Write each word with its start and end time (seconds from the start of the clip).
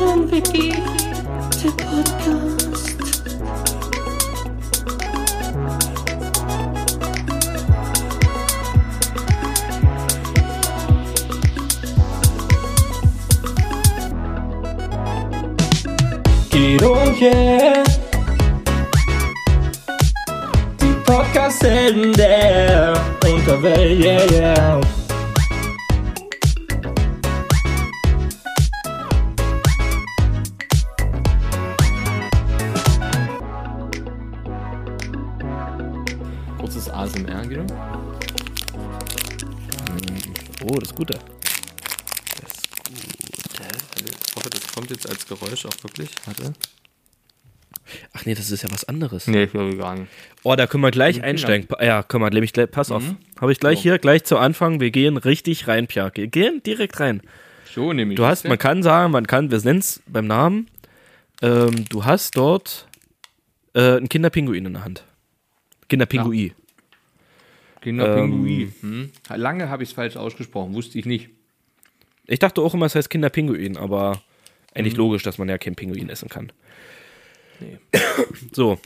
Traumwiki, 0.00 0.72
der 1.62 1.70
Podcast. 1.72 3.20
Guido 16.50 16.92
und 16.94 17.20
yeah. 17.20 17.84
Die 20.80 20.94
Podcast-Helden 21.04 22.14
der 22.14 22.94
Unterwelt, 23.22 24.02
yeah, 24.02 24.32
yeah. 24.32 24.80
Wirklich. 45.84 46.10
Warte. 46.26 46.52
Ach 48.12 48.24
nee, 48.24 48.34
das 48.34 48.50
ist 48.50 48.62
ja 48.62 48.70
was 48.70 48.84
anderes. 48.84 49.26
Nee, 49.26 49.44
ich 49.44 49.50
glaube 49.50 49.76
gar 49.76 49.96
nicht. 49.96 50.08
Oh, 50.44 50.54
da 50.54 50.66
können 50.68 50.82
wir 50.84 50.90
gleich 50.92 51.16
Mit 51.16 51.24
einsteigen. 51.24 51.66
Pa- 51.66 51.82
Ja, 51.84 52.02
können 52.04 52.22
wir 52.22 52.30
nämlich 52.30 52.52
gleich, 52.52 52.70
pass 52.70 52.90
auf. 52.92 53.02
Mhm. 53.02 53.16
Habe 53.40 53.50
ich 53.52 53.58
gleich 53.58 53.78
So. 53.78 53.82
hier, 53.84 53.98
gleich 53.98 54.22
zu 54.24 54.38
Anfang. 54.38 54.78
Wir 54.80 54.90
gehen 54.92 55.16
richtig 55.16 55.66
rein, 55.66 55.86
Pia. 55.88 56.10
Wir 56.14 56.28
gehen 56.28 56.62
direkt 56.62 57.00
rein. 57.00 57.20
So 57.74 57.92
nehme 57.92 58.12
ich 58.12 58.16
Du 58.16 58.24
hast, 58.24 58.46
man 58.46 58.58
kann 58.58 58.82
sagen, 58.82 59.12
man 59.12 59.26
kann, 59.26 59.50
wir 59.50 59.58
nennen 59.62 59.78
es 59.80 60.02
beim 60.06 60.26
Namen, 60.26 60.68
ähm, 61.42 61.84
du 61.88 62.04
hast 62.04 62.36
dort 62.36 62.86
äh, 63.74 63.96
einen 63.96 64.08
Kinderpinguin 64.08 64.66
in 64.66 64.72
der 64.74 64.84
Hand. 64.84 65.04
Kinderpinguin. 65.88 66.52
Kinderpinguin. 67.80 68.72
Hm? 68.80 69.10
Lange 69.34 69.68
habe 69.68 69.82
ich 69.82 69.90
es 69.90 69.94
falsch 69.94 70.16
ausgesprochen, 70.16 70.74
wusste 70.74 70.98
ich 70.98 71.06
nicht. 71.06 71.30
Ich 72.26 72.38
dachte 72.38 72.60
auch 72.60 72.74
immer, 72.74 72.86
es 72.86 72.94
heißt 72.94 73.10
Kinderpinguin, 73.10 73.76
aber 73.76 74.20
eigentlich 74.80 74.94
Mhm. 74.94 74.98
logisch, 75.00 75.22
dass 75.22 75.38
man 75.38 75.48
ja 75.48 75.58
kein 75.58 75.74
Pinguin 75.76 76.08
essen 76.08 76.28
kann. 76.28 76.52
Nee. 77.60 77.78
So. 78.52 78.78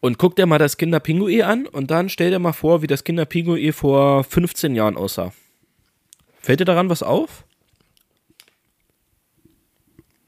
Und 0.00 0.16
guck 0.16 0.34
dir 0.36 0.46
mal 0.46 0.58
das 0.58 0.78
Kinderpinguin 0.78 1.42
an 1.42 1.66
und 1.66 1.90
dann 1.90 2.08
stell 2.08 2.30
dir 2.30 2.38
mal 2.38 2.54
vor, 2.54 2.80
wie 2.80 2.86
das 2.86 3.04
Kinderpinguin 3.04 3.72
vor 3.74 4.24
15 4.24 4.74
Jahren 4.74 4.96
aussah. 4.96 5.32
Fällt 6.40 6.60
dir 6.60 6.64
daran 6.64 6.88
was 6.88 7.02
auf? 7.02 7.44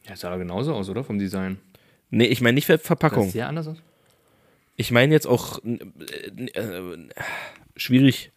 Ja, 0.07 0.17
sah 0.17 0.37
genauso 0.37 0.75
aus, 0.75 0.89
oder? 0.89 1.05
Vom 1.05 1.19
Design. 1.19 1.59
Nee, 2.11 2.27
ich 2.27 2.41
meine 2.43 2.55
nicht 2.55 2.67
Sah 2.67 2.77
Verpackung. 2.77 3.25
das 3.25 3.33
sehr 3.33 3.49
anders 3.49 3.67
aus? 3.69 3.79
Ich 4.77 4.91
meine 4.91 5.15
jetzt 5.15 5.27
auch 5.27 5.61
äh, 5.65 6.47
äh, 6.59 7.09
schwierig, 7.77 8.31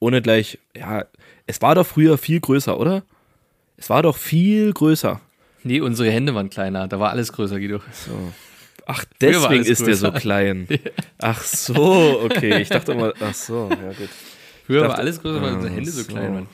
ohne 0.00 0.22
gleich. 0.22 0.58
Ja, 0.76 1.04
es 1.46 1.60
war 1.62 1.74
doch 1.74 1.86
früher 1.86 2.18
viel 2.18 2.40
größer, 2.40 2.78
oder? 2.78 3.04
Es 3.76 3.90
war 3.90 4.02
doch 4.02 4.16
viel 4.16 4.72
größer. 4.72 5.20
Nee, 5.64 5.80
unsere 5.80 6.10
Hände 6.10 6.34
waren 6.34 6.50
kleiner. 6.50 6.88
Da 6.88 6.98
war 6.98 7.10
alles 7.10 7.32
größer, 7.32 7.58
Guido. 7.58 7.80
Ach, 8.86 8.98
war 9.04 9.06
deswegen 9.20 9.64
ist 9.64 9.86
der 9.86 9.94
so 9.96 10.10
klein. 10.10 10.66
Ach 11.18 11.40
so, 11.42 12.20
okay. 12.24 12.60
Ich 12.62 12.68
dachte 12.68 12.94
mal, 12.94 13.14
ach 13.20 13.32
so, 13.34 13.68
ja 13.70 13.92
gut. 13.92 14.08
Früher 14.66 14.80
dachte- 14.80 14.92
war 14.94 14.98
alles 14.98 15.20
größer, 15.22 15.40
weil 15.40 15.54
unsere 15.54 15.72
Ah, 15.72 15.76
Hände 15.76 15.90
so 15.90 16.02
so. 16.02 16.08
klein 16.08 16.34
waren. 16.34 16.46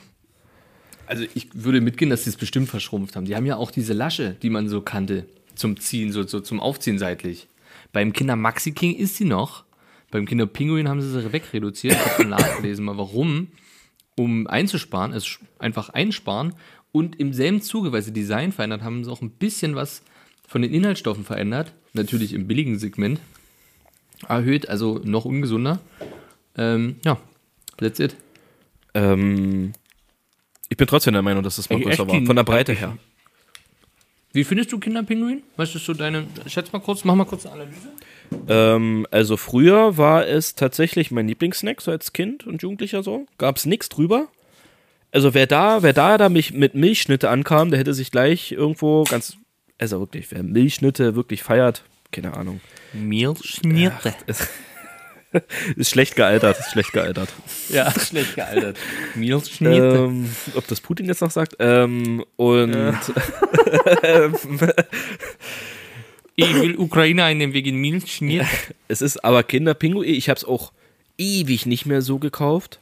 Also 1.07 1.25
ich 1.33 1.47
würde 1.53 1.81
mitgehen, 1.81 2.11
dass 2.11 2.25
sie 2.25 2.29
es 2.29 2.35
bestimmt 2.37 2.69
verschrumpft 2.69 3.15
haben. 3.15 3.25
Die 3.25 3.35
haben 3.35 3.47
ja 3.47 3.55
auch 3.55 3.71
diese 3.71 3.93
Lasche, 3.93 4.35
die 4.43 4.51
man 4.51 4.69
so 4.69 4.81
kannte, 4.81 5.25
zum 5.55 5.79
Ziehen, 5.79 6.11
so, 6.11 6.21
so 6.21 6.39
zum 6.39 6.59
Aufziehen 6.59 6.99
seitlich. 6.99 7.47
Beim 7.91 8.13
Kinder 8.13 8.35
Maxi 8.35 8.73
King 8.73 8.95
ist 8.95 9.15
sie 9.17 9.25
noch. 9.25 9.63
Beim 10.11 10.25
Kinder 10.27 10.45
Pinguin 10.45 10.87
haben 10.87 11.01
sie 11.01 11.09
sie 11.09 11.33
wegreduziert. 11.33 11.93
Ich 11.95 12.11
habe 12.13 12.25
nachgelesen, 12.25 12.85
mal 12.85 12.97
warum. 12.97 13.47
Um 14.15 14.45
einzusparen, 14.47 15.13
also 15.13 15.27
einfach 15.57 15.89
einsparen. 15.89 16.53
Und 16.91 17.19
im 17.19 17.33
selben 17.33 17.61
Zuge, 17.61 17.91
weil 17.91 18.01
sie 18.01 18.13
Design 18.13 18.51
verändert 18.51 18.81
haben, 18.81 19.03
sie 19.03 19.11
auch 19.11 19.21
ein 19.21 19.29
bisschen 19.29 19.75
was 19.75 20.01
von 20.47 20.61
den 20.61 20.73
Inhaltsstoffen 20.73 21.23
verändert. 21.23 21.73
Natürlich 21.93 22.33
im 22.33 22.47
billigen 22.47 22.79
Segment. 22.79 23.19
Erhöht, 24.27 24.67
also 24.67 24.99
noch 25.03 25.25
ungesunder. 25.25 25.79
Ähm, 26.57 26.97
ja, 27.05 27.17
that's 27.77 27.99
it. 27.99 28.15
Ähm, 28.93 29.73
ich 30.67 30.77
bin 30.77 30.87
trotzdem 30.87 31.13
der 31.13 31.21
Meinung, 31.21 31.43
dass 31.43 31.57
es 31.57 31.69
mal 31.69 31.79
größer 31.79 32.07
war. 32.07 32.25
Von 32.25 32.35
der 32.35 32.43
Breite 32.43 32.73
her. 32.73 32.97
Wie 34.31 34.43
findest 34.43 34.71
du 34.71 34.79
Kinderpinguin? 34.79 35.41
Was 35.55 35.73
ist 35.73 35.85
so 35.85 35.93
deine. 35.93 36.27
Schätz 36.45 36.71
mal 36.71 36.79
kurz, 36.79 37.03
mach 37.03 37.15
mal 37.15 37.25
kurz 37.25 37.45
eine 37.45 37.63
Analyse. 37.63 37.89
Ähm, 38.47 39.07
also 39.09 39.37
früher 39.37 39.97
war 39.97 40.27
es 40.27 40.53
tatsächlich 40.53 41.09
mein 41.09 41.27
Lieblingssnack, 41.27 41.81
so 41.81 41.89
als 41.91 42.13
Kind 42.13 42.45
und 42.45 42.61
Jugendlicher 42.61 43.01
so. 43.01 43.25
Gab 43.39 43.57
es 43.57 43.65
nichts 43.65 43.89
drüber. 43.89 44.27
Also 45.11 45.33
wer 45.33 45.47
da, 45.47 45.81
wer 45.81 45.93
da, 45.93 46.17
da 46.17 46.29
mich 46.29 46.53
mit 46.53 46.75
Milchschnitte 46.75 47.29
ankam, 47.29 47.71
der 47.71 47.79
hätte 47.79 47.93
sich 47.93 48.11
gleich 48.11 48.51
irgendwo 48.51 49.03
ganz, 49.05 49.37
also 49.79 49.99
wirklich, 49.99 50.27
wer 50.31 50.43
Milchschnitte 50.43 51.15
wirklich 51.15 51.41
feiert, 51.41 51.83
keine 52.11 52.35
Ahnung. 52.35 52.61
Milchschnitte. 52.93 54.13
Ist 55.75 55.91
schlecht 55.91 56.15
gealtert, 56.15 56.57
ist 56.57 56.71
schlecht 56.71 56.91
gealtert. 56.91 57.29
Ja, 57.69 57.91
schlecht 57.91 58.33
gealtert. 58.33 58.79
Milchschnitte. 59.15 60.07
Ähm, 60.09 60.27
ob 60.55 60.65
das 60.67 60.81
Putin 60.81 61.05
jetzt 61.05 61.21
noch 61.21 61.29
sagt. 61.29 61.55
Ähm, 61.59 62.25
und 62.35 62.73
ich 66.35 66.55
will 66.55 66.77
Ukraine 66.77 67.25
einnehmen 67.25 67.53
wegen 67.53 67.75
Milchschnitte. 67.75 68.47
es 68.87 69.03
ist 69.03 69.23
aber 69.23 69.43
Kinderpinguin. 69.43 70.15
Ich 70.15 70.29
habe 70.29 70.37
es 70.37 70.45
auch 70.45 70.71
ewig 71.19 71.67
nicht 71.67 71.85
mehr 71.85 72.01
so 72.01 72.17
gekauft. 72.17 72.79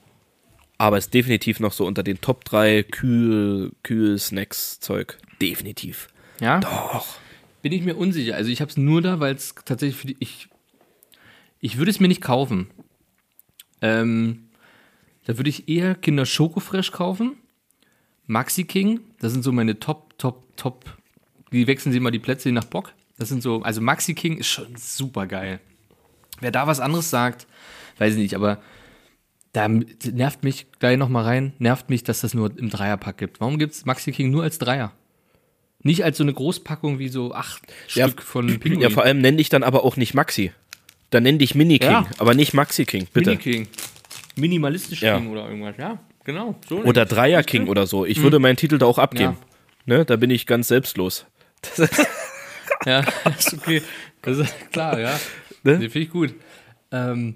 Aber 0.77 0.97
es 0.97 1.05
ist 1.05 1.13
definitiv 1.13 1.59
noch 1.59 1.71
so 1.71 1.85
unter 1.85 2.03
den 2.03 2.21
Top 2.21 2.45
3 2.45 2.83
Kühl, 2.83 3.71
Kühl-Snacks-Zeug. 3.83 5.17
Definitiv. 5.41 6.07
Ja? 6.39 6.59
Doch. 6.59 7.17
Bin 7.61 7.71
ich 7.71 7.83
mir 7.83 7.95
unsicher. 7.95 8.35
Also 8.35 8.51
ich 8.51 8.61
habe 8.61 8.69
es 8.69 8.77
nur 8.77 9.01
da, 9.01 9.19
weil 9.19 9.33
es 9.35 9.55
tatsächlich 9.65 9.99
für 9.99 10.07
die. 10.07 10.17
Ich, 10.19 10.49
ich 11.59 11.77
würde 11.77 11.89
es 11.89 11.99
mir 11.99 12.07
nicht 12.07 12.21
kaufen. 12.21 12.67
Ähm, 13.81 14.49
da 15.25 15.37
würde 15.37 15.49
ich 15.49 15.67
eher 15.67 15.95
Kinder 15.95 16.25
Schokofresh 16.25 16.91
kaufen. 16.91 17.37
Maxi 18.27 18.65
King, 18.65 18.99
das 19.19 19.31
sind 19.31 19.43
so 19.43 19.51
meine 19.51 19.79
Top, 19.79 20.17
Top, 20.17 20.55
Top. 20.57 20.97
Die 21.51 21.65
wechseln 21.65 21.91
sie 21.91 21.99
mal 21.99 22.11
die 22.11 22.19
Plätze 22.19 22.49
je 22.49 22.53
nach 22.53 22.65
Bock. 22.65 22.93
Das 23.17 23.29
sind 23.29 23.41
so, 23.41 23.61
also 23.61 23.81
Maxi 23.81 24.13
King 24.13 24.37
ist 24.37 24.47
schon 24.47 24.75
super 24.75 25.25
geil. 25.25 25.59
Wer 26.39 26.51
da 26.51 26.67
was 26.67 26.79
anderes 26.79 27.09
sagt, 27.09 27.47
weiß 27.97 28.13
ich 28.13 28.19
nicht, 28.19 28.35
aber 28.35 28.61
da 29.57 29.67
nervt 30.11 30.43
mich 30.43 30.67
gleich 30.79 30.97
nochmal 30.97 31.23
rein, 31.23 31.53
nervt 31.57 31.89
mich, 31.89 32.03
dass 32.03 32.21
das 32.21 32.33
nur 32.35 32.55
im 32.57 32.69
Dreierpack 32.69 33.17
gibt. 33.17 33.39
Warum 33.39 33.57
gibt 33.57 33.73
es 33.73 33.85
Maxi 33.85 34.11
King 34.11 34.29
nur 34.29 34.43
als 34.43 34.59
Dreier? 34.59 34.91
Nicht 35.81 36.03
als 36.03 36.17
so 36.17 36.23
eine 36.23 36.33
Großpackung 36.33 36.99
wie 36.99 37.07
so 37.07 37.33
acht 37.33 37.63
Ja, 37.93 38.07
Stück 38.07 38.21
von 38.21 38.47
Pinguin. 38.59 38.81
Ja, 38.81 38.89
vor 38.89 39.03
allem 39.03 39.19
nenne 39.19 39.41
ich 39.41 39.49
dann 39.49 39.63
aber 39.63 39.83
auch 39.83 39.97
nicht 39.97 40.13
Maxi. 40.13 40.51
Dann 41.09 41.23
nenne 41.23 41.37
dich 41.39 41.55
Mini 41.55 41.79
King, 41.79 41.89
Ja. 41.89 42.07
aber 42.19 42.33
nicht 42.35 42.53
Maxi 42.53 42.85
King, 42.85 43.07
bitte. 43.11 43.31
Mini 43.31 43.41
King. 43.41 43.67
Minimalistisch 44.35 45.01
Ja. 45.01 45.17
King 45.17 45.29
oder 45.31 45.45
irgendwas. 45.47 45.75
Ja, 45.77 45.99
genau. 46.23 46.55
So 46.69 46.77
Oder. 46.83 47.05
Dreier 47.05 47.41
King 47.43 47.67
oder 47.67 47.87
so. 47.87 48.05
Ich 48.05 48.21
würde 48.21 48.37
meinen 48.39 48.57
Titel 48.57 48.77
da 48.77 48.85
auch 48.85 48.99
abgeben. 48.99 49.37
Ne, 49.85 50.05
da 50.05 50.17
bin 50.17 50.29
ich 50.29 50.45
ganz 50.45 50.67
selbstlos. 50.67 51.25
Ja, 52.85 52.99
ist 53.37 53.53
okay. 53.53 53.81
Das 54.21 54.37
ist 54.37 54.71
klar, 54.71 54.99
ja. 54.99 55.19
Ne? 55.63 55.79
Finde 55.79 55.99
ich 55.99 56.09
gut. 56.11 56.33
Ähm, 56.91 57.35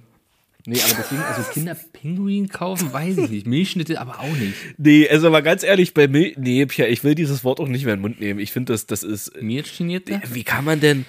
nee, 0.66 0.80
aber 0.82 0.94
deswegen, 0.98 1.22
also 1.22 1.42
Kinderpinguin 1.52 2.50
kaufen, 2.50 2.92
weiß 2.94 3.18
ich 3.18 3.30
nicht. 3.30 3.48
Milchschnitte 3.48 4.00
aber 4.00 4.20
auch 4.20 4.36
nicht. 4.38 4.54
Nee, 4.78 5.08
also 5.10 5.30
mal 5.30 5.42
ganz 5.42 5.64
ehrlich, 5.64 5.94
bei 5.94 6.08
Mil 6.08 6.34
Nee, 6.38 6.66
Pia, 6.66 6.88
ich 6.88 7.04
will 7.04 7.16
dieses 7.16 7.44
Wort 7.44 7.60
auch 7.60 7.68
nicht 7.68 7.86
mehr 7.86 7.94
in 7.94 8.00
den 8.00 8.02
Mund 8.02 8.20
nehmen. 8.20 8.40
Ich 8.40 8.52
finde, 8.52 8.74
das, 8.74 8.86
das 8.86 9.04
ist. 9.04 9.42
Milchschnitte? 9.42 10.22
Wie 10.32 10.44
kann 10.44 10.66
man 10.66 10.80
denn. 10.80 11.06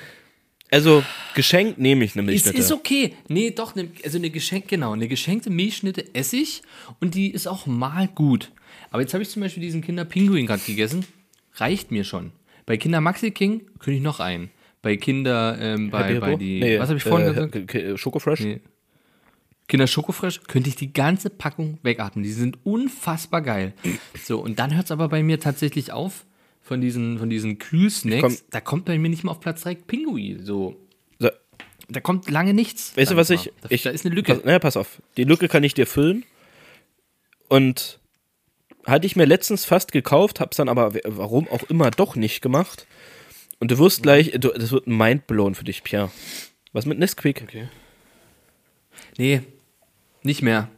Also, 0.71 1.05
geschenkt 1.35 1.79
nehme 1.79 2.05
ich 2.05 2.13
eine 2.15 2.23
Ist, 2.23 2.47
Milchschnitte. 2.47 2.59
ist 2.59 2.73
okay. 2.73 3.15
Nee, 3.29 3.51
doch, 3.51 3.75
ne, 3.75 3.89
also 4.05 4.17
eine 4.17 4.31
Geschenk, 4.31 4.69
genau, 4.69 4.93
eine 4.93 5.07
geschenkte 5.07 5.51
Milchschnitte 5.51 6.15
esse 6.15 6.37
ich 6.37 6.63
und 6.99 7.15
die 7.15 7.31
ist 7.31 7.47
auch 7.47 7.67
mal 7.67 8.09
gut. 8.09 8.51
Aber 8.91 9.03
jetzt 9.03 9.13
habe 9.13 9.23
ich 9.23 9.29
zum 9.29 9.43
Beispiel 9.43 9.63
diesen 9.63 9.83
Kinderpinguin 9.83 10.47
gerade 10.47 10.63
gegessen. 10.67 11.05
Reicht 11.57 11.91
mir 11.91 12.05
schon. 12.05 12.33
Bei 12.65 12.79
Kinder 12.79 13.03
Maxi 13.03 13.33
King 13.33 13.63
könnte 13.81 13.97
ich 13.99 14.03
noch 14.03 14.21
einen. 14.21 14.51
Bei 14.81 14.97
Kinder, 14.97 15.59
ähm, 15.61 15.91
bei, 15.91 16.19
bei 16.19 16.37
die, 16.37 16.61
Nee, 16.61 16.79
was 16.79 16.89
habe 16.89 16.97
ich 16.97 17.05
vorhin 17.05 17.29
äh, 17.29 17.51
gesagt? 17.61 18.01
Schokofresh? 18.01 18.41
Nee. 18.41 18.61
Kinder 19.69 19.87
Schokofresh 19.87 20.43
könnte 20.49 20.69
ich 20.69 20.77
die 20.77 20.93
ganze 20.93 21.31
Packung 21.31 21.79
wegatmen. 21.83 22.23
Die 22.23 22.33
sind 22.33 22.59
unfassbar 22.65 23.41
geil. 23.43 23.73
So, 24.23 24.41
und 24.41 24.59
dann 24.59 24.75
hört 24.75 24.87
es 24.87 24.91
aber 24.91 25.09
bei 25.09 25.23
mir 25.23 25.41
tatsächlich 25.41 25.93
auf 25.93 26.25
von 26.63 26.81
diesen, 26.81 27.19
von 27.19 27.31
diesen 27.31 27.59
Kühlsnacks. 27.59 28.21
Komm. 28.23 28.37
Da 28.51 28.61
kommt 28.61 28.85
bei 28.85 28.99
mir 28.99 29.09
nicht 29.09 29.25
mal 29.25 29.33
auf 29.33 29.41
Platz 29.41 29.63
3 29.63 29.75
Pinguin. 29.77 30.45
So, 30.45 30.77
So, 31.19 31.31
da 31.89 32.01
kommt 32.01 32.29
lange 32.31 32.55
nichts. 32.55 32.97
weißt 32.97 33.13
du, 33.13 33.17
was 33.17 33.31
mal. 33.31 33.35
ich. 33.37 33.53
Da, 33.63 33.69
ich 33.71 33.83
da 33.83 33.91
ist 33.91 34.05
eine 34.05 34.15
Lücke. 34.15 34.35
Pass, 34.35 34.45
naja, 34.45 34.59
pass 34.59 34.77
auf. 34.77 35.01
Die 35.17 35.25
Lücke 35.25 35.49
kann 35.49 35.65
ich 35.65 35.75
dir 35.75 35.87
füllen. 35.87 36.25
Und 37.49 37.99
hatte 38.87 39.07
ich 39.07 39.15
mir 39.17 39.25
letztens 39.27 39.65
fast 39.65 39.93
gekauft, 39.93 40.41
hab's 40.41 40.57
dann 40.57 40.69
aber, 40.69 40.95
warum 41.05 41.49
auch 41.49 41.63
immer, 41.65 41.91
doch 41.91 42.17
nicht 42.17 42.43
gemacht. 42.43 42.87
Und 43.61 43.71
du 43.71 43.79
wirst 43.79 44.03
gleich, 44.03 44.33
du, 44.33 44.49
das 44.49 44.73
wird 44.73 44.87
ein 44.87 44.97
Mindblown 44.97 45.55
für 45.55 45.65
dich, 45.65 45.83
Pierre. 45.85 46.11
Was 46.73 46.85
mit 46.87 46.99
Nesquik? 46.99 47.43
Okay. 47.47 47.69
Nee, 49.19 49.43
nicht 50.23 50.43
mehr. 50.43 50.69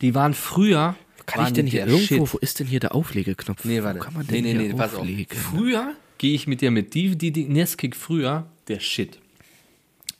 Die 0.00 0.14
waren 0.14 0.34
früher. 0.34 0.96
Kann 1.26 1.38
waren 1.40 1.46
ich 1.48 1.52
denn 1.54 1.66
hier 1.66 1.86
irgendwo, 1.86 2.26
Shit. 2.26 2.32
wo 2.34 2.38
ist 2.38 2.60
denn 2.60 2.66
hier 2.66 2.80
der 2.80 2.94
Auflegeknopf? 2.94 3.64
Nee, 3.64 3.80
Wo 3.80 3.84
warte. 3.84 3.98
kann 4.00 4.12
man 4.14 4.26
nee, 4.26 4.42
denn 4.42 4.42
nee, 4.44 4.50
hier 4.64 4.72
nee, 4.72 4.74
pass 4.74 4.94
auf. 4.94 5.06
Früher 5.30 5.94
gehe 6.18 6.34
ich 6.34 6.46
mit 6.46 6.60
dir 6.60 6.70
mit. 6.70 6.92
Die, 6.94 7.16
die, 7.16 7.30
die 7.30 7.44
Nesquik 7.44 7.96
früher, 7.96 8.46
der 8.68 8.80
Shit. 8.80 9.18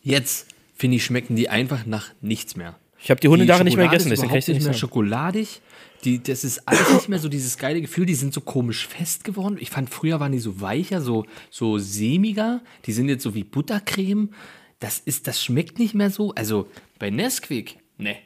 Jetzt, 0.02 0.46
finde 0.74 0.96
ich, 0.96 1.04
schmecken 1.04 1.36
die 1.36 1.48
einfach 1.50 1.84
nach 1.86 2.10
nichts 2.20 2.56
mehr. 2.56 2.78
Ich 3.02 3.10
habe 3.10 3.20
die 3.20 3.28
Hundejahre 3.28 3.60
Die 3.60 3.64
nicht 3.64 3.76
mehr 3.76 3.88
gegessen, 3.88 4.08
deswegen 4.08 4.30
kann 4.30 4.38
ich 4.38 4.46
nicht 4.48 4.54
nicht 4.56 4.64
mehr 4.64 4.72
sagen. 4.72 4.80
schokoladig. 4.80 5.60
Die, 6.04 6.22
das 6.22 6.44
ist 6.44 6.66
alles 6.66 6.92
nicht 6.92 7.08
mehr 7.08 7.18
so 7.18 7.28
dieses 7.28 7.58
geile 7.58 7.80
Gefühl. 7.80 8.06
Die 8.06 8.14
sind 8.14 8.32
so 8.32 8.40
komisch 8.40 8.86
fest 8.86 9.24
geworden. 9.24 9.56
Ich 9.60 9.70
fand, 9.70 9.90
früher 9.90 10.20
waren 10.20 10.32
die 10.32 10.38
so 10.38 10.60
weicher, 10.60 11.00
so, 11.02 11.26
so 11.50 11.78
sämiger. 11.78 12.62
Die 12.86 12.92
sind 12.92 13.08
jetzt 13.10 13.22
so 13.22 13.34
wie 13.34 13.44
Buttercreme. 13.44 14.30
Das 14.84 14.98
ist, 14.98 15.26
das 15.26 15.42
schmeckt 15.42 15.78
nicht 15.78 15.94
mehr 15.94 16.10
so. 16.10 16.32
Also 16.34 16.68
bei 16.98 17.10
Nesquik, 17.10 17.78
ne. 17.98 18.16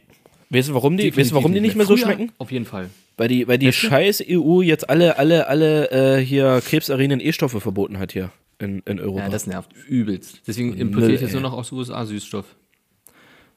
Weißt 0.51 0.71
du, 0.71 0.75
warum 0.75 0.97
die, 0.97 1.15
weißt 1.17 1.31
du, 1.31 1.35
warum 1.37 1.53
die 1.53 1.61
nicht 1.61 1.77
mehr 1.77 1.87
so 1.87 1.97
Früher 1.97 2.07
schmecken? 2.07 2.33
Auf 2.39 2.51
jeden 2.51 2.65
Fall. 2.65 2.91
Weil 3.17 3.29
die, 3.29 3.47
weil 3.47 3.59
die 3.59 3.67
Weißt 3.69 3.83
du? 3.83 3.87
scheiß 3.89 4.25
EU 4.29 4.61
jetzt 4.63 4.89
alle, 4.89 5.19
alle, 5.19 5.47
alle 5.49 5.91
äh, 6.19 6.25
hier 6.25 6.61
krebserregenden 6.65 7.21
E-Stoffe 7.21 7.61
verboten 7.61 7.99
hat 7.99 8.13
hier 8.13 8.31
in, 8.59 8.81
in 8.87 8.99
Europa. 8.99 9.25
Ja, 9.25 9.29
das 9.29 9.47
nervt 9.47 9.71
übelst. 9.89 10.43
Deswegen 10.47 10.75
importiere 10.77 11.13
ich 11.13 11.21
jetzt 11.21 11.33
nur 11.33 11.43
noch 11.43 11.53
aus 11.53 11.71
USA 11.71 12.05
Süßstoff. 12.07 12.47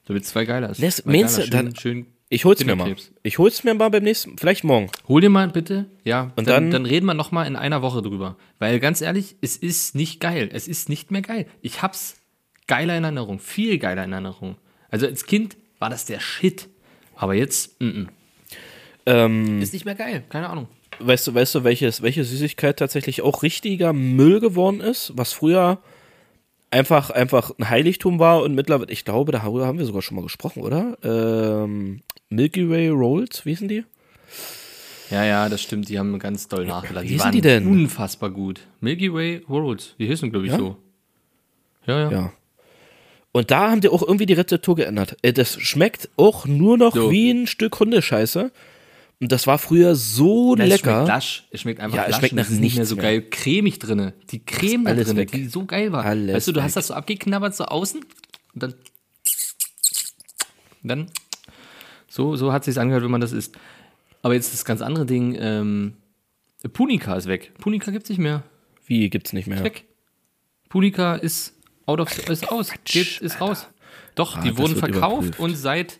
Damit 0.04 0.24
es 0.24 0.28
zwei 0.30 0.44
geiler 0.44 0.70
ist. 0.70 0.78
Zwei 0.78 1.10
meinst 1.12 1.36
geiler, 1.36 1.46
du, 1.48 1.56
dann- 1.56 1.76
schön, 1.76 2.02
schön 2.02 2.06
ich 2.28 2.44
hol's 2.46 2.64
mir 2.64 2.74
mal. 2.76 2.94
Ich 3.22 3.38
hol's 3.38 3.62
mir 3.62 3.74
mal 3.74 3.90
beim 3.90 4.02
nächsten, 4.04 4.38
vielleicht 4.38 4.64
morgen. 4.64 4.90
Hol 5.06 5.20
dir 5.20 5.28
mal 5.28 5.48
bitte, 5.48 5.86
ja. 6.04 6.32
Und 6.36 6.46
dann, 6.48 6.64
dann- 6.64 6.70
dann 6.70 6.86
reden 6.86 7.04
wir 7.06 7.14
noch 7.14 7.30
mal 7.30 7.44
in 7.46 7.56
einer 7.56 7.82
Woche 7.82 8.00
drüber. 8.00 8.36
Weil 8.58 8.80
ganz 8.80 9.00
ehrlich, 9.02 9.36
es 9.42 9.56
ist 9.56 9.94
nicht 9.94 10.18
geil. 10.20 10.48
Es 10.52 10.66
ist 10.66 10.88
nicht 10.88 11.10
mehr 11.10 11.20
geil. 11.22 11.46
Ich 11.60 11.82
hab's 11.82 12.16
geiler 12.72 12.96
in 12.96 13.04
Erinnerung. 13.04 13.38
Viel 13.38 13.78
geiler 13.78 14.04
in 14.04 14.12
Erinnerung. 14.12 14.56
Also 14.90 15.06
als 15.06 15.26
Kind 15.26 15.58
war 15.78 15.90
das 15.90 16.06
der 16.06 16.20
Shit. 16.20 16.68
Aber 17.16 17.34
jetzt, 17.34 17.78
mm 17.82 17.84
-mm. 17.86 18.06
Ähm, 19.04 19.60
ist 19.60 19.74
nicht 19.74 19.84
mehr 19.84 19.94
geil. 19.94 20.22
Keine 20.30 20.48
Ahnung. 20.48 20.68
weißt 21.00 21.26
du, 21.26 21.34
weißt 21.34 21.54
du, 21.56 21.64
welches, 21.64 22.00
welche 22.00 22.24
Süßigkeit 22.24 22.78
tatsächlich 22.78 23.20
auch 23.20 23.42
richtiger 23.42 23.92
Müll 23.92 24.40
geworden 24.40 24.80
ist, 24.80 25.12
was 25.16 25.32
früher 25.34 25.82
einfach, 26.70 27.10
einfach 27.10 27.50
ein 27.58 27.68
Heiligtum 27.68 28.18
war 28.18 28.42
und 28.42 28.54
mittlerweile, 28.54 28.90
ich 28.90 29.04
glaube, 29.04 29.32
darüber 29.32 29.66
haben 29.66 29.78
wir 29.78 29.84
sogar 29.84 30.00
schon 30.02 30.14
mal 30.16 30.22
gesprochen, 30.22 30.62
oder? 30.62 30.96
Ähm, 31.02 32.00
Milky 32.30 32.70
Way 32.70 32.88
Rolls, 32.88 33.44
wie 33.44 33.50
hießen 33.50 33.68
die? 33.68 33.84
Ja, 35.10 35.24
ja, 35.24 35.48
das 35.50 35.60
stimmt. 35.60 35.90
Die 35.90 35.98
haben 35.98 36.18
ganz 36.18 36.48
doll 36.48 36.64
nachgeladen. 36.64 37.06
wie 37.06 37.12
hießen 37.14 37.32
die 37.32 37.42
denn? 37.42 37.66
unfassbar 37.66 38.30
gut. 38.30 38.60
Milky 38.80 39.12
Way 39.12 39.42
Worlds. 39.46 39.94
Die 39.98 40.08
heißen, 40.08 40.30
glaube 40.30 40.46
ich, 40.46 40.52
Ja? 40.52 40.58
so. 40.58 40.76
Ja, 41.86 41.98
ja. 42.04 42.10
Ja. 42.10 42.32
Und 43.32 43.50
da 43.50 43.70
haben 43.70 43.80
die 43.80 43.88
auch 43.88 44.02
irgendwie 44.02 44.26
die 44.26 44.34
Rezeptur 44.34 44.76
geändert. 44.76 45.16
Äh, 45.22 45.32
Das 45.32 45.58
schmeckt 45.60 46.08
auch 46.16 46.44
nur 46.46 46.76
noch 46.76 46.94
So. 46.94 47.10
wie 47.10 47.30
ein 47.30 47.46
Stück 47.46 47.78
Hundescheiße. 47.80 48.52
Und 49.20 49.32
das 49.32 49.46
war 49.46 49.56
früher 49.58 49.94
so 49.94 50.54
Es 50.54 50.58
schmeckt 50.66 50.84
lecker. 50.84 51.04
lasch. 51.06 51.44
Es 51.50 51.60
schmeckt 51.62 51.80
einfach 51.80 51.96
Ja, 51.96 52.02
es 52.04 52.10
lasch. 52.10 52.18
schmeckt 52.18 52.32
und 52.32 52.36
nach 52.38 52.44
es 52.46 52.50
ist 52.52 52.60
nicht 52.60 52.76
mehr 52.76 52.84
so 52.86 52.96
mehr. 52.96 53.04
geil 53.04 53.22
cremig 53.30 53.78
drinne. 53.78 54.14
Die 54.30 54.44
Creme 54.44 54.84
da 54.84 54.90
alles 54.90 55.06
drinne, 55.06 55.20
weg. 55.20 55.32
die 55.32 55.46
so 55.46 55.64
geil 55.64 55.92
war. 55.92 56.04
Alles 56.04 56.34
weißt 56.34 56.48
du, 56.48 56.52
du 56.52 56.62
hast 56.62 56.72
weg. 56.72 56.80
das 56.80 56.86
so 56.88 56.94
abgeknabbert 56.94 57.54
so 57.54 57.64
außen 57.64 58.00
und 58.54 58.62
dann 58.62 58.74
dann 60.82 61.06
so 62.08 62.36
so 62.36 62.52
hat 62.52 62.64
sich's 62.64 62.78
angehört, 62.78 63.04
wenn 63.04 63.10
man 63.10 63.20
das 63.20 63.32
isst. 63.32 63.56
Aber 64.22 64.34
jetzt 64.34 64.52
das 64.52 64.64
ganz 64.64 64.82
andere 64.82 65.06
Ding 65.06 65.36
ähm, 65.38 65.94
Punika 66.72 67.14
ist 67.16 67.26
weg. 67.28 67.52
Punika 67.58 67.90
gibt's 67.90 68.08
nicht 68.10 68.18
mehr. 68.18 68.42
Wie 68.86 69.08
gibt's 69.08 69.32
nicht 69.32 69.46
mehr? 69.46 69.62
Weg. 69.64 69.84
Punika 70.68 71.14
ist 71.14 71.54
out 71.86 72.00
of 72.00 72.28
ist 72.28 72.50
aus. 72.50 72.72
Geht, 72.84 73.20
ist 73.20 73.40
raus. 73.40 73.68
Doch, 74.14 74.36
Ah, 74.36 74.40
die 74.42 74.56
wurden 74.58 74.76
verkauft 74.76 75.22
überprüft. 75.28 75.40
und 75.40 75.56
seit 75.56 75.98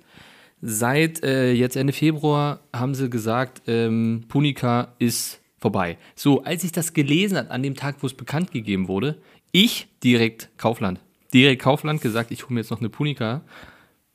seit 0.61 1.23
äh, 1.25 1.53
jetzt 1.53 1.77
Ende 1.77 1.93
Februar 1.93 2.61
haben 2.75 2.95
sie 2.95 3.11
gesagt, 3.11 3.63
ähm, 3.67 4.25
Punika 4.29 4.95
ist 4.99 5.41
vorbei. 5.59 5.99
So, 6.15 6.43
als 6.45 6.63
ich 6.65 6.73
das 6.73 6.93
gelesen 6.93 7.37
habe, 7.39 7.51
an 7.51 7.63
dem 7.63 7.75
Tag, 7.75 7.97
wo 8.01 8.07
es 8.07 8.15
bekannt 8.15 8.53
gegeben 8.53 8.87
wurde, 8.89 9.19
ich 9.51 9.89
direkt 10.05 10.51
Kaufland. 10.59 11.01
Direkt 11.35 11.63
Kaufland 11.63 12.01
gesagt, 12.01 12.31
ich 12.31 12.45
hole 12.45 12.55
mir 12.55 12.61
jetzt 12.61 12.71
noch 12.71 12.81
eine 12.81 12.89
Punika. 12.91 13.43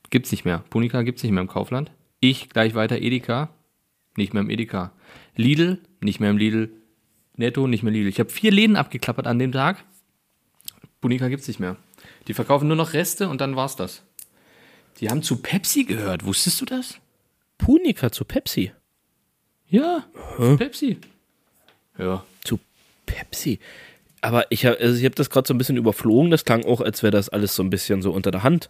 Gibt's 0.09 0.31
nicht 0.31 0.45
mehr. 0.45 0.63
Punika 0.69 1.01
gibt's 1.01 1.23
nicht 1.23 1.31
mehr 1.33 1.41
im 1.41 1.47
Kaufland. 1.47 1.91
Ich 2.19 2.49
gleich 2.49 2.75
weiter 2.75 2.97
Edeka, 3.01 3.49
nicht 4.15 4.33
mehr 4.33 4.41
im 4.41 4.49
Edeka. 4.49 4.91
Lidl, 5.35 5.79
nicht 6.01 6.19
mehr 6.19 6.29
im 6.29 6.37
Lidl. 6.37 6.69
Netto, 7.35 7.67
nicht 7.67 7.83
mehr 7.83 7.91
Lidl. 7.93 8.07
Ich 8.07 8.19
habe 8.19 8.29
vier 8.29 8.51
Läden 8.51 8.75
abgeklappert 8.75 9.27
an 9.27 9.37
dem 9.37 9.51
Tag. 9.51 9.83
Punika 11.01 11.27
gibt's 11.27 11.47
nicht 11.47 11.59
mehr. 11.59 11.77
Die 12.27 12.33
verkaufen 12.33 12.67
nur 12.67 12.77
noch 12.77 12.93
Reste 12.93 13.29
und 13.29 13.41
dann 13.41 13.55
war's 13.55 13.75
das. 13.75 14.03
Die 14.99 15.09
haben 15.09 15.21
zu 15.21 15.37
Pepsi 15.37 15.83
gehört. 15.83 16.25
Wusstest 16.25 16.59
du 16.61 16.65
das? 16.65 16.99
Punika 17.57 18.11
zu 18.11 18.25
Pepsi. 18.25 18.71
Ja, 19.69 20.05
zu 20.37 20.57
Pepsi. 20.57 20.97
Ja. 21.97 22.23
Zu 22.43 22.59
Pepsi. 23.05 23.59
Aber 24.21 24.51
ich 24.51 24.65
habe 24.65 24.79
also 24.79 24.97
ich 24.97 25.05
hab 25.05 25.15
das 25.15 25.29
gerade 25.29 25.47
so 25.47 25.53
ein 25.53 25.57
bisschen 25.57 25.77
überflogen. 25.77 26.31
Das 26.31 26.45
klang 26.45 26.65
auch, 26.65 26.81
als 26.81 27.03
wäre 27.03 27.11
das 27.11 27.29
alles 27.29 27.55
so 27.55 27.63
ein 27.63 27.69
bisschen 27.69 28.01
so 28.01 28.11
unter 28.11 28.31
der 28.31 28.43
Hand. 28.43 28.69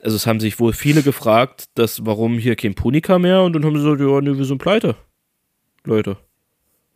Also 0.00 0.16
es 0.16 0.26
haben 0.26 0.40
sich 0.40 0.60
wohl 0.60 0.72
viele 0.72 1.02
gefragt, 1.02 1.68
dass, 1.74 2.06
warum 2.06 2.38
hier 2.38 2.56
kein 2.56 2.74
Punika 2.74 3.18
mehr 3.18 3.42
und 3.42 3.52
dann 3.54 3.64
haben 3.64 3.76
sie 3.76 3.82
gesagt, 3.82 4.00
ja, 4.00 4.20
nee, 4.20 4.38
wir 4.38 4.44
sind 4.44 4.58
pleite. 4.58 4.96
Leute. 5.84 6.16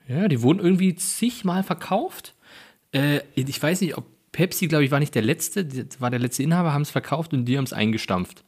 Ja, 0.08 0.28
die 0.28 0.43
wurden 0.43 0.60
irgendwie 0.60 0.94
zigmal 0.94 1.62
verkauft. 1.62 2.34
Äh, 2.93 3.20
ich 3.34 3.60
weiß 3.60 3.81
nicht, 3.81 3.96
ob 3.96 4.04
Pepsi, 4.32 4.67
glaube 4.67 4.84
ich, 4.84 4.90
war 4.90 4.99
nicht 4.99 5.14
der 5.14 5.23
letzte, 5.23 5.67
war 6.00 6.11
der 6.11 6.19
letzte 6.19 6.43
Inhaber, 6.43 6.73
haben 6.73 6.82
es 6.82 6.90
verkauft 6.90 7.32
und 7.34 7.44
die 7.44 7.56
haben 7.58 7.64
es 7.64 7.73
eingestampft. 7.73 8.43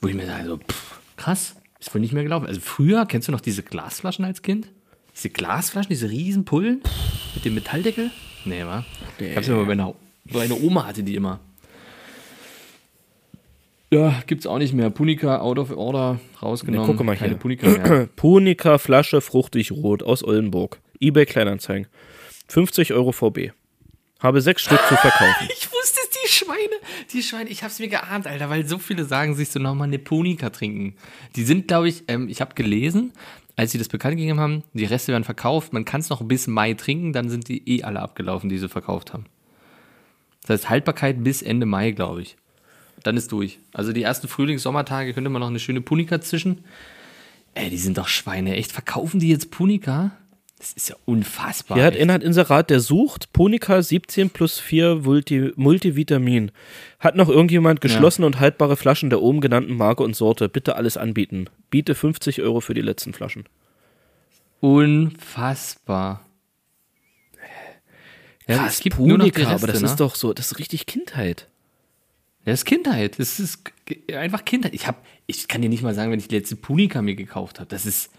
Wo 0.00 0.08
ich 0.08 0.14
mir 0.14 0.26
sage, 0.26 0.42
also, 0.42 0.58
pff, 0.58 1.00
krass, 1.16 1.56
ist 1.78 1.94
wohl 1.94 2.00
nicht 2.00 2.12
mehr 2.12 2.24
gelaufen. 2.24 2.46
Also 2.46 2.60
früher, 2.60 3.06
kennst 3.06 3.28
du 3.28 3.32
noch 3.32 3.40
diese 3.40 3.62
Glasflaschen 3.62 4.24
als 4.24 4.42
Kind? 4.42 4.68
Diese 5.14 5.30
Glasflaschen, 5.30 5.88
diese 5.88 6.10
riesen 6.10 6.44
Pullen 6.44 6.82
mit 7.34 7.44
dem 7.44 7.54
Metalldeckel? 7.54 8.10
Nee, 8.44 8.64
wa? 8.64 8.84
Ich 9.18 9.36
hab's 9.36 9.48
immer 9.48 9.64
bei 9.64 9.72
einer, 9.72 9.94
meine 10.24 10.54
Oma 10.60 10.86
hatte 10.86 11.02
die 11.02 11.14
immer. 11.14 11.40
Ja, 13.92 14.20
gibt's 14.26 14.46
auch 14.46 14.58
nicht 14.58 14.74
mehr. 14.74 14.90
Punika 14.90 15.38
out 15.38 15.58
of 15.58 15.70
order 15.70 16.18
rausgenommen. 16.42 16.86
Ne, 16.86 16.92
gucke 16.92 17.04
mal 17.04 17.16
Keine 17.16 17.30
hier. 17.30 17.38
Punika 17.38 17.68
mehr. 17.68 18.06
Punika 18.16 18.78
Flasche 18.78 19.20
fruchtig 19.20 19.70
rot 19.70 20.02
aus 20.02 20.24
Oldenburg. 20.24 20.80
eBay 21.00 21.24
Kleinanzeigen. 21.24 21.86
50 22.48 22.92
Euro 22.92 23.12
VB. 23.12 23.52
Habe 24.26 24.40
sechs 24.40 24.62
Stück 24.62 24.80
zu 24.88 24.96
verkaufen. 24.96 25.48
Ich 25.56 25.70
wusste 25.70 26.00
es, 26.02 26.10
die 26.10 26.28
Schweine. 26.28 26.74
Die 27.12 27.22
Schweine, 27.22 27.48
ich 27.48 27.62
hab's 27.62 27.78
mir 27.78 27.86
geahnt, 27.86 28.26
Alter, 28.26 28.50
weil 28.50 28.66
so 28.66 28.78
viele 28.78 29.04
sagen, 29.04 29.36
sich 29.36 29.50
so 29.50 29.60
nochmal 29.60 29.86
eine 29.86 30.00
Punika 30.00 30.50
trinken. 30.50 30.96
Die 31.36 31.44
sind, 31.44 31.68
glaube 31.68 31.88
ich, 31.88 32.02
ähm, 32.08 32.28
ich 32.28 32.40
habe 32.40 32.56
gelesen, 32.56 33.12
als 33.54 33.70
sie 33.70 33.78
das 33.78 33.88
bekannt 33.88 34.16
gegeben 34.16 34.40
haben, 34.40 34.64
die 34.72 34.84
Reste 34.84 35.12
werden 35.12 35.22
verkauft, 35.22 35.72
man 35.72 35.84
kann 35.84 36.00
es 36.00 36.08
noch 36.08 36.24
bis 36.24 36.48
Mai 36.48 36.74
trinken, 36.74 37.12
dann 37.12 37.28
sind 37.28 37.46
die 37.46 37.68
eh 37.68 37.84
alle 37.84 38.00
abgelaufen, 38.00 38.50
die 38.50 38.58
sie 38.58 38.68
verkauft 38.68 39.12
haben. 39.12 39.26
Das 40.42 40.50
heißt, 40.50 40.70
Haltbarkeit 40.70 41.22
bis 41.22 41.40
Ende 41.40 41.64
Mai, 41.64 41.92
glaube 41.92 42.22
ich. 42.22 42.36
Dann 43.04 43.16
ist 43.16 43.30
durch. 43.30 43.60
Also 43.72 43.92
die 43.92 44.02
ersten 44.02 44.26
Frühlings-Sommertage 44.26 45.14
könnte 45.14 45.30
man 45.30 45.38
noch 45.38 45.48
eine 45.48 45.60
schöne 45.60 45.82
Punika 45.82 46.20
zischen. 46.20 46.64
Ey, 47.54 47.70
die 47.70 47.78
sind 47.78 47.96
doch 47.96 48.08
Schweine. 48.08 48.56
Echt, 48.56 48.72
verkaufen 48.72 49.20
die 49.20 49.28
jetzt 49.28 49.52
Punika? 49.52 50.16
Das 50.58 50.72
ist 50.72 50.88
ja 50.88 50.96
unfassbar. 51.04 51.76
Hier 51.76 51.84
hat 51.84 51.96
echt. 51.96 52.08
ein 52.08 52.22
Inserat, 52.22 52.70
der 52.70 52.80
sucht 52.80 53.32
Punika 53.32 53.82
17 53.82 54.30
plus 54.30 54.58
4 54.58 54.96
Multi 54.96 55.52
Multivitamin. 55.54 56.50
Hat 56.98 57.14
noch 57.14 57.28
irgendjemand 57.28 57.82
geschlossene 57.82 58.26
und 58.26 58.40
haltbare 58.40 58.76
Flaschen 58.76 59.10
der 59.10 59.20
oben 59.20 59.42
genannten 59.42 59.76
Marke 59.76 60.02
und 60.02 60.16
Sorte? 60.16 60.48
Bitte 60.48 60.76
alles 60.76 60.96
anbieten. 60.96 61.50
Biete 61.68 61.94
50 61.94 62.40
Euro 62.40 62.60
für 62.60 62.72
die 62.72 62.80
letzten 62.80 63.12
Flaschen. 63.12 63.44
Unfassbar. 64.60 66.24
Ja, 68.48 68.58
Krass, 68.58 68.74
es 68.74 68.80
gibt 68.80 68.98
nur 68.98 69.18
noch 69.18 69.26
Reste, 69.26 69.48
aber 69.48 69.66
das 69.66 69.80
ne? 69.80 69.88
ist 69.88 69.96
doch 69.96 70.14
so, 70.14 70.32
das 70.32 70.52
ist 70.52 70.58
richtig 70.58 70.86
Kindheit. 70.86 71.48
Das 72.44 72.60
ist 72.60 72.64
Kindheit. 72.64 73.18
Das 73.18 73.40
ist 73.40 73.72
einfach 74.14 74.44
Kindheit. 74.44 74.72
Ich 74.72 74.86
hab, 74.86 75.04
ich 75.26 75.48
kann 75.48 75.62
dir 75.62 75.68
nicht 75.68 75.82
mal 75.82 75.94
sagen, 75.94 76.12
wenn 76.12 76.20
ich 76.20 76.28
die 76.28 76.36
letzte 76.36 76.56
Punika 76.56 77.02
mir 77.02 77.16
gekauft 77.16 77.58
habe. 77.58 77.68
Das 77.68 77.84
ist 77.86 78.10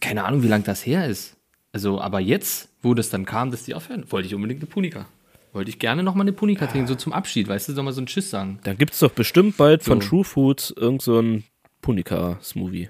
keine 0.00 0.24
Ahnung, 0.24 0.44
wie 0.44 0.48
lange 0.48 0.62
das 0.62 0.86
her 0.86 1.08
ist. 1.08 1.36
Also, 1.72 2.00
aber 2.00 2.20
jetzt, 2.20 2.68
wo 2.82 2.94
das 2.94 3.10
dann 3.10 3.24
kam, 3.24 3.50
dass 3.50 3.62
die 3.64 3.74
aufhören, 3.74 4.04
wollte 4.10 4.26
ich 4.26 4.34
unbedingt 4.34 4.60
eine 4.60 4.68
Punika. 4.70 5.06
Wollte 5.52 5.70
ich 5.70 5.78
gerne 5.78 6.02
nochmal 6.02 6.24
eine 6.24 6.32
Punika 6.32 6.66
trinken, 6.66 6.86
so 6.86 6.94
zum 6.94 7.12
Abschied, 7.12 7.48
weißt 7.48 7.68
du, 7.68 7.72
soll 7.74 7.84
mal 7.84 7.92
so 7.92 8.00
ein 8.00 8.06
Tschüss 8.06 8.30
sagen. 8.30 8.58
Da 8.64 8.72
gibt 8.74 8.92
es 8.94 9.00
doch 9.00 9.10
bestimmt 9.12 9.56
bald 9.56 9.82
von 9.82 10.00
So. 10.00 10.08
True 10.08 10.24
Foods 10.24 10.72
irgend 10.76 11.02
so 11.02 11.18
ein 11.20 11.44
Punika-Smoothie. 11.82 12.88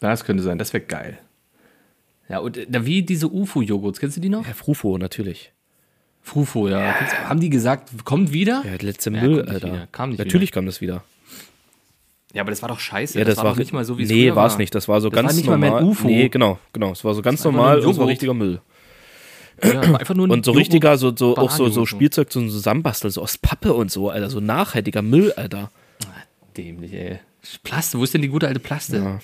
Das 0.00 0.24
könnte 0.24 0.42
sein, 0.42 0.58
das 0.58 0.72
wäre 0.72 0.84
geil. 0.84 1.18
Ja, 2.28 2.38
und 2.40 2.56
äh, 2.56 2.84
wie 2.86 3.02
diese 3.02 3.28
UFO-Joghurts, 3.32 3.98
kennst 4.00 4.16
du 4.16 4.20
die 4.20 4.28
noch? 4.28 4.46
Ja, 4.46 4.52
Frufo, 4.54 4.98
natürlich. 4.98 5.52
Frufo, 6.22 6.68
ja. 6.68 6.92
Du- 6.92 7.28
Haben 7.28 7.40
die 7.40 7.48
gesagt, 7.50 7.90
kommt 8.04 8.32
wieder? 8.32 8.62
Ja, 8.66 8.74
letzte 8.80 9.10
Ja, 9.10 9.22
Müll, 9.22 9.42
Alter. 9.48 9.68
wieder, 9.68 9.88
kam 9.90 10.10
natürlich 10.14 10.52
kam 10.52 10.66
das 10.66 10.80
wieder. 10.80 11.02
Ja, 12.34 12.42
aber 12.42 12.50
das 12.50 12.60
war 12.60 12.68
doch 12.68 12.78
scheiße. 12.78 13.18
Ja, 13.18 13.24
das, 13.24 13.38
war, 13.38 13.44
doch 13.44 13.56
nicht 13.56 13.72
mal 13.72 13.84
so, 13.84 13.96
wie 13.98 14.02
es 14.02 14.10
Nee, 14.10 14.34
war 14.34 14.46
es 14.46 14.58
nicht. 14.58 14.74
Das 14.74 14.86
war 14.86 15.00
so 15.00 15.08
Das 15.08 15.16
ganz 15.16 15.30
war 15.30 15.36
nicht 15.36 15.46
mal 15.46 15.52
normal. 15.52 15.70
mehr 15.70 15.78
ein 15.80 15.86
UFO. 15.86 16.06
Nee, 16.06 16.28
genau, 16.28 16.58
genau. 16.72 16.92
Es 16.92 17.02
war 17.04 17.14
so 17.14 17.22
ganz 17.22 17.42
war 17.44 17.52
normal 17.52 17.78
und 17.78 17.84
war 17.84 17.92
Joghurt. 17.92 18.08
richtiger 18.08 18.34
Müll. 18.34 18.60
Ja, 19.64 19.92
war 19.92 19.98
einfach 19.98 20.14
nur 20.14 20.28
ein 20.28 20.30
Und 20.30 20.44
so 20.44 20.52
richtiger, 20.52 20.96
so, 20.98 21.14
so 21.16 21.36
auch 21.36 21.50
so, 21.50 21.68
so. 21.68 21.86
Spielzeug 21.86 22.30
zum 22.30 22.48
Zusammenbasteln, 22.48 23.10
so 23.10 23.22
aus 23.22 23.38
Pappe 23.38 23.72
und 23.72 23.90
so, 23.90 24.10
Alter. 24.10 24.30
So 24.30 24.40
nachhaltiger 24.40 25.02
Müll, 25.02 25.32
Alter. 25.32 25.70
Dämlich, 26.56 26.92
ey. 26.92 27.18
Plaste, 27.62 27.98
wo 27.98 28.04
ist 28.04 28.14
denn 28.14 28.22
die 28.22 28.28
gute 28.28 28.46
alte 28.46 28.60
Plaste? 28.60 29.20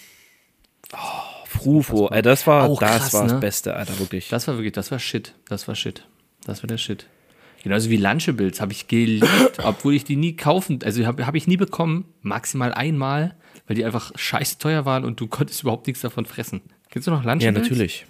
Frufo, 1.46 2.06
Alter, 2.06 2.30
das 2.30 2.46
war, 2.46 2.64
Auch 2.68 2.80
das 2.80 2.90
krass, 2.90 3.14
war 3.14 3.22
das 3.24 3.32
ne? 3.32 3.38
Beste, 3.38 3.74
Alter, 3.74 3.98
wirklich. 3.98 4.28
Das 4.28 4.48
war 4.48 4.56
wirklich, 4.56 4.72
das 4.72 4.90
war 4.90 4.98
Shit. 4.98 5.34
Das 5.48 5.68
war 5.68 5.74
Shit. 5.74 6.04
Das 6.46 6.62
war 6.62 6.68
der 6.68 6.78
Shit. 6.78 7.06
Genauso 7.64 7.88
wie 7.88 7.96
Lunchables 7.96 8.60
habe 8.60 8.72
ich 8.72 8.88
geliebt, 8.88 9.58
obwohl 9.64 9.94
ich 9.94 10.04
die 10.04 10.16
nie 10.16 10.36
kaufen, 10.36 10.80
also 10.84 11.04
habe 11.06 11.26
hab 11.26 11.34
ich 11.34 11.46
nie 11.46 11.56
bekommen, 11.56 12.04
maximal 12.20 12.74
einmal, 12.74 13.34
weil 13.66 13.74
die 13.74 13.86
einfach 13.86 14.12
scheiße 14.14 14.58
teuer 14.58 14.84
waren 14.84 15.04
und 15.06 15.18
du 15.18 15.26
konntest 15.26 15.62
überhaupt 15.62 15.86
nichts 15.86 16.02
davon 16.02 16.26
fressen. 16.26 16.60
Kennst 16.90 17.08
du 17.08 17.10
noch 17.10 17.24
Lunchables? 17.24 17.42
ja, 17.44 17.52
natürlich. 17.52 18.06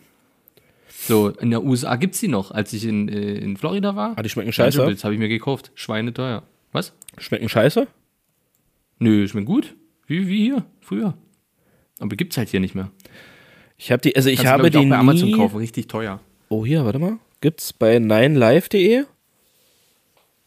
So, 1.06 1.28
in 1.28 1.50
der 1.50 1.62
USA 1.62 1.94
gibt's 1.94 2.18
die 2.18 2.26
noch. 2.26 2.50
Als 2.50 2.72
ich 2.72 2.84
in, 2.84 3.08
äh, 3.08 3.34
in 3.36 3.56
Florida 3.56 3.94
war, 3.94 4.14
Ah, 4.16 4.22
die 4.22 4.28
schmecken 4.28 4.52
scheiße? 4.52 4.76
Lunchables 4.78 5.04
habe 5.04 5.14
ich 5.14 5.20
mir 5.20 5.28
gekauft. 5.28 5.70
Schweineteuer. 5.76 6.42
Was? 6.72 6.92
Schmecken 7.18 7.48
scheiße? 7.48 7.86
Nö, 8.98 9.28
schmeckt 9.28 9.46
gut. 9.46 9.76
Wie, 10.08 10.26
wie 10.26 10.42
hier, 10.42 10.64
früher. 10.80 11.14
Aber 12.00 12.16
gibt's 12.16 12.36
halt 12.36 12.48
hier 12.48 12.58
nicht 12.58 12.74
mehr. 12.74 12.90
Ich 13.76 13.92
habe 13.92 14.02
die, 14.02 14.16
also 14.16 14.30
ich 14.30 14.36
Kannst 14.36 14.48
du, 14.48 14.50
habe 14.52 14.70
glaub 14.70 14.82
die 14.82 14.88
auch 14.88 14.90
bei 14.90 14.98
Amazon 14.98 15.28
nie, 15.28 15.36
kaufen, 15.36 15.58
richtig 15.58 15.86
teuer. 15.86 16.20
Oh, 16.48 16.66
hier, 16.66 16.84
warte 16.84 16.98
mal. 16.98 17.18
Gibt's 17.40 17.72
bei 17.72 17.98
9live.de? 17.98 19.04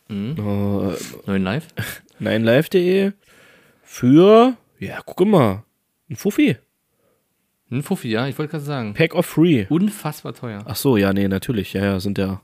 Mhm. 0.10 0.36
Oh, 0.40 0.94
Neuen 1.26 1.44
Live? 1.44 1.68
9live.de 2.20 3.14
für, 3.84 4.58
ja, 4.80 5.00
guck 5.06 5.28
mal, 5.28 5.64
ein 6.10 6.16
Fuffi. 6.16 6.58
Ein 7.70 7.84
Fuffi, 7.84 8.10
ja, 8.10 8.28
ich 8.28 8.38
wollte 8.38 8.52
gerade 8.52 8.64
sagen. 8.64 8.94
Pack 8.94 9.14
of 9.16 9.26
Free. 9.26 9.66
Unfassbar 9.70 10.34
teuer. 10.34 10.64
Ach 10.66 10.76
so, 10.76 10.98
ja, 10.98 11.14
nee, 11.14 11.28
natürlich. 11.28 11.74
Ja, 11.74 11.84
ja, 11.84 12.00
sind 12.00 12.18
ja. 12.18 12.42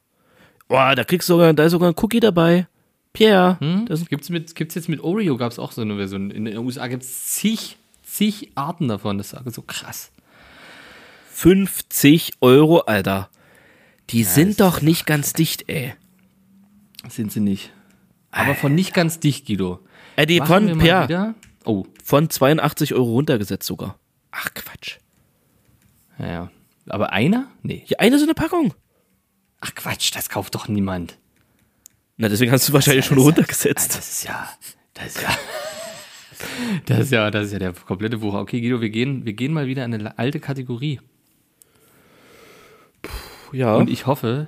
Boah, 0.68 0.96
da 0.96 1.04
kriegst 1.04 1.30
du 1.30 1.34
sogar, 1.34 1.54
da 1.54 1.66
ist 1.66 1.72
sogar 1.72 1.90
ein 1.90 1.96
Cookie 2.02 2.20
dabei. 2.20 2.68
Pierre. 3.14 3.58
Hm? 3.60 3.86
Das 3.86 4.06
Gibt's, 4.08 4.30
mit, 4.30 4.56
gibt's 4.56 4.76
jetzt 4.76 4.90
mit 4.90 5.00
Oreo, 5.02 5.38
gab's 5.38 5.60
auch 5.60 5.72
so 5.72 5.82
eine 5.82 5.96
Version. 5.96 6.32
In 6.32 6.46
den 6.46 6.58
USA 6.58 6.88
gibt's 6.88 7.34
zig, 7.34 7.78
zig 8.04 8.52
Arten 8.56 8.88
davon. 8.88 9.18
Das 9.18 9.34
ist 9.34 9.54
so 9.54 9.62
krass. 9.62 10.12
50 11.32 12.34
Euro, 12.42 12.80
Alter. 12.80 13.30
Die 14.10 14.24
das 14.24 14.36
sind 14.36 14.60
doch 14.60 14.82
nicht 14.82 15.06
ganz 15.06 15.34
dicht, 15.34 15.70
ey. 15.70 15.94
Sind 17.10 17.32
sie 17.32 17.40
nicht. 17.40 17.72
Aber 18.32 18.56
von 18.56 18.74
nicht 18.74 18.94
ganz 18.94 19.20
dicht, 19.20 19.46
Guido. 19.46 19.80
Äh, 20.16 20.26
die 20.26 20.40
Machen 20.40 20.70
von, 20.70 20.82
wieder. 20.82 21.36
Oh, 21.66 21.86
von 22.04 22.30
82 22.30 22.94
Euro 22.94 23.12
runtergesetzt 23.12 23.66
sogar. 23.68 24.00
Ach, 24.32 24.54
Quatsch. 24.54 24.98
ja, 26.18 26.28
ja. 26.28 26.52
Aber 26.90 27.14
einer? 27.14 27.48
Nee. 27.62 27.84
Hier, 27.86 28.00
eine 28.00 28.18
so 28.18 28.26
eine 28.26 28.34
Packung. 28.34 28.74
Ach 29.62 29.74
Quatsch, 29.76 30.14
das 30.16 30.30
kauft 30.30 30.56
doch 30.56 30.68
niemand. 30.68 31.18
Na, 32.18 32.28
deswegen 32.30 32.52
hast 32.52 32.68
du 32.68 32.74
wahrscheinlich 32.74 33.06
schon 33.06 33.18
Das 33.18 33.24
ist 33.26 33.30
ja- 33.30 33.36
runtergesetzt. 33.38 33.96
Das 33.96 34.12
ist 34.12 34.24
ja. 34.26 34.50
Das 34.94 35.06
ist 35.08 35.22
ja. 35.22 35.30
Das 36.88 37.00
ist 37.00 37.12
ja, 37.12 37.32
das 37.32 37.46
ist 37.46 37.54
ja 37.54 37.60
der 37.60 37.72
komplette 37.72 38.22
Wucher. 38.22 38.40
Okay, 38.42 38.60
Guido, 38.60 38.82
wir 38.82 38.90
gehen, 38.90 39.26
wir 39.26 39.32
gehen 39.32 39.54
mal 39.54 39.66
wieder 39.68 39.86
in 39.86 39.94
eine 39.94 40.18
alte 40.20 40.42
Kategorie. 40.42 41.00
Ja. 43.54 43.76
Und 43.76 43.90
ich 43.90 44.08
hoffe, 44.08 44.48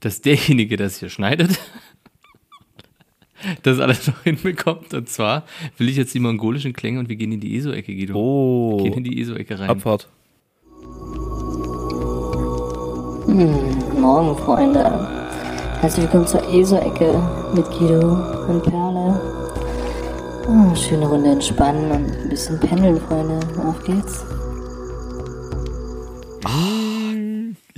dass 0.00 0.20
derjenige, 0.20 0.76
der 0.76 0.86
es 0.86 0.98
hier 1.00 1.10
schneidet, 1.10 1.58
das 3.62 3.80
alles 3.80 4.06
noch 4.06 4.22
hinbekommt. 4.22 4.94
Und 4.94 5.08
zwar 5.08 5.44
will 5.76 5.88
ich 5.88 5.96
jetzt 5.96 6.14
die 6.14 6.20
mongolischen 6.20 6.72
Klänge 6.72 6.98
und 6.98 7.08
wir 7.08 7.16
gehen 7.16 7.32
in 7.32 7.40
die 7.40 7.56
ESO-Ecke, 7.56 7.94
Guido. 7.94 8.14
oh. 8.16 8.82
Gehen 8.82 8.94
in 8.94 9.04
die 9.04 9.20
ESO-Ecke 9.20 9.58
rein. 9.58 9.70
Abfahrt. 9.70 10.08
Morgen, 13.28 14.36
Freunde. 14.38 15.08
Herzlich 15.80 16.04
willkommen 16.04 16.26
zur 16.26 16.42
ESO-Ecke 16.52 17.22
mit 17.54 17.64
Guido 17.66 18.46
und 18.48 18.62
Perle. 18.62 19.20
Ah, 20.48 20.74
schöne 20.74 21.06
Runde 21.06 21.30
entspannen 21.32 21.90
und 21.90 22.10
ein 22.10 22.28
bisschen 22.30 22.58
pendeln, 22.58 22.98
Freunde. 23.00 23.38
Auf 23.64 23.84
geht's. 23.84 24.24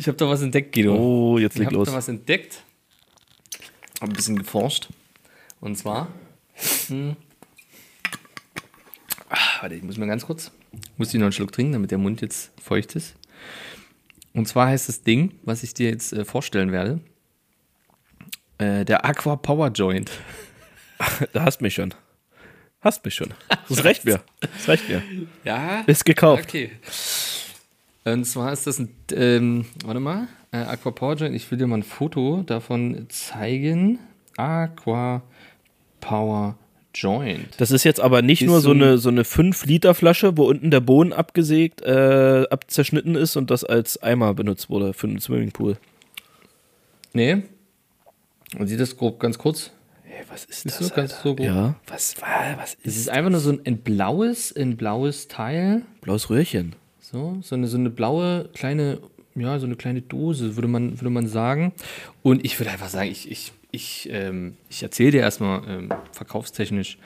Ich 0.01 0.09
habe 0.09 0.17
da 0.17 0.27
was 0.31 0.41
entdeckt, 0.41 0.73
Guido. 0.75 0.97
Oh, 0.97 1.37
jetzt 1.37 1.57
ich 1.57 1.59
leg 1.59 1.67
habe 1.67 1.77
los. 1.77 1.89
da 1.89 1.93
was 1.93 2.09
entdeckt. 2.09 2.63
Habe 4.01 4.11
ein 4.11 4.17
bisschen 4.17 4.39
geforscht. 4.39 4.89
Und 5.61 5.77
zwar. 5.77 6.09
Hm, 6.87 7.17
ah, 9.29 9.37
warte, 9.61 9.75
ich 9.75 9.83
muss 9.83 9.99
mal 9.99 10.07
ganz 10.07 10.25
kurz. 10.25 10.53
Muss 10.97 11.09
ich 11.13 11.21
noch 11.21 11.25
einen 11.27 11.33
Schluck 11.33 11.53
trinken, 11.53 11.75
damit 11.75 11.91
der 11.91 11.99
Mund 11.99 12.23
jetzt 12.23 12.51
feucht 12.59 12.97
ist. 12.97 13.15
Und 14.33 14.49
zwar 14.49 14.69
heißt 14.69 14.89
das 14.89 15.03
Ding, 15.03 15.35
was 15.43 15.63
ich 15.63 15.75
dir 15.75 15.91
jetzt 15.91 16.15
äh, 16.15 16.25
vorstellen 16.25 16.73
werde, 16.73 17.01
äh, 18.57 18.87
der 18.87 19.05
Aqua 19.05 19.37
Power 19.37 19.69
Joint. 19.69 20.11
Da 21.35 21.45
hast 21.45 21.61
mich 21.61 21.75
schon. 21.75 21.93
Hast 22.81 23.05
mich 23.05 23.15
schon. 23.15 23.35
Das 23.69 23.85
reicht 23.85 24.07
mir. 24.07 24.23
Das 24.41 24.67
reicht 24.67 24.89
mir. 24.89 25.03
Ja. 25.45 25.81
Ist 25.81 26.07
gekauft. 26.07 26.45
Okay. 26.45 26.71
Und 28.05 28.25
zwar 28.25 28.53
ist 28.53 28.67
das 28.67 28.79
ein, 28.79 28.89
ähm, 29.13 29.67
warte 29.85 30.01
mal, 30.01 30.29
äh, 30.53 30.59
Aqua 30.59 30.91
Power 30.91 31.15
Joint. 31.17 31.35
Ich 31.35 31.51
will 31.51 31.59
dir 31.59 31.67
mal 31.67 31.79
ein 31.79 31.83
Foto 31.83 32.43
davon 32.47 33.07
zeigen. 33.09 33.99
Aqua 34.37 35.23
Power 36.01 36.57
Joint. 36.95 37.61
Das 37.61 37.71
ist 37.71 37.85
jetzt 37.85 38.01
aber 38.01 38.23
nicht 38.23 38.43
Ist 38.43 38.49
nur 38.49 38.57
so 38.61 38.69
so 38.69 38.71
ein- 38.73 38.83
eine, 38.83 38.99
so 38.99 39.11
eine 39.11 39.23
5-Liter-Flasche, 39.25 40.37
wo 40.37 40.45
unten 40.49 40.71
der 40.71 40.81
Boden 40.81 41.13
abgesägt, 41.13 41.83
äh, 41.83 42.47
abzerschnitten 42.51 43.15
ist 43.15 43.37
und 43.37 43.51
das 43.51 43.63
als 43.65 44.03
Eimer 44.03 44.35
benutzt 44.35 44.71
wurde 44.71 44.93
für 44.93 45.07
einen 45.07 45.21
Swimmingpool. 45.21 45.77
Nee. 47.13 47.43
Man 48.57 48.67
sieht 48.67 48.81
das 48.81 48.97
grob 48.97 49.21
ganz 49.21 49.39
kurz. 49.39 49.71
Hey, 50.03 50.25
was 50.29 50.45
ist 50.47 50.67
Ist 50.67 50.81
das? 50.81 50.89
so 50.89 50.95
ganz 50.95 51.23
so 51.23 51.35
grob. 51.37 51.47
ja, 51.47 51.75
was, 51.87 52.21
wa- 52.21 52.57
was 52.57 52.77
Es 52.83 52.95
ist 52.95 53.03
ist 53.03 53.09
einfach 53.11 53.31
nur 53.31 53.41
so 53.41 53.51
ein, 53.51 53.61
ein 53.65 53.79
blaues, 53.79 54.53
ein 54.57 54.77
blaues 54.77 55.29
Teil. 55.29 55.83
blaues 56.01 56.29
Röhrchen? 56.31 56.75
So, 57.11 57.39
so 57.43 57.57
eine, 57.57 57.67
so 57.67 57.77
eine 57.77 57.91
blaue 57.91 58.49
kleine, 58.55 59.01
ja, 59.35 59.59
so 59.59 59.67
eine 59.67 59.75
kleine 59.75 60.01
Dose, 60.01 60.55
würde 60.55 60.69
man, 60.69 61.01
würde 61.01 61.11
man 61.11 61.27
sagen. 61.27 61.73
Und 62.23 62.45
ich 62.45 62.61
würde 62.61 62.71
einfach 62.71 62.89
sagen, 62.89 63.11
ich, 63.11 63.29
ich, 63.29 63.53
ich, 63.73 64.09
ähm, 64.13 64.57
ich 64.69 64.85
erzähle 64.85 65.11
dir 65.11 65.21
erstmal 65.23 65.63
ähm, 65.69 65.89
verkaufstechnisch, 66.13 66.99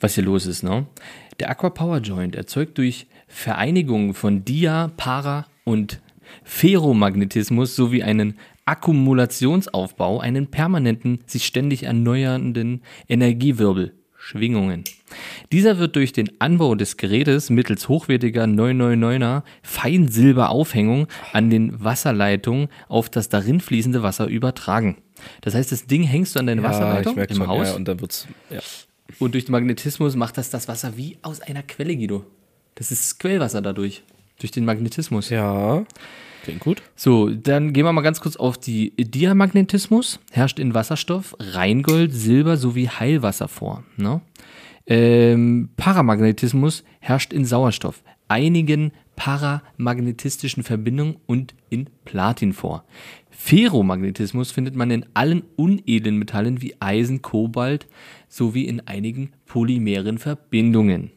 was 0.00 0.16
hier 0.16 0.24
los 0.24 0.46
ist. 0.46 0.64
Ne? 0.64 0.86
Der 1.38 1.50
Aqua 1.50 1.70
Power 1.70 1.98
Joint 1.98 2.34
erzeugt 2.34 2.78
durch 2.78 3.06
Vereinigung 3.28 4.14
von 4.14 4.44
Dia, 4.44 4.90
Para 4.96 5.46
und 5.62 6.00
Ferromagnetismus 6.42 7.76
sowie 7.76 8.02
einen 8.02 8.36
Akkumulationsaufbau 8.64 10.18
einen 10.18 10.48
permanenten, 10.48 11.20
sich 11.26 11.46
ständig 11.46 11.84
erneuernden 11.84 12.82
Energiewirbel, 13.08 13.92
Schwingungen. 14.24 14.84
Dieser 15.52 15.78
wird 15.78 15.96
durch 15.96 16.14
den 16.14 16.40
Anbau 16.40 16.74
des 16.74 16.96
Gerätes 16.96 17.50
mittels 17.50 17.88
hochwertiger 17.88 18.44
999er 18.44 19.42
Feinsilberaufhängung 19.62 21.08
an 21.34 21.50
den 21.50 21.84
Wasserleitungen 21.84 22.68
auf 22.88 23.10
das 23.10 23.28
darin 23.28 23.60
fließende 23.60 24.02
Wasser 24.02 24.26
übertragen. 24.26 24.96
Das 25.42 25.54
heißt, 25.54 25.70
das 25.70 25.86
Ding 25.86 26.04
hängst 26.04 26.34
du 26.34 26.40
an 26.40 26.46
deine 26.46 26.62
Wasserleitung 26.62 27.16
merk 27.16 27.30
im 27.30 27.36
schon, 27.36 27.46
Haus 27.48 27.68
Ja, 27.68 27.74
und 27.74 27.86
dann 27.86 28.00
wird's, 28.00 28.26
ja. 28.48 28.60
und 29.18 29.34
durch 29.34 29.44
den 29.44 29.52
Magnetismus 29.52 30.16
macht 30.16 30.38
das 30.38 30.48
das 30.48 30.68
Wasser 30.68 30.96
wie 30.96 31.18
aus 31.20 31.42
einer 31.42 31.62
Quelle, 31.62 31.94
Guido. 31.94 32.24
Das 32.76 32.90
ist 32.90 33.20
Quellwasser 33.20 33.60
dadurch. 33.60 34.02
Durch 34.40 34.52
den 34.52 34.64
Magnetismus. 34.64 35.28
ja, 35.28 35.84
klingt 36.44 36.60
gut. 36.60 36.82
So, 36.94 37.28
dann 37.28 37.72
gehen 37.72 37.84
wir 37.84 37.92
mal 37.92 38.02
ganz 38.02 38.20
kurz 38.20 38.36
auf 38.36 38.56
die 38.56 38.90
Diamagnetismus. 38.96 40.20
Herrscht 40.30 40.58
in 40.58 40.74
Wasserstoff, 40.74 41.34
Reingold, 41.40 42.12
Silber 42.12 42.56
sowie 42.56 42.88
Heilwasser 42.88 43.48
vor. 43.48 43.82
Ne? 43.96 44.20
Ähm, 44.86 45.70
Paramagnetismus 45.76 46.84
herrscht 47.00 47.32
in 47.32 47.44
Sauerstoff, 47.44 48.02
einigen 48.28 48.92
paramagnetistischen 49.16 50.62
Verbindungen 50.62 51.16
und 51.26 51.54
in 51.70 51.88
Platin 52.04 52.52
vor. 52.52 52.84
Ferromagnetismus 53.30 54.52
findet 54.52 54.76
man 54.76 54.90
in 54.90 55.06
allen 55.14 55.42
unedlen 55.56 56.18
Metallen 56.18 56.62
wie 56.62 56.74
Eisen, 56.80 57.22
Kobalt 57.22 57.86
sowie 58.28 58.64
in 58.64 58.86
einigen 58.86 59.32
polymeren 59.46 60.18
Verbindungen. 60.18 61.10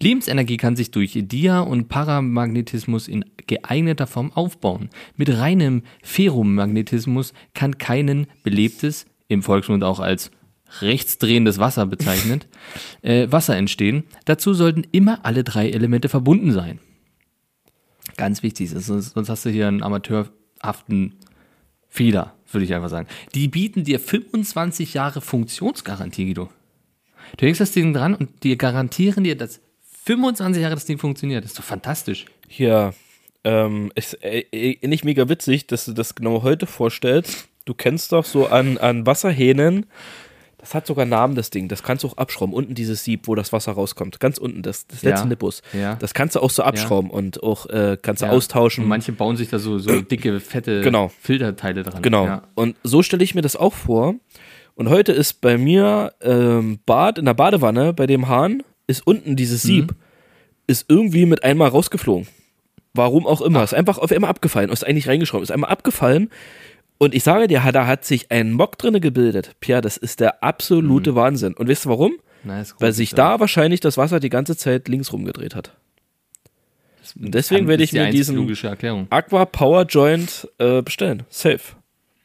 Lebensenergie 0.00 0.56
kann 0.56 0.76
sich 0.76 0.90
durch 0.90 1.12
Dia- 1.14 1.60
und 1.60 1.88
Paramagnetismus 1.88 3.08
in 3.08 3.24
geeigneter 3.46 4.06
Form 4.06 4.32
aufbauen. 4.32 4.90
Mit 5.16 5.30
reinem 5.36 5.82
Ferromagnetismus 6.02 7.32
kann 7.54 7.78
keinen 7.78 8.26
belebtes, 8.42 9.06
im 9.28 9.42
Volksmund 9.42 9.84
auch 9.84 10.00
als 10.00 10.30
rechtsdrehendes 10.80 11.58
Wasser 11.58 11.86
bezeichnet, 11.86 12.48
äh, 13.02 13.30
Wasser 13.30 13.56
entstehen. 13.56 14.04
Dazu 14.24 14.54
sollten 14.54 14.84
immer 14.92 15.24
alle 15.24 15.44
drei 15.44 15.70
Elemente 15.70 16.08
verbunden 16.08 16.52
sein. 16.52 16.80
Ganz 18.16 18.42
wichtig, 18.42 18.70
sonst, 18.70 19.14
sonst 19.14 19.28
hast 19.28 19.44
du 19.44 19.50
hier 19.50 19.68
einen 19.68 19.82
amateurhaften 19.82 21.16
Fehler, 21.88 22.34
würde 22.50 22.64
ich 22.64 22.74
einfach 22.74 22.88
sagen. 22.88 23.08
Die 23.34 23.48
bieten 23.48 23.84
dir 23.84 24.00
25 24.00 24.94
Jahre 24.94 25.20
Funktionsgarantie, 25.20 26.26
Guido. 26.26 26.50
Du 27.36 27.46
legst 27.46 27.60
das 27.60 27.72
Ding 27.72 27.92
dran 27.92 28.14
und 28.14 28.42
die 28.44 28.56
garantieren 28.56 29.24
dir, 29.24 29.36
dass 29.36 29.60
25 30.04 30.62
Jahre 30.62 30.74
das 30.74 30.84
Ding 30.84 30.98
funktioniert. 30.98 31.44
Das 31.44 31.52
ist 31.52 31.58
doch 31.58 31.64
fantastisch. 31.64 32.26
Hier, 32.48 32.92
Ähm, 33.46 33.92
ist 33.94 34.14
äh, 34.24 34.44
äh, 34.52 34.86
nicht 34.86 35.04
mega 35.04 35.28
witzig, 35.28 35.66
dass 35.66 35.84
du 35.84 35.92
das 35.92 36.14
genau 36.14 36.42
heute 36.42 36.64
vorstellst. 36.66 37.46
Du 37.66 37.74
kennst 37.74 38.12
doch 38.12 38.24
so 38.24 38.46
an, 38.46 38.78
an 38.78 39.04
Wasserhähnen, 39.04 39.84
das 40.56 40.72
hat 40.74 40.86
sogar 40.86 41.04
Namen, 41.04 41.34
das 41.34 41.50
Ding. 41.50 41.68
Das 41.68 41.82
kannst 41.82 42.04
du 42.04 42.08
auch 42.08 42.16
abschrauben. 42.16 42.54
Unten 42.54 42.74
dieses 42.74 43.04
Sieb, 43.04 43.28
wo 43.28 43.34
das 43.34 43.52
Wasser 43.52 43.72
rauskommt. 43.72 44.18
Ganz 44.18 44.38
unten, 44.38 44.62
das, 44.62 44.86
das 44.86 45.02
letzte 45.02 45.24
Ja. 45.24 45.28
Nippus. 45.28 45.60
Ja. 45.74 45.94
Das 45.96 46.14
kannst 46.14 46.36
du 46.36 46.40
auch 46.40 46.48
so 46.48 46.62
abschrauben 46.62 47.10
und 47.10 47.42
auch 47.42 47.66
äh, 47.66 47.98
kannst 48.00 48.22
du 48.22 48.26
Ja. 48.26 48.32
austauschen. 48.32 48.84
Und 48.84 48.88
manche 48.88 49.12
bauen 49.12 49.36
sich 49.36 49.50
da 49.50 49.58
so, 49.58 49.78
so 49.78 50.00
dicke, 50.00 50.40
fette 50.40 50.80
Genau. 50.80 51.08
Filterteile 51.20 51.82
dran. 51.82 52.00
Genau. 52.00 52.24
Ja. 52.24 52.42
Und 52.54 52.76
so 52.82 53.02
stelle 53.02 53.22
ich 53.24 53.34
mir 53.34 53.42
das 53.42 53.56
auch 53.56 53.74
vor. 53.74 54.14
Und 54.74 54.88
heute 54.88 55.12
ist 55.12 55.42
bei 55.42 55.58
mir 55.58 56.14
ähm, 56.22 56.78
Bad 56.86 57.18
in 57.18 57.26
der 57.26 57.34
Badewanne 57.34 57.92
bei 57.92 58.06
dem 58.06 58.28
Hahn 58.28 58.62
ist 58.86 59.06
unten 59.06 59.36
dieses 59.36 59.64
Mhm. 59.64 59.68
Sieb 59.68 59.94
ist 60.66 60.86
irgendwie 60.88 61.26
mit 61.26 61.44
einmal 61.44 61.68
rausgeflogen. 61.68 62.26
Warum 62.94 63.26
auch 63.26 63.40
immer. 63.42 63.64
Ist 63.64 63.74
einfach 63.74 63.98
auf 63.98 64.12
einmal 64.12 64.30
abgefallen. 64.30 64.70
Ist 64.70 64.86
eigentlich 64.86 65.08
reingeschraubt. 65.08 65.42
Ist 65.42 65.50
einmal 65.50 65.70
abgefallen. 65.70 66.30
Und 66.98 67.14
ich 67.14 67.24
sage 67.24 67.48
dir, 67.48 67.60
da 67.72 67.86
hat 67.86 68.04
sich 68.04 68.30
ein 68.30 68.52
Mock 68.52 68.78
drinne 68.78 69.00
gebildet. 69.00 69.52
Pierre, 69.60 69.80
das 69.82 69.96
ist 69.96 70.20
der 70.20 70.42
absolute 70.44 71.10
Mhm. 71.12 71.16
Wahnsinn. 71.16 71.54
Und 71.54 71.68
weißt 71.68 71.86
du 71.86 71.88
warum? 71.90 72.14
Ist 72.60 72.74
Weil 72.78 72.92
sich 72.92 73.10
da 73.14 73.40
wahrscheinlich 73.40 73.80
das 73.80 73.96
Wasser 73.96 74.20
die 74.20 74.28
ganze 74.28 74.56
Zeit 74.56 74.88
links 74.88 75.12
rumgedreht 75.12 75.54
hat. 75.54 75.76
Und 77.20 77.34
deswegen 77.34 77.68
werde 77.68 77.82
ich 77.82 77.90
die 77.90 77.98
mir 77.98 78.10
diesen. 78.10 78.36
Aqua 79.10 79.44
Power 79.44 79.84
Joint 79.84 80.48
äh, 80.58 80.82
bestellen. 80.82 81.24
Safe. 81.28 81.60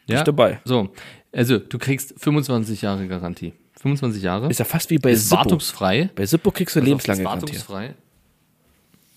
Ja? 0.07 0.19
ich 0.19 0.23
dabei. 0.23 0.59
So, 0.65 0.89
also 1.31 1.59
du 1.59 1.77
kriegst 1.77 2.15
25 2.17 2.81
Jahre 2.81 3.07
Garantie. 3.07 3.53
25 3.81 4.21
Jahre. 4.23 4.49
Ist 4.49 4.59
ja 4.59 4.65
fast 4.65 4.89
wie 4.89 4.97
bei 4.97 5.11
ist 5.11 5.29
Sippo. 5.29 5.37
wartungsfrei. 5.41 6.09
Bei 6.15 6.25
Sippo 6.25 6.51
kriegst 6.51 6.75
du 6.75 6.79
auf, 6.81 6.85
lebenslange 6.85 7.23
wartungsfrei. 7.23 7.95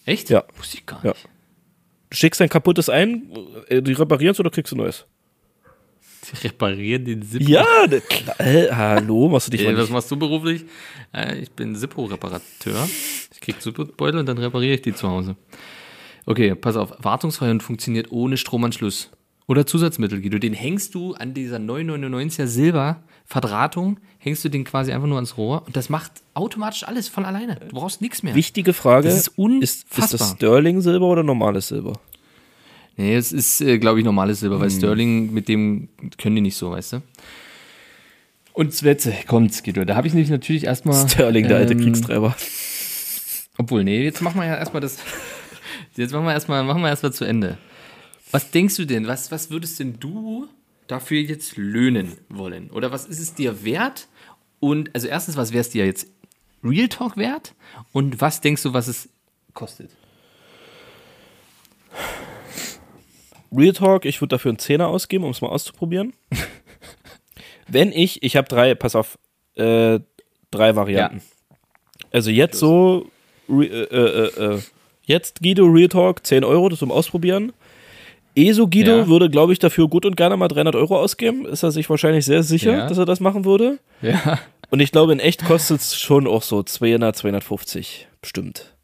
Echt? 0.04 0.31
Ja. 0.31 0.45
Wusste 0.57 0.78
ich 0.78 0.87
gar 0.87 1.04
Ja. 1.04 1.11
nicht. 1.11 1.28
Du 2.11 2.16
schickst 2.16 2.40
dein 2.40 2.49
kaputtes 2.49 2.88
ein, 2.88 3.23
äh, 3.69 3.81
die 3.83 3.92
reparierst 3.92 4.38
oder 4.40 4.50
kriegst 4.50 4.73
du 4.73 4.76
neues? 4.76 5.07
Die 6.33 6.47
reparieren 6.47 7.04
den 7.04 7.23
Zippo. 7.23 7.50
Ja, 7.50 7.64
ne, 7.88 8.00
klar. 8.00 8.38
Äh, 8.40 8.71
hallo, 8.71 9.28
machst 9.28 9.49
du 9.49 9.50
dich 9.50 9.64
mal 9.64 9.71
Äh, 9.73 9.76
was 9.76 9.83
nicht. 9.85 9.92
machst 9.92 10.11
du 10.11 10.16
beruflich? 10.16 10.64
Äh, 11.12 11.38
ich 11.38 11.50
bin 11.50 11.75
Zippo-Reparateur. 11.75 12.88
Ich 13.33 13.40
krieg 13.40 13.61
Zippo-Beutel 13.61 14.21
und 14.21 14.26
dann 14.26 14.38
repariere 14.38 14.75
ich 14.75 14.83
die 14.83 14.95
zu 14.95 15.09
Hause. 15.09 15.35
Okay, 16.26 16.54
pass 16.54 16.76
auf. 16.76 16.92
Wartungsfrei 16.99 17.50
und 17.50 17.61
funktioniert 17.64 18.12
ohne 18.12 18.37
Stromanschluss. 18.37 19.11
Oder 19.49 19.66
Zusatzmittel, 19.66 20.21
Guido. 20.21 20.38
Den 20.38 20.52
hängst 20.54 20.95
du 20.95 21.14
an 21.14 21.35
dieser 21.35 21.57
999er 21.59 22.47
Silber-Verdrahtung, 22.47 23.99
hängst 24.23 24.45
du 24.45 24.49
den 24.49 24.64
quasi 24.64 24.93
einfach 24.93 25.09
nur 25.09 25.17
ans 25.17 25.37
Rohr 25.37 25.64
und 25.67 25.76
das 25.76 25.88
macht 25.88 26.12
automatisch 26.35 26.85
alles 26.87 27.09
von 27.09 27.25
alleine. 27.25 27.57
Du 27.57 27.75
brauchst 27.75 28.00
nichts 28.00 28.23
mehr. 28.23 28.35
Wichtige 28.35 28.73
Frage: 28.73 29.09
Das 29.09 29.17
ist 29.17 29.29
ist, 29.29 29.38
ist 29.61 29.87
das 29.91 30.12
unfassbar. 30.12 30.37
Sterling-Silber 30.37 31.07
oder 31.07 31.23
normales 31.23 31.69
Silber? 31.69 31.95
Nee, 32.97 33.17
es 33.17 33.33
ist, 33.33 33.61
äh, 33.61 33.79
glaube 33.79 33.99
ich, 33.99 34.05
normales 34.05 34.41
Silber, 34.41 34.57
Hm. 34.57 34.62
weil 34.62 34.71
Sterling, 34.71 35.33
mit 35.33 35.49
dem 35.49 35.88
können 36.19 36.37
die 36.37 36.43
nicht 36.43 36.57
so, 36.57 36.71
weißt 36.71 36.95
du? 36.95 37.02
Und 38.52 38.73
Zwetze, 38.75 39.14
kommt's, 39.26 39.62
Guido. 39.62 39.85
Da 39.85 39.97
habe 39.97 40.07
ich 40.07 40.12
nämlich 40.12 40.31
natürlich 40.31 40.64
erstmal. 40.64 41.09
Sterling, 41.09 41.49
der 41.49 41.57
alte 41.57 41.73
ähm, 41.73 41.81
Kriegstreiber. 41.81 42.37
Obwohl, 43.59 43.83
nee, 43.83 44.05
jetzt 44.05 44.21
machen 44.21 44.41
wir 44.41 44.47
ja 44.47 44.57
erstmal 44.57 44.81
das. 44.81 44.99
Jetzt 45.97 46.12
machen 46.12 46.25
wir 46.25 46.33
erstmal, 46.33 46.64
machen 46.64 46.81
wir 46.81 46.88
erstmal 46.88 47.12
zu 47.12 47.26
Ende. 47.26 47.59
Was 48.31 48.50
denkst 48.50 48.76
du 48.76 48.87
denn? 48.87 49.07
Was, 49.07 49.31
was 49.31 49.50
würdest 49.50 49.79
denn 49.79 50.00
du 50.00 50.49
dafür 50.92 51.20
jetzt 51.20 51.56
löhnen 51.56 52.18
wollen? 52.28 52.70
Oder 52.70 52.92
was 52.92 53.06
ist 53.06 53.18
es 53.18 53.34
dir 53.34 53.64
wert? 53.64 54.08
Und 54.61 54.94
also 54.94 55.08
erstens, 55.08 55.37
was 55.37 55.52
wäre 55.52 55.62
es 55.62 55.70
dir 55.70 55.87
jetzt 55.87 56.06
Real 56.62 56.88
Talk 56.88 57.16
wert? 57.16 57.54
Und 57.92 58.20
was 58.20 58.40
denkst 58.40 58.62
du, 58.62 58.72
was 58.72 58.87
es 58.87 59.08
kostet? 59.54 59.90
Real 63.50 63.72
Talk, 63.72 64.04
ich 64.04 64.20
würde 64.20 64.37
dafür 64.37 64.50
einen 64.50 64.58
Zehner 64.58 64.88
ausgeben, 64.88 65.25
um 65.25 65.30
es 65.30 65.40
mal 65.40 65.49
auszuprobieren. 65.49 66.12
Wenn 67.68 67.92
ich, 67.92 68.22
ich 68.22 68.37
habe 68.37 68.49
drei, 68.49 68.75
pass 68.75 68.94
auf, 68.94 69.18
äh, 69.56 69.99
drei 70.50 70.76
Varianten. 70.76 71.23
Also 72.12 72.30
jetzt 72.30 72.58
so, 72.58 73.10
re, 73.49 73.64
äh, 73.64 74.45
äh, 74.45 74.54
äh, 74.54 74.62
jetzt 75.04 75.40
Guido 75.40 75.64
Real 75.64 75.88
Talk, 75.88 76.26
10 76.26 76.45
Euro, 76.45 76.69
das 76.69 76.78
zum 76.78 76.93
Ausprobieren. 76.93 77.52
ESO 78.34 78.66
Guido 78.68 78.99
Ja. 78.99 79.08
würde, 79.08 79.28
glaube 79.30 79.52
ich, 79.52 79.58
dafür 79.58 79.88
gut 79.88 80.04
und 80.06 80.16
gerne 80.16 80.36
mal 80.36 80.49
300 80.49 80.75
Euro 80.76 80.99
ausgeben. 80.99 81.45
Ist 81.47 81.62
er 81.62 81.71
sich 81.73 81.88
wahrscheinlich 81.90 82.25
sehr 82.25 82.42
sicher, 82.42 82.73
Ja. 82.73 82.86
dass 82.88 82.99
er 82.99 83.04
das 83.04 83.21
machen 83.21 83.45
würde. 83.45 83.78
Ja. 84.00 84.38
Und 84.71 84.80
ich 84.80 84.90
glaube, 84.92 85.12
in 85.12 85.21
echt 85.21 85.45
kostet 85.45 85.80
es 85.80 85.97
schon 85.99 86.26
auch 86.26 86.42
so 86.42 86.62
200, 86.62 87.14
250. 87.16 88.08
Bestimmt. 88.23 88.75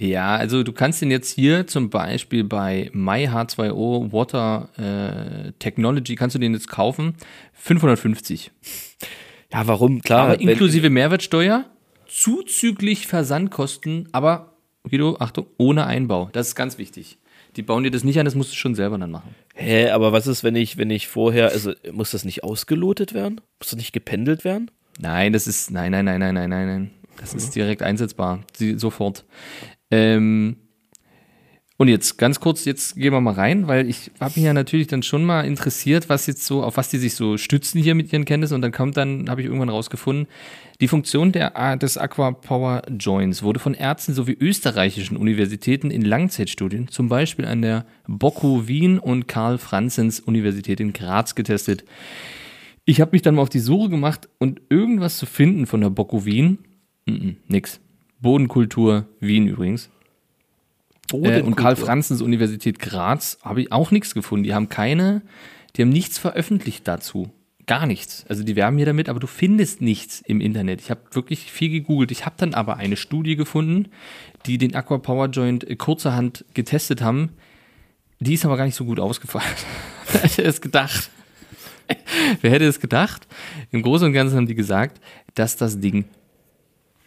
Ja, 0.00 0.36
also 0.36 0.62
du 0.62 0.72
kannst 0.72 1.02
den 1.02 1.10
jetzt 1.10 1.30
hier 1.34 1.66
zum 1.66 1.90
Beispiel 1.90 2.42
bei 2.42 2.90
MyH2O 2.94 4.10
Water 4.12 4.70
äh, 4.78 5.52
Technology, 5.58 6.14
kannst 6.14 6.34
du 6.34 6.38
den 6.40 6.54
jetzt 6.54 6.68
kaufen, 6.68 7.14
550. 7.52 8.50
Ja, 9.52 9.66
warum? 9.66 10.00
Klar. 10.00 10.20
aber 10.28 10.40
inklusive 10.40 10.88
Mehrwertsteuer, 10.88 11.66
zuzüglich 12.08 13.06
Versandkosten, 13.06 14.08
aber, 14.12 14.54
Guido, 14.88 15.16
Achtung, 15.20 15.46
ohne 15.58 15.84
Einbau. 15.86 16.30
Das 16.32 16.48
ist 16.48 16.54
ganz 16.54 16.78
wichtig. 16.78 17.18
Die 17.56 17.62
bauen 17.62 17.82
dir 17.82 17.90
das 17.90 18.04
nicht 18.04 18.18
an, 18.18 18.24
das 18.24 18.34
musst 18.34 18.52
du 18.52 18.56
schon 18.56 18.74
selber 18.74 18.98
dann 18.98 19.10
machen. 19.10 19.34
Hä, 19.54 19.90
aber 19.90 20.12
was 20.12 20.26
ist, 20.26 20.44
wenn 20.44 20.56
ich, 20.56 20.76
wenn 20.76 20.90
ich 20.90 21.08
vorher, 21.08 21.50
also 21.50 21.72
muss 21.92 22.12
das 22.12 22.24
nicht 22.24 22.44
ausgelotet 22.44 23.12
werden? 23.12 23.40
Muss 23.58 23.70
das 23.70 23.76
nicht 23.76 23.92
gependelt 23.92 24.44
werden? 24.44 24.70
Nein, 24.98 25.32
das 25.32 25.46
ist, 25.46 25.70
nein, 25.70 25.92
nein, 25.92 26.04
nein, 26.04 26.20
nein, 26.20 26.34
nein, 26.34 26.50
nein, 26.50 26.66
nein. 26.66 26.90
Das 27.18 27.34
ist 27.34 27.54
direkt 27.54 27.82
einsetzbar, 27.82 28.40
Sie, 28.54 28.78
sofort. 28.78 29.24
Ähm, 29.90 30.56
und 31.80 31.88
jetzt 31.88 32.18
ganz 32.18 32.40
kurz, 32.40 32.66
jetzt 32.66 32.96
gehen 32.96 33.10
wir 33.10 33.22
mal 33.22 33.32
rein, 33.32 33.66
weil 33.66 33.88
ich 33.88 34.10
habe 34.20 34.34
mich 34.36 34.44
ja 34.44 34.52
natürlich 34.52 34.86
dann 34.86 35.02
schon 35.02 35.24
mal 35.24 35.46
interessiert, 35.46 36.10
was 36.10 36.26
jetzt 36.26 36.44
so, 36.44 36.62
auf 36.62 36.76
was 36.76 36.90
die 36.90 36.98
sich 36.98 37.14
so 37.14 37.38
stützen 37.38 37.80
hier 37.80 37.94
mit 37.94 38.12
ihren 38.12 38.26
Kenntnissen 38.26 38.52
und 38.52 38.60
dann 38.60 38.70
kommt 38.70 38.98
dann, 38.98 39.30
habe 39.30 39.40
ich 39.40 39.46
irgendwann 39.46 39.70
rausgefunden, 39.70 40.26
die 40.82 40.88
Funktion 40.88 41.32
der, 41.32 41.78
des 41.78 41.96
Aqua 41.96 42.32
Power 42.32 42.82
Joints 42.98 43.42
wurde 43.42 43.60
von 43.60 43.72
Ärzten 43.72 44.12
sowie 44.12 44.36
österreichischen 44.38 45.16
Universitäten 45.16 45.90
in 45.90 46.02
Langzeitstudien, 46.02 46.88
zum 46.88 47.08
Beispiel 47.08 47.46
an 47.46 47.62
der 47.62 47.86
Boku 48.06 48.68
Wien 48.68 48.98
und 48.98 49.26
Karl 49.26 49.56
Franzens 49.56 50.20
Universität 50.20 50.80
in 50.80 50.92
Graz 50.92 51.34
getestet. 51.34 51.86
Ich 52.84 53.00
habe 53.00 53.12
mich 53.12 53.22
dann 53.22 53.36
mal 53.36 53.42
auf 53.42 53.48
die 53.48 53.58
Suche 53.58 53.88
gemacht 53.88 54.28
und 54.36 54.60
irgendwas 54.68 55.16
zu 55.16 55.24
finden 55.24 55.64
von 55.64 55.80
der 55.80 55.88
Boku 55.88 56.26
Wien, 56.26 56.58
mm 57.06 57.30
nix. 57.48 57.80
Bodenkultur 58.20 59.06
Wien 59.18 59.48
übrigens. 59.48 59.88
Äh, 61.12 61.42
und 61.42 61.56
Karl 61.56 61.76
Franzens 61.76 62.22
Universität 62.22 62.78
Graz 62.78 63.38
habe 63.42 63.62
ich 63.62 63.72
auch 63.72 63.90
nichts 63.90 64.14
gefunden. 64.14 64.44
Die 64.44 64.54
haben 64.54 64.68
keine, 64.68 65.22
die 65.76 65.82
haben 65.82 65.90
nichts 65.90 66.18
veröffentlicht 66.18 66.86
dazu. 66.86 67.30
Gar 67.66 67.86
nichts. 67.86 68.24
Also 68.28 68.42
die 68.42 68.56
werben 68.56 68.76
hier 68.78 68.86
damit, 68.86 69.08
aber 69.08 69.20
du 69.20 69.26
findest 69.26 69.80
nichts 69.80 70.22
im 70.26 70.40
Internet. 70.40 70.80
Ich 70.80 70.90
habe 70.90 71.00
wirklich 71.12 71.52
viel 71.52 71.70
gegoogelt. 71.70 72.10
Ich 72.10 72.26
habe 72.26 72.34
dann 72.38 72.54
aber 72.54 72.78
eine 72.78 72.96
Studie 72.96 73.36
gefunden, 73.36 73.88
die 74.46 74.58
den 74.58 74.74
Aqua 74.74 74.98
Power 74.98 75.26
Joint 75.26 75.66
kurzerhand 75.78 76.44
getestet 76.54 77.02
haben. 77.02 77.30
Die 78.18 78.34
ist 78.34 78.44
aber 78.44 78.56
gar 78.56 78.64
nicht 78.64 78.74
so 78.74 78.84
gut 78.84 78.98
ausgefallen. 78.98 79.46
Wer 80.12 80.22
hätte 80.22 80.42
es 80.42 80.60
gedacht? 80.60 81.10
Wer 82.40 82.50
hätte 82.50 82.66
es 82.66 82.80
gedacht? 82.80 83.26
Im 83.70 83.82
Großen 83.82 84.06
und 84.06 84.12
Ganzen 84.12 84.36
haben 84.36 84.46
die 84.46 84.54
gesagt, 84.54 85.00
dass 85.34 85.56
das 85.56 85.80
Ding 85.80 86.04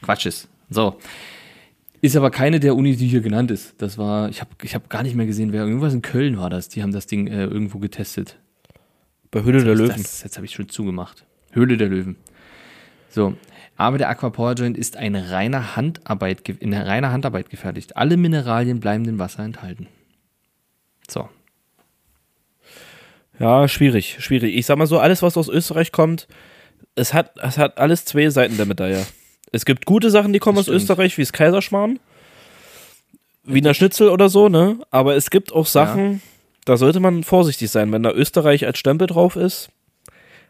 Quatsch 0.01 0.25
ist. 0.25 0.47
So. 0.69 0.97
Ist 2.03 2.17
aber 2.17 2.31
keine 2.31 2.59
der 2.59 2.75
Unis, 2.75 2.97
die 2.97 3.07
hier 3.07 3.21
genannt 3.21 3.49
ist. 3.49 3.81
Das 3.81 3.97
war, 3.97 4.27
ich 4.27 4.41
habe 4.41 4.49
ich 4.61 4.75
hab 4.75 4.89
gar 4.89 5.03
nicht 5.03 5.15
mehr 5.15 5.25
gesehen, 5.25 5.53
wer. 5.53 5.61
Irgendwas 5.61 5.93
in 5.93 6.01
Köln 6.01 6.37
war 6.37 6.49
das. 6.49 6.67
Die 6.67 6.83
haben 6.83 6.91
das 6.91 7.07
Ding 7.07 7.27
äh, 7.27 7.45
irgendwo 7.45 7.79
getestet. 7.79 8.39
Bei 9.31 9.41
Höhle 9.43 9.63
der 9.63 9.73
Löwen. 9.73 10.01
Das, 10.01 10.21
jetzt 10.21 10.35
habe 10.35 10.45
ich 10.45 10.51
schon 10.51 10.67
zugemacht. 10.67 11.25
Höhle 11.53 11.77
der 11.77 11.87
Löwen. 11.87 12.17
So. 13.07 13.37
Aber 13.77 13.97
der 13.97 14.09
Aqua 14.09 14.31
Power 14.31 14.51
Joint 14.51 14.77
ist 14.77 14.97
eine 14.97 15.31
reine 15.31 15.77
Handarbeit, 15.77 16.49
in 16.49 16.73
reiner 16.73 17.13
Handarbeit 17.13 17.49
gefertigt. 17.49 17.95
Alle 17.95 18.17
Mineralien 18.17 18.81
bleiben 18.81 19.05
im 19.05 19.17
Wasser 19.17 19.45
enthalten. 19.45 19.87
So. 21.07 21.29
Ja, 23.39 23.69
schwierig, 23.69 24.17
schwierig. 24.19 24.57
Ich 24.57 24.65
sag 24.65 24.77
mal 24.77 24.87
so, 24.87 24.99
alles, 24.99 25.21
was 25.21 25.37
aus 25.37 25.47
Österreich 25.47 25.93
kommt, 25.93 26.27
es 26.95 27.13
hat, 27.13 27.37
es 27.41 27.57
hat 27.57 27.77
alles 27.77 28.03
zwei 28.03 28.29
Seiten 28.29 28.57
der 28.57 28.65
Medaille. 28.65 29.05
Es 29.53 29.63
gibt 29.63 29.85
gute 29.85 30.09
Sachen, 30.09 30.33
die 30.33 30.39
kommen 30.39 30.57
Das 30.57 30.63
aus 30.63 30.65
stimmt. 30.65 30.81
Österreich, 30.81 31.17
wie 31.17 31.21
das 31.21 31.31
Kaiserschmarrn, 31.31 31.99
Wiener 33.45 33.73
Schnitzel 33.73 34.09
oder 34.09 34.27
so, 34.27 34.49
ne? 34.49 34.79
Aber 34.89 35.15
es 35.15 35.29
gibt 35.29 35.53
auch 35.53 35.67
Sachen, 35.67 36.21
da 36.65 36.75
sollte 36.75 36.99
man 36.99 37.23
vorsichtig 37.23 37.69
sein, 37.69 37.91
wenn 37.91 38.03
da 38.03 38.11
Österreich 38.11 38.65
als 38.65 38.79
Stempel 38.79 39.07
drauf 39.07 39.35
ist. 39.35 39.69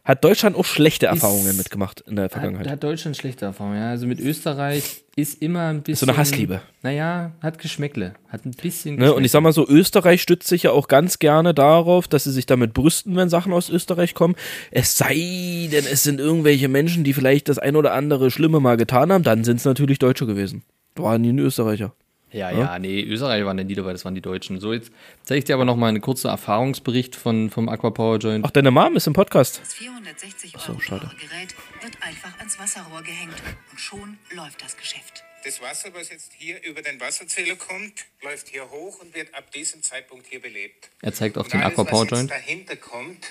Hat 0.05 0.21
Deutschland 0.25 0.57
auch 0.57 0.65
schlechte 0.65 1.05
Erfahrungen 1.05 1.55
mitgemacht 1.55 2.01
in 2.01 2.17
der 2.17 2.25
Hat, 2.25 2.33
Vergangenheit. 2.33 2.69
hat 2.69 2.83
Deutschland 2.83 3.15
schlechte 3.15 3.45
Erfahrungen, 3.45 3.77
ja. 3.77 3.89
Also 3.89 4.05
mit 4.05 4.19
Österreich 4.19 5.05
ist 5.15 5.41
immer 5.41 5.67
ein 5.67 5.81
bisschen. 5.81 6.07
So 6.07 6.11
eine 6.11 6.19
Hassliebe. 6.19 6.61
Naja, 6.81 7.31
hat 7.41 7.57
Geschmäckle. 7.57 8.13
Hat 8.27 8.45
ein 8.45 8.51
bisschen 8.51 8.97
Ne? 8.97 9.13
Und 9.13 9.23
ich 9.23 9.31
sag 9.31 9.39
mal 9.41 9.53
so, 9.53 9.65
Österreich 9.65 10.21
stützt 10.21 10.49
sich 10.49 10.63
ja 10.63 10.71
auch 10.71 10.89
ganz 10.89 11.19
gerne 11.19 11.53
darauf, 11.53 12.09
dass 12.09 12.25
sie 12.25 12.31
sich 12.33 12.45
damit 12.45 12.73
brüsten, 12.73 13.15
wenn 13.15 13.29
Sachen 13.29 13.53
aus 13.53 13.69
Österreich 13.69 14.13
kommen. 14.13 14.35
Es 14.71 14.97
sei 14.97 15.69
denn, 15.71 15.85
es 15.89 16.03
sind 16.03 16.19
irgendwelche 16.19 16.67
Menschen, 16.67 17.05
die 17.05 17.13
vielleicht 17.13 17.47
das 17.47 17.57
ein 17.57 17.77
oder 17.77 17.93
andere 17.93 18.29
Schlimme 18.29 18.59
mal 18.59 18.75
getan 18.75 19.09
haben, 19.09 19.23
dann 19.23 19.45
sind 19.45 19.57
es 19.57 19.65
natürlich 19.65 19.99
Deutsche 19.99 20.25
gewesen. 20.25 20.63
Waren 20.95 21.21
nie 21.21 21.31
ein 21.31 21.39
Österreicher. 21.39 21.93
Ja, 22.33 22.49
ja, 22.51 22.79
nee, 22.79 23.01
Österreich 23.03 23.45
waren 23.45 23.57
denn 23.57 23.67
die 23.67 23.75
dabei, 23.75 23.91
das 23.91 24.03
waren 24.05 24.15
die 24.15 24.21
Deutschen. 24.21 24.59
So, 24.59 24.73
jetzt 24.73 24.91
zeige 25.23 25.39
ich 25.39 25.45
dir 25.45 25.53
aber 25.53 25.65
noch 25.65 25.75
mal 25.75 25.87
einen 25.89 26.01
kurzen 26.01 26.29
Erfahrungsbericht 26.29 27.15
von, 27.15 27.49
vom 27.51 27.69
Aqua 27.69 27.91
Power 27.91 28.17
Joint. 28.17 28.43
Ach, 28.45 28.51
deine 28.51 28.71
Mom 28.71 28.95
ist 28.95 29.05
im 29.07 29.13
Podcast. 29.13 29.59
Das 29.61 29.73
460 29.75 30.53
so, 30.57 30.71
Euro 30.71 30.81
schade. 30.81 31.01
teure 31.05 31.15
Gerät 31.15 31.55
wird 31.81 31.93
einfach 32.01 32.37
ans 32.39 32.57
Wasserrohr 32.59 33.03
gehängt 33.03 33.35
und 33.71 33.79
schon 33.79 34.17
läuft 34.35 34.63
das 34.63 34.75
Geschäft. 34.75 35.23
Das 35.45 35.61
Wasser, 35.61 35.89
was 35.93 36.09
jetzt 36.09 36.31
hier 36.37 36.63
über 36.63 36.81
den 36.81 36.99
Wasserzähler 36.99 37.55
kommt, 37.55 38.05
läuft 38.23 38.47
hier 38.47 38.69
hoch 38.71 38.99
und 39.01 39.13
wird 39.13 39.35
ab 39.35 39.51
diesem 39.51 39.83
Zeitpunkt 39.83 40.25
hier 40.27 40.41
belebt. 40.41 40.89
Er 41.01 41.13
zeigt 41.13 41.37
auch 41.37 41.43
Und 41.43 41.53
den 41.53 41.61
alles, 41.61 41.73
Aqua 41.73 41.83
Power 41.83 42.01
was 42.03 42.09
jetzt 42.11 42.17
Joint. 42.19 42.31
dahinter 42.31 42.75
kommt, 42.77 43.25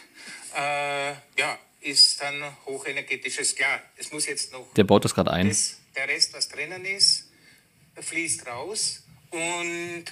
äh, 0.54 1.12
ja, 1.40 1.58
ist 1.80 2.20
dann 2.20 2.34
hochenergetisches 2.66 3.56
Klar. 3.56 3.80
Es 3.96 4.12
muss 4.12 4.26
jetzt 4.26 4.52
noch 4.52 4.72
Der 4.74 4.84
baut 4.84 5.04
das 5.04 5.14
gerade 5.14 5.30
ein. 5.32 5.48
das, 5.48 5.78
der 5.96 6.06
Rest, 6.08 6.34
was 6.34 6.48
drinnen 6.48 6.84
ist, 6.84 7.21
fließt 8.00 8.46
raus 8.46 9.02
und 9.30 10.04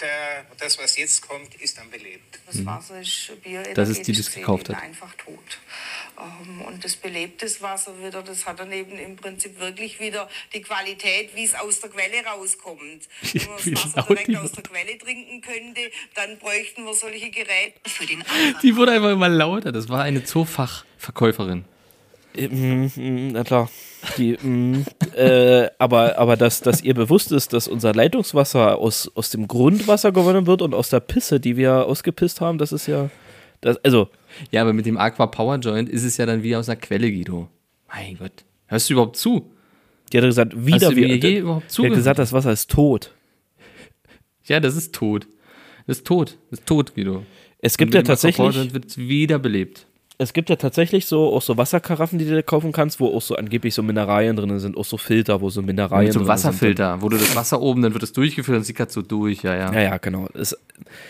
der, 0.00 0.46
das, 0.58 0.78
was 0.78 0.96
jetzt 0.96 1.26
kommt, 1.26 1.54
ist 1.56 1.76
dann 1.78 1.90
belebt. 1.90 2.40
Das 2.46 2.64
Wasser 2.64 3.00
ist 3.00 3.32
bioenergetisch 3.42 3.74
Das 3.74 3.88
ist 3.88 4.06
die, 4.06 4.12
die 4.12 4.20
es 4.20 4.32
gekauft 4.32 4.68
hat. 4.68 4.82
einfach 4.82 5.12
tot. 5.14 5.38
Ähm, 6.18 6.62
Und 6.62 6.84
das 6.84 6.96
belebtes 6.96 7.60
Wasser 7.62 7.92
wieder, 8.02 8.22
das 8.22 8.46
hat 8.46 8.58
dann 8.60 8.72
eben 8.72 8.98
im 8.98 9.16
Prinzip 9.16 9.58
wirklich 9.60 10.00
wieder 10.00 10.28
die 10.54 10.62
Qualität, 10.62 11.34
wie 11.34 11.44
es 11.44 11.54
aus 11.54 11.80
der 11.80 11.90
Quelle 11.90 12.24
rauskommt. 12.24 12.80
Wenn 13.32 13.46
man 13.46 13.64
Wie 13.64 13.70
das 13.72 13.84
Wasser 13.84 13.96
laut 13.98 14.08
direkt 14.08 14.28
die 14.28 14.36
aus 14.36 14.52
der 14.52 14.62
Quelle 14.62 14.98
trinken 14.98 15.40
könnte, 15.40 15.80
dann 16.14 16.38
bräuchten 16.38 16.84
wir 16.84 16.94
solche 16.94 17.30
Geräte. 17.30 17.78
Für 17.88 18.06
den 18.06 18.20
Anfang 18.22 18.60
Die 18.62 18.76
wurde 18.76 18.92
einfach 18.92 19.10
immer 19.10 19.28
lauter. 19.28 19.72
Das 19.72 19.88
war 19.88 20.02
eine 20.02 20.24
Zoofachverkäuferin. 20.24 21.64
Mm, 22.34 22.86
mm, 22.96 23.28
Na 23.32 23.44
klar. 23.44 23.70
Die, 24.16 24.36
mm, 24.36 24.84
äh, 25.16 25.68
aber 25.78 26.18
aber 26.18 26.36
dass, 26.36 26.60
dass 26.60 26.82
ihr 26.82 26.94
bewusst 26.94 27.32
ist, 27.32 27.52
dass 27.52 27.68
unser 27.68 27.94
Leitungswasser 27.94 28.78
aus, 28.78 29.10
aus 29.14 29.30
dem 29.30 29.46
Grundwasser 29.46 30.12
gewonnen 30.12 30.46
wird 30.46 30.62
und 30.62 30.74
aus 30.74 30.88
der 30.88 31.00
Pisse, 31.00 31.38
die 31.38 31.56
wir 31.56 31.86
ausgepisst 31.86 32.40
haben, 32.40 32.58
das 32.58 32.72
ist 32.72 32.86
ja. 32.86 33.10
Das, 33.60 33.76
also, 33.84 34.08
Ja, 34.50 34.62
aber 34.62 34.72
mit 34.72 34.86
dem 34.86 34.98
Aqua 34.98 35.26
Power 35.26 35.56
Joint 35.56 35.88
ist 35.88 36.02
es 36.02 36.16
ja 36.16 36.26
dann 36.26 36.42
wie 36.42 36.56
aus 36.56 36.68
einer 36.68 36.80
Quelle, 36.80 37.12
Guido. 37.12 37.48
Mein 37.88 38.18
Gott. 38.18 38.44
Hörst 38.66 38.90
du 38.90 38.94
überhaupt 38.94 39.16
zu? 39.16 39.52
die 40.12 40.18
hat 40.18 40.24
gesagt, 40.24 40.66
wieder 40.66 40.90
du 40.90 40.96
wir, 40.96 41.08
mir 41.08 41.20
die, 41.20 41.36
überhaupt 41.38 41.78
die 41.78 41.86
hat 41.86 41.94
gesagt, 41.94 42.18
das 42.18 42.32
Wasser 42.32 42.52
ist 42.52 42.70
tot. 42.70 43.14
Ja, 44.44 44.60
das 44.60 44.76
ist 44.76 44.94
tot. 44.94 45.26
Das 45.86 45.98
ist 45.98 46.06
tot. 46.06 46.38
Das 46.50 46.60
ist 46.60 46.66
tot, 46.66 46.94
Guido. 46.94 47.24
Es 47.58 47.78
gibt 47.78 47.94
ja 47.94 48.02
tatsächlich, 48.02 48.74
wird 48.74 48.86
es 48.86 48.98
wiederbelebt. 48.98 49.86
Es 50.22 50.32
gibt 50.32 50.48
ja 50.50 50.56
tatsächlich 50.56 51.06
so 51.06 51.32
auch 51.32 51.42
so 51.42 51.56
Wasserkaraffen, 51.56 52.18
die 52.18 52.24
du 52.24 52.30
dir 52.34 52.42
kaufen 52.42 52.72
kannst, 52.72 53.00
wo 53.00 53.08
auch 53.14 53.20
so 53.22 53.36
angeblich 53.36 53.74
so 53.74 53.82
Mineralien 53.82 54.36
drin 54.36 54.58
sind, 54.58 54.76
auch 54.76 54.84
so 54.84 54.96
Filter, 54.96 55.40
wo 55.40 55.50
so 55.50 55.60
Mineralien 55.62 56.06
Mit 56.06 56.12
so 56.14 56.20
einem. 56.20 56.28
Wasserfilter, 56.28 57.02
wo 57.02 57.08
du 57.08 57.16
das 57.16 57.36
Wasser 57.36 57.60
oben, 57.60 57.82
dann 57.82 57.92
wird 57.92 58.02
es 58.02 58.12
durchgeführt 58.12 58.56
und 58.58 58.64
sickert 58.64 58.90
so 58.90 59.02
durch, 59.02 59.42
ja, 59.42 59.54
ja. 59.54 59.72
Ja, 59.72 59.80
ja, 59.80 59.96
genau. 59.98 60.28
Es, 60.34 60.56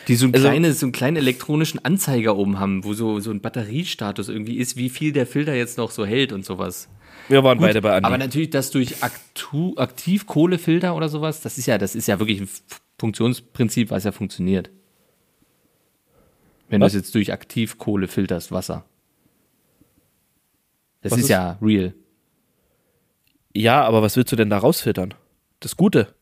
Die 0.08 0.14
so, 0.16 0.26
ein 0.26 0.34
Also- 0.34 0.48
kleine, 0.48 0.72
so 0.72 0.86
einen 0.86 0.92
kleinen 0.92 1.16
elektronischen 1.16 1.84
Anzeiger 1.84 2.36
oben 2.36 2.58
haben, 2.58 2.84
wo 2.84 2.94
so, 2.94 3.20
so 3.20 3.30
ein 3.30 3.40
Batteriestatus 3.40 4.28
irgendwie 4.28 4.56
ist, 4.58 4.76
wie 4.76 4.88
viel 4.88 5.12
der 5.12 5.26
Filter 5.26 5.54
jetzt 5.54 5.78
noch 5.78 5.90
so 5.90 6.04
hält 6.04 6.32
und 6.32 6.44
sowas. 6.44 6.88
wir 7.28 7.44
waren 7.44 7.58
beide 7.58 7.80
bei 7.80 7.94
Andi. 7.94 8.06
Aber 8.06 8.18
natürlich 8.18 8.50
das 8.50 8.70
durch 8.70 9.02
Aktu 9.02 9.74
Aktivkohlefilter 9.76 10.94
oder 10.96 11.08
sowas, 11.08 11.40
das 11.40 11.58
ist 11.58 11.66
ja, 11.66 11.78
das 11.78 11.94
ist 11.94 12.08
ja 12.08 12.18
wirklich 12.18 12.40
ein 12.40 12.48
Funktionsprinzip, 12.98 13.90
was 13.90 14.04
ja 14.04 14.12
funktioniert. 14.12 14.70
Wenn 16.68 16.80
Was? 16.80 16.92
du 16.92 16.98
es 16.98 17.04
jetzt 17.04 17.14
durch 17.14 17.32
Aktivkohle 17.32 18.08
filterst, 18.08 18.50
Wasser. 18.50 18.84
Das 21.02 21.12
ist, 21.12 21.18
ist- 21.24 21.28
ja 21.28 21.58
real. 21.60 21.94
ja, 23.54 23.82
aber 23.84 24.02
was 24.02 24.16
willst 24.16 24.32
du 24.32 24.36
denn 24.36 24.50
da 24.50 24.58
rausfiltern? 24.58 25.14
Das 25.60 25.76
Gute. 25.76 26.14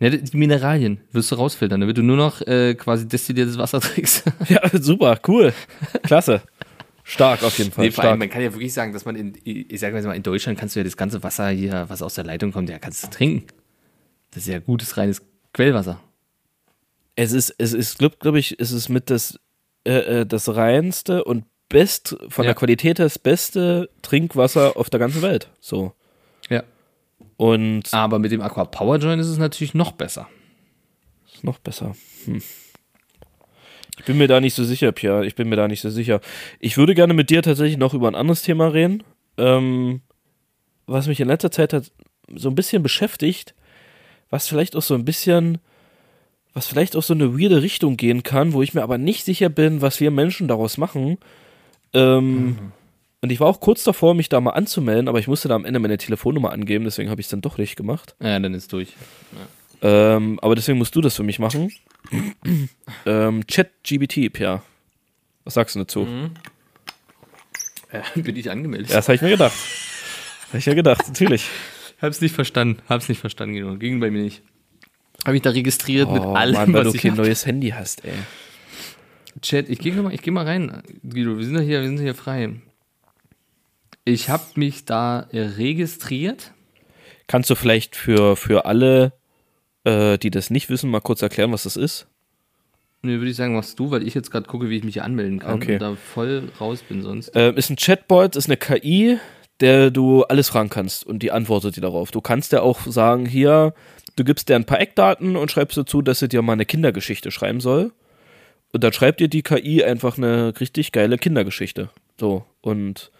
Ja, 0.00 0.10
die 0.10 0.36
Mineralien 0.36 1.00
wirst 1.12 1.30
du 1.30 1.36
rausfiltern, 1.36 1.80
damit 1.80 1.96
du 1.96 2.02
nur 2.02 2.16
noch 2.16 2.40
äh, 2.42 2.74
quasi 2.74 3.06
destilliertes 3.06 3.56
Wasser 3.58 3.80
trinkst. 3.80 4.24
Ja, 4.48 4.60
super, 4.72 5.18
cool. 5.28 5.52
Klasse. 6.02 6.42
Stark 7.04 7.42
auf 7.42 7.56
jeden 7.58 7.70
Fall. 7.72 7.84
Nee, 7.86 7.90
vor 7.92 8.04
allem, 8.04 8.18
man 8.18 8.28
kann 8.30 8.42
ja 8.42 8.52
wirklich 8.52 8.72
sagen, 8.72 8.92
dass 8.92 9.04
man 9.04 9.16
in, 9.16 9.38
ich 9.44 9.78
sage 9.80 10.00
mal, 10.02 10.14
in 10.14 10.22
Deutschland 10.22 10.58
kannst 10.58 10.74
du 10.76 10.80
ja 10.80 10.84
das 10.84 10.96
ganze 10.96 11.22
Wasser 11.22 11.48
hier, 11.50 11.84
was 11.88 12.02
aus 12.02 12.14
der 12.14 12.24
Leitung 12.24 12.52
kommt, 12.52 12.68
ja, 12.68 12.78
kannst 12.78 13.04
du 13.04 13.08
trinken. 13.10 13.46
Das 14.30 14.44
ist 14.44 14.48
ja 14.48 14.58
gutes, 14.60 14.96
reines 14.96 15.22
Quellwasser. 15.52 16.00
Es 17.14 17.32
ist, 17.32 17.54
es 17.58 17.72
ist, 17.72 17.98
glaube 17.98 18.16
glaub 18.18 18.34
ich, 18.36 18.58
es 18.60 18.70
ist 18.72 18.88
mit 18.88 19.10
das, 19.10 19.38
äh, 19.84 20.20
äh, 20.20 20.26
das 20.26 20.54
reinste 20.54 21.24
und 21.24 21.44
best, 21.72 22.16
von 22.28 22.44
Ja. 22.44 22.50
der 22.50 22.54
Qualität 22.54 22.98
das 22.98 23.18
beste 23.18 23.88
Trinkwasser 24.02 24.76
auf 24.76 24.90
der 24.90 25.00
ganzen 25.00 25.22
Welt. 25.22 25.48
So. 25.60 25.92
Ja. 26.48 26.62
Und 27.36 27.92
Aber 27.92 28.18
mit 28.18 28.30
dem 28.30 28.40
Aqua 28.42 28.64
Power 28.64 28.98
Joint 28.98 29.20
ist 29.20 29.28
es 29.28 29.38
natürlich 29.38 29.74
noch 29.74 29.92
besser. 29.92 30.28
ist 31.32 31.42
noch 31.44 31.58
besser. 31.58 31.96
Hm. 32.26 32.42
Ich 33.98 34.04
bin 34.04 34.16
mir 34.18 34.28
da 34.28 34.40
nicht 34.40 34.54
so 34.54 34.64
sicher, 34.64 34.90
Pierre. 34.92 35.26
Ich 35.26 35.34
bin 35.34 35.48
mir 35.48 35.56
da 35.56 35.68
nicht 35.68 35.80
so 35.80 35.90
sicher. 35.90 36.20
Ich 36.60 36.76
würde 36.76 36.94
gerne 36.94 37.14
mit 37.14 37.30
dir 37.30 37.42
tatsächlich 37.42 37.76
noch 37.78 37.94
über 37.94 38.08
ein 38.08 38.14
anderes 38.14 38.42
Thema 38.42 38.68
reden, 38.68 39.02
ähm, 39.36 40.00
was 40.86 41.06
mich 41.06 41.20
in 41.20 41.28
letzter 41.28 41.50
Zeit 41.50 41.72
hat 41.72 41.92
so 42.34 42.48
ein 42.48 42.54
bisschen 42.54 42.82
beschäftigt, 42.82 43.54
was 44.30 44.48
vielleicht 44.48 44.76
auch 44.76 44.82
so 44.82 44.94
ein 44.94 45.04
bisschen, 45.04 45.58
was 46.54 46.66
vielleicht 46.66 46.96
auch 46.96 47.02
so 47.02 47.12
eine 47.14 47.38
weirde 47.38 47.60
Richtung 47.62 47.96
gehen 47.96 48.22
kann, 48.22 48.52
wo 48.54 48.62
ich 48.62 48.72
mir 48.72 48.82
aber 48.82 48.98
nicht 48.98 49.24
sicher 49.24 49.48
bin, 49.50 49.82
was 49.82 50.00
wir 50.00 50.10
Menschen 50.10 50.48
daraus 50.48 50.78
machen. 50.78 51.18
Ähm, 51.94 52.58
Und 53.20 53.30
ich 53.30 53.38
war 53.40 53.46
auch 53.48 53.60
kurz 53.60 53.84
davor, 53.84 54.14
mich 54.14 54.28
da 54.28 54.40
mal 54.40 54.50
anzumelden, 54.50 55.08
aber 55.08 55.18
ich 55.18 55.28
musste 55.28 55.48
da 55.48 55.54
am 55.54 55.64
Ende 55.64 55.78
meine 55.78 55.98
Telefonnummer 55.98 56.50
angeben, 56.52 56.84
deswegen 56.84 57.10
habe 57.10 57.20
ich 57.20 57.26
es 57.26 57.30
dann 57.30 57.40
doch 57.40 57.58
nicht 57.58 57.76
gemacht. 57.76 58.14
Ja, 58.20 58.38
dann 58.40 58.54
ist 58.54 58.72
durch. 58.72 58.88
Ähm, 59.82 60.38
aber 60.40 60.54
deswegen 60.54 60.78
musst 60.78 60.94
du 60.94 61.00
das 61.00 61.16
für 61.16 61.22
mich 61.22 61.38
machen. 61.38 61.72
ähm, 63.06 63.46
ChatGBT, 63.46 64.32
Pierre. 64.32 64.62
Was 65.44 65.54
sagst 65.54 65.74
du 65.74 65.80
dazu? 65.80 66.06
Ja, 67.92 68.02
bin 68.22 68.36
ich 68.36 68.50
angemeldet. 68.50 68.90
Ja, 68.90 68.96
das 68.96 69.08
habe 69.08 69.16
ich 69.16 69.22
mir 69.22 69.30
gedacht. 69.30 69.54
Habe 70.48 70.58
ich 70.58 70.66
mir 70.66 70.74
gedacht, 70.74 71.06
natürlich. 71.08 71.46
Hab's 72.00 72.20
nicht 72.20 72.34
verstanden. 72.34 72.80
Hab's 72.88 73.08
nicht 73.08 73.20
verstanden, 73.20 73.54
genau. 73.54 73.74
Ging 73.76 74.00
bei 74.00 74.10
mir 74.10 74.22
nicht. 74.22 74.42
Habe 75.24 75.36
ich 75.36 75.42
da 75.42 75.50
registriert 75.50 76.10
mit 76.10 76.22
Oh, 76.22 76.34
allem, 76.34 76.54
Mann, 76.54 76.72
weil 76.72 76.84
was 76.84 76.92
du 76.92 76.96
ich 76.96 77.02
kein 77.02 77.12
hab. 77.12 77.18
neues 77.18 77.46
Handy 77.46 77.70
hast, 77.70 78.04
ey. 78.04 78.12
Chat, 79.40 79.68
ich 79.68 79.78
gehe 79.78 79.92
mal, 79.94 80.12
ich 80.12 80.22
geh 80.22 80.30
mal 80.30 80.44
rein, 80.44 80.82
Guido. 81.08 81.38
Wir 81.38 81.44
sind 81.44 81.54
ja 81.56 81.60
hier, 81.62 81.80
wir 81.80 81.88
sind 81.88 82.00
hier 82.00 82.14
frei. 82.14 82.50
Ich 84.04 84.28
habe 84.28 84.44
mich 84.56 84.84
da 84.84 85.26
äh, 85.32 85.40
registriert. 85.40 86.52
Kannst 87.28 87.48
du 87.50 87.54
vielleicht 87.54 87.96
für, 87.96 88.36
für 88.36 88.66
alle, 88.66 89.12
äh, 89.84 90.18
die 90.18 90.30
das 90.30 90.50
nicht 90.50 90.68
wissen, 90.70 90.90
mal 90.90 91.00
kurz 91.00 91.22
erklären, 91.22 91.52
was 91.52 91.62
das 91.62 91.76
ist? 91.76 92.06
Ne, 93.02 93.18
würde 93.18 93.30
ich 93.30 93.36
sagen, 93.36 93.54
machst 93.54 93.78
du, 93.78 93.90
weil 93.90 94.06
ich 94.06 94.14
jetzt 94.14 94.30
gerade 94.30 94.46
gucke, 94.46 94.68
wie 94.68 94.76
ich 94.76 94.84
mich 94.84 94.94
hier 94.94 95.04
anmelden 95.04 95.38
kann 95.40 95.54
Okay. 95.54 95.74
und 95.74 95.82
da 95.82 95.96
voll 95.96 96.50
raus 96.60 96.82
bin 96.88 97.02
sonst. 97.02 97.32
Ähm, 97.34 97.56
ist 97.56 97.70
ein 97.70 97.76
Chatbot, 97.76 98.36
ist 98.36 98.46
eine 98.46 98.56
KI, 98.56 99.18
der 99.60 99.90
du 99.90 100.22
alles 100.24 100.48
fragen 100.50 100.68
kannst 100.68 101.04
und 101.06 101.20
die 101.22 101.32
antwortet 101.32 101.76
dir 101.76 101.80
darauf. 101.80 102.10
Du 102.10 102.20
kannst 102.20 102.52
ja 102.52 102.60
auch 102.60 102.80
sagen, 102.86 103.26
hier, 103.26 103.74
du 104.16 104.24
gibst 104.24 104.48
dir 104.48 104.56
ein 104.56 104.66
paar 104.66 104.80
Eckdaten 104.80 105.36
und 105.36 105.50
schreibst 105.50 105.76
dazu, 105.78 106.02
dass 106.02 106.18
sie 106.20 106.28
dir 106.28 106.42
mal 106.42 106.52
eine 106.52 106.66
Kindergeschichte 106.66 107.30
schreiben 107.30 107.60
soll. 107.60 107.92
Und 108.72 108.82
dann 108.84 108.92
schreibt 108.92 109.20
dir 109.20 109.28
die 109.28 109.42
KI 109.42 109.84
einfach 109.84 110.16
eine 110.18 110.58
richtig 110.58 110.92
geile 110.92 111.18
Kindergeschichte. 111.18 111.90
So. 112.18 112.44
Und 112.62 113.10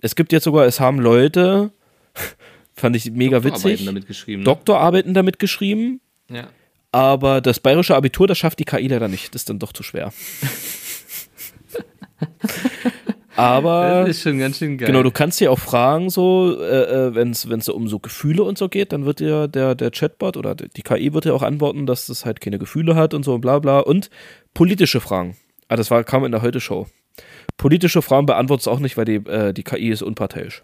es 0.00 0.14
gibt 0.16 0.32
jetzt 0.32 0.44
sogar, 0.44 0.66
es 0.66 0.80
haben 0.80 0.98
Leute, 0.98 1.72
fand 2.74 2.94
ich 2.96 3.10
mega 3.10 3.40
Doktorarbeiten 3.40 3.70
witzig, 3.72 3.86
damit 3.86 4.06
geschrieben. 4.06 4.40
Ne? 4.40 4.44
Doktorarbeiten 4.44 5.14
damit 5.14 5.38
geschrieben, 5.38 6.00
Ja. 6.28 6.48
aber 6.92 7.40
das 7.40 7.60
bayerische 7.60 7.94
Abitur, 7.96 8.26
das 8.26 8.36
schafft 8.38 8.58
die 8.58 8.64
KI 8.64 8.88
leider 8.88 9.08
nicht. 9.08 9.34
Das 9.34 9.42
ist 9.42 9.48
dann 9.50 9.58
doch 9.58 9.72
zu 9.72 9.82
schwer. 9.82 10.12
aber. 13.36 14.00
Das 14.06 14.10
ist 14.16 14.22
schon 14.22 14.38
ganz 14.38 14.58
schön 14.58 14.78
geil. 14.78 14.86
Genau, 14.86 15.02
du 15.02 15.10
kannst 15.10 15.40
dir 15.40 15.50
auch 15.50 15.58
fragen, 15.58 16.10
so, 16.10 16.56
äh, 16.60 17.08
äh, 17.08 17.14
wenn 17.14 17.30
es 17.30 17.42
so 17.64 17.74
um 17.74 17.88
so 17.88 17.98
Gefühle 17.98 18.42
und 18.42 18.58
so 18.58 18.68
geht, 18.68 18.92
dann 18.92 19.04
wird 19.04 19.20
dir 19.20 19.48
der, 19.48 19.74
der 19.74 19.90
Chatbot 19.90 20.36
oder 20.36 20.54
die 20.54 20.82
KI 20.82 21.12
wird 21.12 21.24
dir 21.24 21.34
auch 21.34 21.42
antworten, 21.42 21.86
dass 21.86 22.06
das 22.06 22.24
halt 22.24 22.40
keine 22.40 22.58
Gefühle 22.58 22.94
hat 22.94 23.14
und 23.14 23.24
so 23.24 23.34
und 23.34 23.40
bla 23.40 23.58
bla. 23.58 23.80
Und 23.80 24.10
politische 24.54 25.00
Fragen. 25.00 25.36
Ah, 25.68 25.76
das 25.76 25.90
war, 25.90 26.04
kam 26.04 26.24
in 26.24 26.32
der 26.32 26.42
Heute-Show. 26.42 26.86
Politische 27.56 28.02
Fragen 28.02 28.26
beantwortest 28.26 28.66
du 28.66 28.70
auch 28.70 28.80
nicht, 28.80 28.96
weil 28.96 29.04
die, 29.04 29.16
äh, 29.16 29.52
die 29.52 29.62
KI 29.62 29.90
ist 29.90 30.02
unparteiisch. 30.02 30.62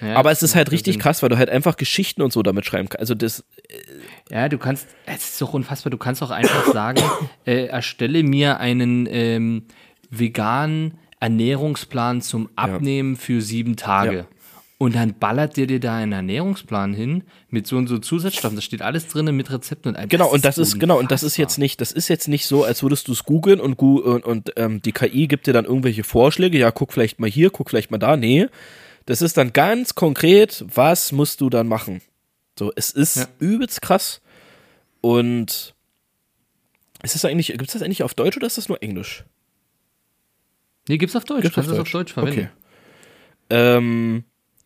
Ja, 0.00 0.14
Aber 0.14 0.30
es 0.30 0.42
ist 0.42 0.54
halt 0.54 0.70
richtig 0.70 0.94
Sinn. 0.94 1.02
krass, 1.02 1.22
weil 1.22 1.28
du 1.30 1.38
halt 1.38 1.50
einfach 1.50 1.76
Geschichten 1.76 2.22
und 2.22 2.32
so 2.32 2.42
damit 2.42 2.64
schreiben 2.64 2.88
kannst. 2.88 3.00
Also 3.00 3.14
das, 3.14 3.44
Ja, 4.30 4.48
du 4.48 4.58
kannst, 4.58 4.86
es 5.06 5.30
ist 5.30 5.42
doch 5.42 5.52
unfassbar, 5.52 5.90
du 5.90 5.98
kannst 5.98 6.22
auch 6.22 6.30
einfach 6.30 6.72
sagen, 6.72 7.02
äh, 7.44 7.66
erstelle 7.66 8.22
mir 8.22 8.60
einen 8.60 9.08
ähm, 9.10 9.64
veganen 10.10 10.98
Ernährungsplan 11.20 12.22
zum 12.22 12.48
Abnehmen 12.56 13.16
für 13.16 13.40
sieben 13.40 13.76
Tage. 13.76 14.16
Ja. 14.16 14.26
Und 14.80 14.94
dann 14.94 15.14
ballert 15.18 15.56
dir 15.56 15.66
dir 15.66 15.80
da 15.80 15.96
einen 15.96 16.12
Ernährungsplan 16.12 16.94
hin 16.94 17.24
mit 17.50 17.66
so 17.66 17.76
und 17.76 17.88
so 17.88 17.98
Zusatzstoffen. 17.98 18.54
Da 18.54 18.62
steht 18.62 18.80
alles 18.80 19.08
drin 19.08 19.34
mit 19.34 19.50
Rezepten 19.50 19.90
und 19.90 19.96
allem. 19.96 20.08
Genau, 20.08 20.30
und 20.30 20.44
das 20.44 20.56
ist, 20.56 20.78
genau, 20.78 21.00
und 21.00 21.10
das 21.10 21.24
ist 21.24 21.32
unfassbar. 21.32 21.42
jetzt 21.42 21.58
nicht, 21.58 21.80
das 21.80 21.90
ist 21.90 22.06
jetzt 22.06 22.28
nicht 22.28 22.46
so, 22.46 22.62
als 22.62 22.84
würdest 22.84 23.08
du 23.08 23.12
es 23.12 23.24
googeln 23.24 23.58
und, 23.58 23.74
und, 23.74 24.24
und 24.24 24.52
ähm, 24.56 24.80
die 24.80 24.92
KI 24.92 25.26
gibt 25.26 25.48
dir 25.48 25.52
dann 25.52 25.64
irgendwelche 25.64 26.04
Vorschläge, 26.04 26.58
ja, 26.58 26.70
guck 26.70 26.92
vielleicht 26.92 27.18
mal 27.18 27.28
hier, 27.28 27.50
guck 27.50 27.70
vielleicht 27.70 27.90
mal 27.90 27.98
da. 27.98 28.16
Nee, 28.16 28.46
das 29.06 29.20
ist 29.20 29.36
dann 29.36 29.52
ganz 29.52 29.96
konkret, 29.96 30.64
was 30.72 31.10
musst 31.10 31.40
du 31.40 31.50
dann 31.50 31.66
machen? 31.66 32.00
So, 32.56 32.70
es 32.76 32.92
ist 32.92 33.16
Ja. 33.16 33.26
übelst 33.40 33.82
krass. 33.82 34.20
Und 35.00 35.74
ist 37.02 37.14
das 37.14 37.24
eigentlich, 37.24 37.48
gibt 37.48 37.66
es 37.66 37.72
das 37.72 37.82
eigentlich 37.82 38.04
auf 38.04 38.14
Deutsch 38.14 38.36
oder 38.36 38.46
ist 38.46 38.58
das 38.58 38.68
nur 38.68 38.80
Englisch? 38.80 39.24
Nee, 40.88 40.98
gibt's 40.98 41.16
auf 41.16 41.24
Deutsch. 41.24 41.42
Gibt's 41.42 41.54
Kannst 41.54 41.70
du 41.70 41.74
das 41.74 41.80
auf 41.80 41.90
Deutsch 41.90 42.12
verwenden. 42.12 42.38
Okay. 42.40 42.48
Ähm, 43.50 44.24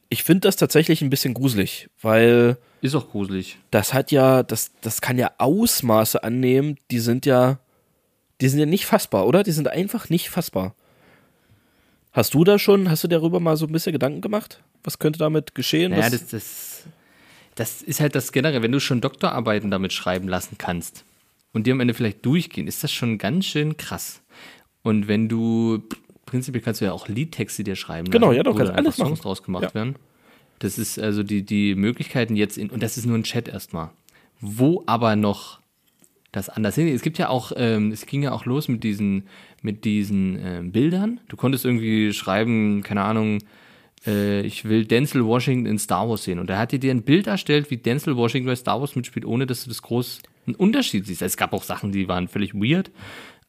ich 0.08 0.24
finde 0.24 0.40
das 0.40 0.56
tatsächlich 0.56 1.02
ein 1.02 1.10
bisschen 1.10 1.34
gruselig, 1.34 1.88
weil 2.00 2.58
Ist 2.80 2.94
auch 2.94 3.10
gruselig. 3.10 3.58
das 3.70 3.94
hat 3.94 4.10
ja, 4.10 4.42
das, 4.42 4.72
das 4.80 5.00
kann 5.00 5.18
ja 5.18 5.30
Ausmaße 5.38 6.22
annehmen, 6.22 6.76
die 6.90 6.98
sind 6.98 7.24
ja, 7.26 7.58
die 8.40 8.48
sind 8.48 8.60
ja 8.60 8.66
nicht 8.66 8.86
fassbar, 8.86 9.26
oder? 9.26 9.42
Die 9.42 9.52
sind 9.52 9.68
einfach 9.68 10.10
nicht 10.10 10.30
fassbar. 10.30 10.74
Hast 12.12 12.34
du 12.34 12.44
da 12.44 12.58
schon, 12.58 12.90
hast 12.90 13.04
du 13.04 13.08
darüber 13.08 13.40
mal 13.40 13.56
so 13.56 13.66
ein 13.66 13.72
bisschen 13.72 13.92
Gedanken 13.92 14.20
gemacht? 14.20 14.62
Was 14.84 14.98
könnte 14.98 15.18
damit 15.18 15.54
geschehen? 15.54 15.92
Naja, 15.92 16.10
das, 16.10 16.26
das, 16.26 16.82
das 17.54 17.82
ist 17.82 18.00
halt 18.00 18.14
das 18.14 18.32
generell, 18.32 18.62
wenn 18.62 18.72
du 18.72 18.80
schon 18.80 19.00
Doktorarbeiten 19.00 19.70
damit 19.70 19.92
schreiben 19.92 20.28
lassen 20.28 20.58
kannst 20.58 21.04
und 21.52 21.66
die 21.66 21.72
am 21.72 21.80
Ende 21.80 21.94
vielleicht 21.94 22.24
durchgehen, 22.26 22.66
ist 22.66 22.84
das 22.84 22.92
schon 22.92 23.16
ganz 23.16 23.46
schön 23.46 23.78
krass. 23.78 24.20
Und 24.82 25.08
wenn 25.08 25.28
du, 25.28 25.82
prinzipiell 26.32 26.62
kannst 26.64 26.80
du 26.80 26.86
ja 26.86 26.92
auch 26.92 27.08
Liedtexte 27.08 27.62
dir 27.62 27.76
schreiben 27.76 28.10
Genau, 28.10 28.32
ja, 28.32 28.42
doch, 28.42 28.56
kannst 28.56 28.72
alles 28.72 28.96
machen. 28.96 29.08
Songs 29.08 29.20
draus 29.20 29.42
gemacht 29.42 29.64
Ja. 29.64 29.74
werden. 29.74 29.96
Das 30.60 30.78
ist 30.78 30.98
also 30.98 31.22
die, 31.22 31.42
die 31.44 31.74
Möglichkeiten 31.74 32.36
jetzt 32.36 32.56
in, 32.56 32.70
und 32.70 32.82
das 32.82 32.96
ist 32.96 33.04
nur 33.04 33.18
ein 33.18 33.24
Chat 33.24 33.48
erstmal. 33.48 33.90
Wo 34.40 34.82
aber 34.86 35.14
noch 35.14 35.60
das 36.32 36.48
anders 36.48 36.74
hin. 36.76 36.88
Es 36.88 37.02
gibt 37.02 37.18
ja 37.18 37.28
auch, 37.28 37.52
ähm, 37.56 37.92
es 37.92 38.06
ging 38.06 38.22
ja 38.22 38.32
auch 38.32 38.46
los 38.46 38.66
mit 38.68 38.82
diesen, 38.82 39.24
mit 39.60 39.84
diesen 39.84 40.38
ähm, 40.42 40.72
Bildern. 40.72 41.20
Du 41.28 41.36
konntest 41.36 41.66
irgendwie 41.66 42.14
schreiben, 42.14 42.82
keine 42.82 43.02
Ahnung, 43.02 43.40
äh, 44.06 44.40
ich 44.40 44.64
will 44.64 44.86
Denzel 44.86 45.26
Washington 45.26 45.66
in 45.66 45.78
Star 45.78 46.08
Wars 46.08 46.24
sehen. 46.24 46.38
Und 46.38 46.48
er 46.48 46.58
hat 46.58 46.72
dir 46.72 46.90
ein 46.90 47.02
Bild 47.02 47.26
erstellt, 47.26 47.70
wie 47.70 47.76
Denzel 47.76 48.16
Washington 48.16 48.46
bei 48.46 48.56
Star 48.56 48.80
Wars 48.80 48.96
mitspielt, 48.96 49.26
ohne 49.26 49.46
dass 49.46 49.64
du 49.64 49.68
das 49.68 49.82
groß 49.82 50.22
einen 50.46 50.56
Unterschied 50.56 51.06
siehst. 51.06 51.20
Es 51.20 51.36
gab 51.36 51.52
auch 51.52 51.64
Sachen, 51.64 51.92
die 51.92 52.08
waren 52.08 52.28
völlig 52.28 52.54
weird, 52.54 52.90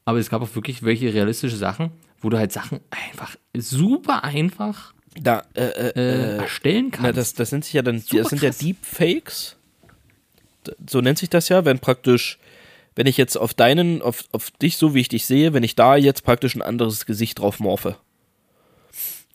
aber 0.04 0.17
es 0.19 0.30
gab 0.30 0.41
auch 0.41 0.54
wirklich 0.56 0.84
welche 0.84 1.13
realistische 1.13 1.56
Sachen, 1.56 1.91
wo 2.24 2.30
du 2.30 2.38
halt 2.40 2.52
Sachen 2.52 2.80
einfach 2.90 3.36
super 3.56 4.24
einfach 4.24 4.94
da, 5.22 5.44
äh, 5.54 5.62
äh, 5.66 5.90
äh, 5.96 6.38
erstellen 6.38 6.90
kannst. 6.90 7.04
Na, 7.04 7.12
das, 7.12 7.34
das 7.36 7.52
nennt 7.52 7.66
sich 7.66 7.74
ja 7.74 7.84
dann, 7.84 8.00
Super 8.00 8.24
das 8.24 8.30
sind 8.30 8.42
ja 8.42 8.50
krass. 8.50 8.58
Deepfakes. 8.58 9.58
D- 10.66 10.72
So 10.90 11.02
nennt 11.02 11.20
sich 11.20 11.30
das 11.30 11.50
ja, 11.50 11.66
wenn 11.66 11.78
praktisch, 11.78 12.40
wenn 12.96 13.06
ich 13.06 13.18
jetzt 13.18 13.36
auf 13.36 13.54
deinen, 13.54 14.02
auf, 14.02 14.24
auf 14.32 14.50
dich, 14.52 14.78
so 14.78 14.96
wie 14.96 15.02
ich 15.02 15.10
dich 15.10 15.26
sehe, 15.28 15.54
wenn 15.54 15.62
ich 15.64 15.76
da 15.76 15.96
jetzt 15.98 16.24
praktisch 16.24 16.56
ein 16.56 16.62
anderes 16.64 17.06
Gesicht 17.06 17.38
drauf 17.40 17.60
morphe. 17.60 17.98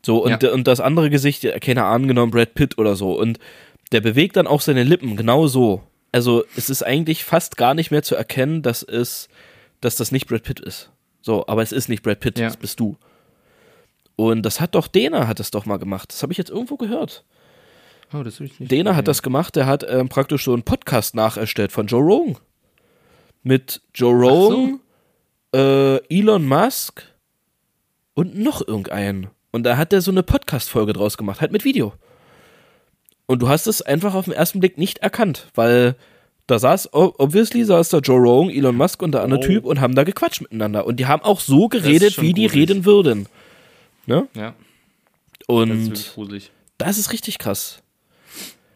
So, 0.05 0.25
und, 0.25 0.43
Ja. 0.43 0.53
und 0.53 0.67
das 0.67 0.81
andere 0.81 1.11
Gesicht, 1.11 1.43
ja, 1.45 1.59
keine 1.59 1.85
Ahnung, 1.85 2.09
genommen 2.09 2.33
Brad 2.33 2.55
Pitt 2.55 2.79
oder 2.79 2.97
so. 2.97 3.13
Und 3.19 3.39
der 3.93 4.01
bewegt 4.01 4.37
dann 4.37 4.47
auch 4.47 4.61
seine 4.61 4.83
Lippen 4.85 5.17
genau 5.17 5.47
so. 5.47 5.83
Also 6.13 6.45
es 6.57 6.71
ist 6.71 6.83
eigentlich 6.83 7.25
fast 7.25 7.57
gar 7.57 7.75
nicht 7.75 7.91
mehr 7.91 8.03
zu 8.03 8.15
erkennen, 8.15 8.63
dass 8.63 8.83
es, 8.83 9.29
dass 9.81 9.97
das 9.97 10.11
nicht 10.13 10.27
Brad 10.27 10.43
Pitt 10.43 10.61
ist. 10.61 10.91
So, 11.21 11.47
aber 11.47 11.63
es 11.63 11.73
ist 11.73 11.89
nicht 11.89 12.03
Brad 12.03 12.21
Pitt, 12.21 12.39
Ja. 12.39 12.47
das 12.47 12.57
bist 12.57 12.81
du. 12.81 12.97
Und 14.17 14.43
das 14.43 14.61
hat 14.61 14.75
doch 14.75 14.89
Dena 14.89 15.27
hat 15.29 15.39
das 15.39 15.51
doch 15.51 15.67
mal 15.67 15.77
gemacht. 15.79 16.13
Das 16.13 16.23
habe 16.23 16.33
ich 16.33 16.39
jetzt 16.39 16.51
irgendwo 16.51 16.77
gehört. 16.77 17.25
oh, 18.13 18.23
das 18.23 18.41
ich 18.41 18.59
nicht. 18.59 18.71
Dena 18.71 18.97
hat 18.97 19.07
das 19.09 19.23
gemacht, 19.23 19.55
der 19.57 19.67
hat 19.67 19.85
ähm, 19.89 20.09
praktisch 20.09 20.45
so 20.45 20.53
einen 20.53 20.63
Podcast 20.65 21.15
nacherstellt 21.15 21.73
von 21.73 21.87
Joe 21.87 22.03
Rogan. 22.03 22.37
Mit 23.43 23.81
Joe 23.95 24.13
Rogan, 24.15 24.81
äh, 25.55 25.97
Elon 26.15 26.47
Musk 26.47 27.05
und 28.15 28.37
noch 28.37 28.67
irgendeinen. 28.67 29.29
Und 29.53 29.63
da 29.63 29.77
hat 29.77 29.93
er 29.93 30.01
so 30.03 30.11
eine 30.11 30.23
Podcast-Folge 30.23 30.93
draus 30.93 31.17
gemacht, 31.17 31.41
halt 31.41 31.53
mit 31.53 31.65
Video. 31.65 31.95
Und 33.27 33.41
du 33.43 33.49
hast 33.49 33.67
es 33.67 33.81
einfach 33.83 34.15
auf 34.15 34.25
den 34.25 34.35
ersten 34.35 34.59
Blick 34.61 34.79
nicht 34.79 34.99
erkannt, 34.99 35.49
weil 35.55 35.95
da 36.49 36.59
saß, 36.59 36.89
obviously 36.93 37.63
saß 37.63 37.91
da 37.91 37.99
Joe 37.99 38.19
Rogan, 38.19 38.51
Elon 38.51 38.75
Musk 38.75 39.03
und 39.03 39.13
der 39.13 39.23
andere 39.23 39.41
Typ 39.41 39.65
und 39.65 39.81
haben 39.81 39.95
da 39.95 40.03
gequatscht 40.05 40.41
miteinander. 40.41 40.87
Und 40.87 40.97
die 40.97 41.07
haben 41.07 41.23
auch 41.23 41.41
so 41.41 41.69
geredet, 41.69 42.21
wie 42.21 42.33
die 42.33 42.47
gruselig. 42.47 42.71
reden 42.71 42.85
würden. 42.87 43.27
Ne? 44.07 44.27
Ja, 44.35 44.55
das 44.55 44.55
ist 45.41 45.47
Und 45.47 45.85
wirklich 45.85 46.15
gruselig. 46.15 46.51
das 46.79 46.97
ist 46.99 47.13
richtig 47.13 47.39
krass. 47.39 47.83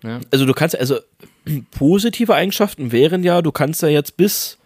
Ja. 0.05 0.21
Also 0.31 0.45
du 0.45 0.53
kannst, 0.53 0.79
also 0.79 0.99
positive 1.71 2.35
Eigenschaften 2.35 2.93
wären 2.93 3.25
ja, 3.25 3.41
du 3.41 3.53
kannst 3.53 3.81
ja 3.81 3.89
jetzt 3.89 4.19
bis, 4.19 4.59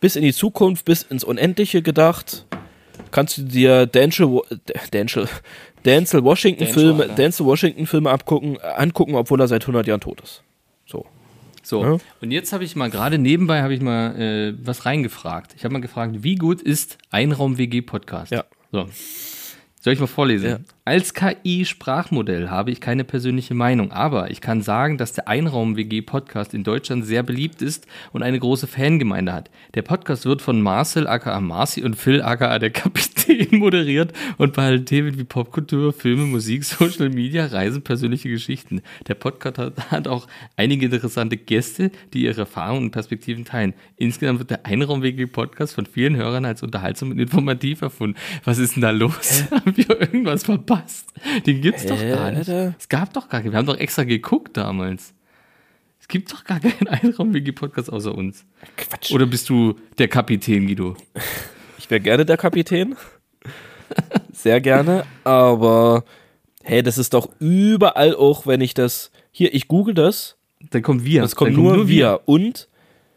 bis 0.00 0.14
in 0.14 0.22
die 0.22 0.32
Zukunft, 0.32 0.84
bis 0.84 1.02
ins 1.02 1.24
Unendliche 1.24 1.82
gedacht, 1.82 2.46
kannst 3.10 3.38
du 3.38 3.42
dir 3.42 3.86
Denzel, 3.86 4.42
Denzel, 4.92 5.28
Denzel 5.84 6.22
Washington 6.22 6.66
Denzel, 6.66 6.80
Filme, 6.80 7.02
Alter. 7.02 7.14
Denzel 7.16 7.46
Washington 7.46 7.86
Filme 7.86 8.10
abgucken, 8.10 8.60
angucken, 8.60 9.16
obwohl 9.16 9.40
er 9.40 9.48
seit 9.48 9.62
100 9.62 9.88
Jahren 9.88 10.00
tot 10.00 10.20
ist. 10.20 10.42
So. 10.86 11.04
So, 11.68 11.84
Ja. 11.84 11.96
und 12.22 12.30
jetzt 12.30 12.54
habe 12.54 12.64
ich 12.64 12.76
mal 12.76 12.88
gerade 12.88 13.18
nebenbei 13.18 13.62
habe 13.62 13.74
ich 13.74 13.82
mal 13.82 14.16
äh, 14.18 14.54
was 14.66 14.86
reingefragt. 14.86 15.54
Ich 15.54 15.64
habe 15.64 15.72
mal 15.74 15.80
gefragt, 15.80 16.22
wie 16.22 16.34
gut 16.36 16.62
ist 16.62 16.96
Einraum-WG-Podcast? 17.10 18.32
Ja. 18.32 18.44
So. 18.72 18.88
Soll 19.80 19.92
ich 19.92 20.00
mal 20.00 20.06
vorlesen? 20.06 20.50
Ja. 20.50 20.58
Als 20.84 21.12
KI-Sprachmodell 21.12 22.48
habe 22.48 22.70
ich 22.70 22.80
keine 22.80 23.04
persönliche 23.04 23.54
Meinung, 23.54 23.92
aber 23.92 24.30
ich 24.30 24.40
kann 24.40 24.62
sagen, 24.62 24.96
dass 24.96 25.12
der 25.12 25.28
Einraum-WG-Podcast 25.28 26.54
in 26.54 26.64
Deutschland 26.64 27.04
sehr 27.04 27.22
beliebt 27.22 27.60
ist 27.60 27.86
und 28.12 28.22
eine 28.22 28.40
große 28.40 28.66
Fangemeinde 28.66 29.34
hat. 29.34 29.50
Der 29.74 29.82
Podcast 29.82 30.24
wird 30.24 30.40
von 30.40 30.62
Marcel 30.62 31.06
aka 31.06 31.38
Marci 31.40 31.84
und 31.84 31.94
Phil 31.94 32.22
aka 32.22 32.58
der 32.58 32.70
Kapitän 32.70 33.48
moderiert 33.58 34.14
und 34.38 34.54
behandelt 34.54 34.86
Themen 34.86 35.18
wie 35.18 35.24
Popkultur, 35.24 35.92
Filme, 35.92 36.24
Musik, 36.24 36.64
Social 36.64 37.10
Media, 37.10 37.44
Reisen, 37.44 37.82
persönliche 37.82 38.30
Geschichten. 38.30 38.80
Der 39.08 39.14
Podcast 39.14 39.58
hat, 39.58 39.90
hat 39.90 40.08
auch 40.08 40.26
einige 40.56 40.86
interessante 40.86 41.36
Gäste, 41.36 41.90
die 42.14 42.24
ihre 42.24 42.40
Erfahrungen 42.40 42.84
und 42.84 42.90
Perspektiven 42.92 43.44
teilen. 43.44 43.74
Insgesamt 43.98 44.38
wird 44.38 44.50
der 44.50 44.64
Einraum-WG-Podcast 44.64 45.74
von 45.74 45.84
vielen 45.84 46.16
Hörern 46.16 46.46
als 46.46 46.62
unterhaltsam 46.62 47.10
und 47.10 47.18
informativ 47.18 47.82
erfunden. 47.82 48.16
Was 48.44 48.56
ist 48.56 48.76
denn 48.76 48.82
da 48.82 48.90
los? 48.90 49.44
Haben 49.68 49.76
wir 49.76 50.00
irgendwas 50.00 50.44
verpasst? 50.44 51.08
Den 51.46 51.60
gibt's 51.60 51.84
doch 51.86 52.00
Hä, 52.00 52.10
gar 52.10 52.30
nicht. 52.30 52.48
Alter? 52.48 52.74
Es 52.78 52.88
gab 52.88 53.12
doch 53.12 53.28
gar 53.28 53.40
keinen. 53.42 53.52
Wir 53.52 53.58
haben 53.58 53.66
doch 53.66 53.76
extra 53.78 54.04
geguckt 54.04 54.56
damals. 54.56 55.14
Es 56.00 56.08
gibt 56.08 56.32
doch 56.32 56.44
gar 56.44 56.60
keinen 56.60 56.86
Einraum-WG-Podcast 56.88 57.92
außer 57.92 58.14
uns. 58.14 58.44
Quatsch. 58.76 59.12
Oder 59.12 59.26
bist 59.26 59.48
du 59.48 59.74
der 59.98 60.08
Kapitän, 60.08 60.66
Guido? 60.66 60.96
Ich 61.78 61.90
wäre 61.90 62.00
gerne 62.00 62.24
der 62.24 62.36
Kapitän. 62.36 62.96
Sehr 64.32 64.60
gerne. 64.60 65.04
Aber 65.24 66.04
hey, 66.62 66.82
das 66.82 66.98
ist 66.98 67.14
doch 67.14 67.28
überall 67.40 68.14
auch, 68.14 68.46
wenn 68.46 68.60
ich 68.60 68.74
das. 68.74 69.10
Hier, 69.32 69.54
ich 69.54 69.68
google 69.68 69.94
das. 69.94 70.36
Dann 70.70 70.82
kommt 70.82 71.04
wir. 71.04 71.22
Es 71.22 71.36
kommt 71.36 71.52
Dann 71.56 71.62
nur, 71.62 71.88
wir. 71.88 72.20
Und 72.26 72.68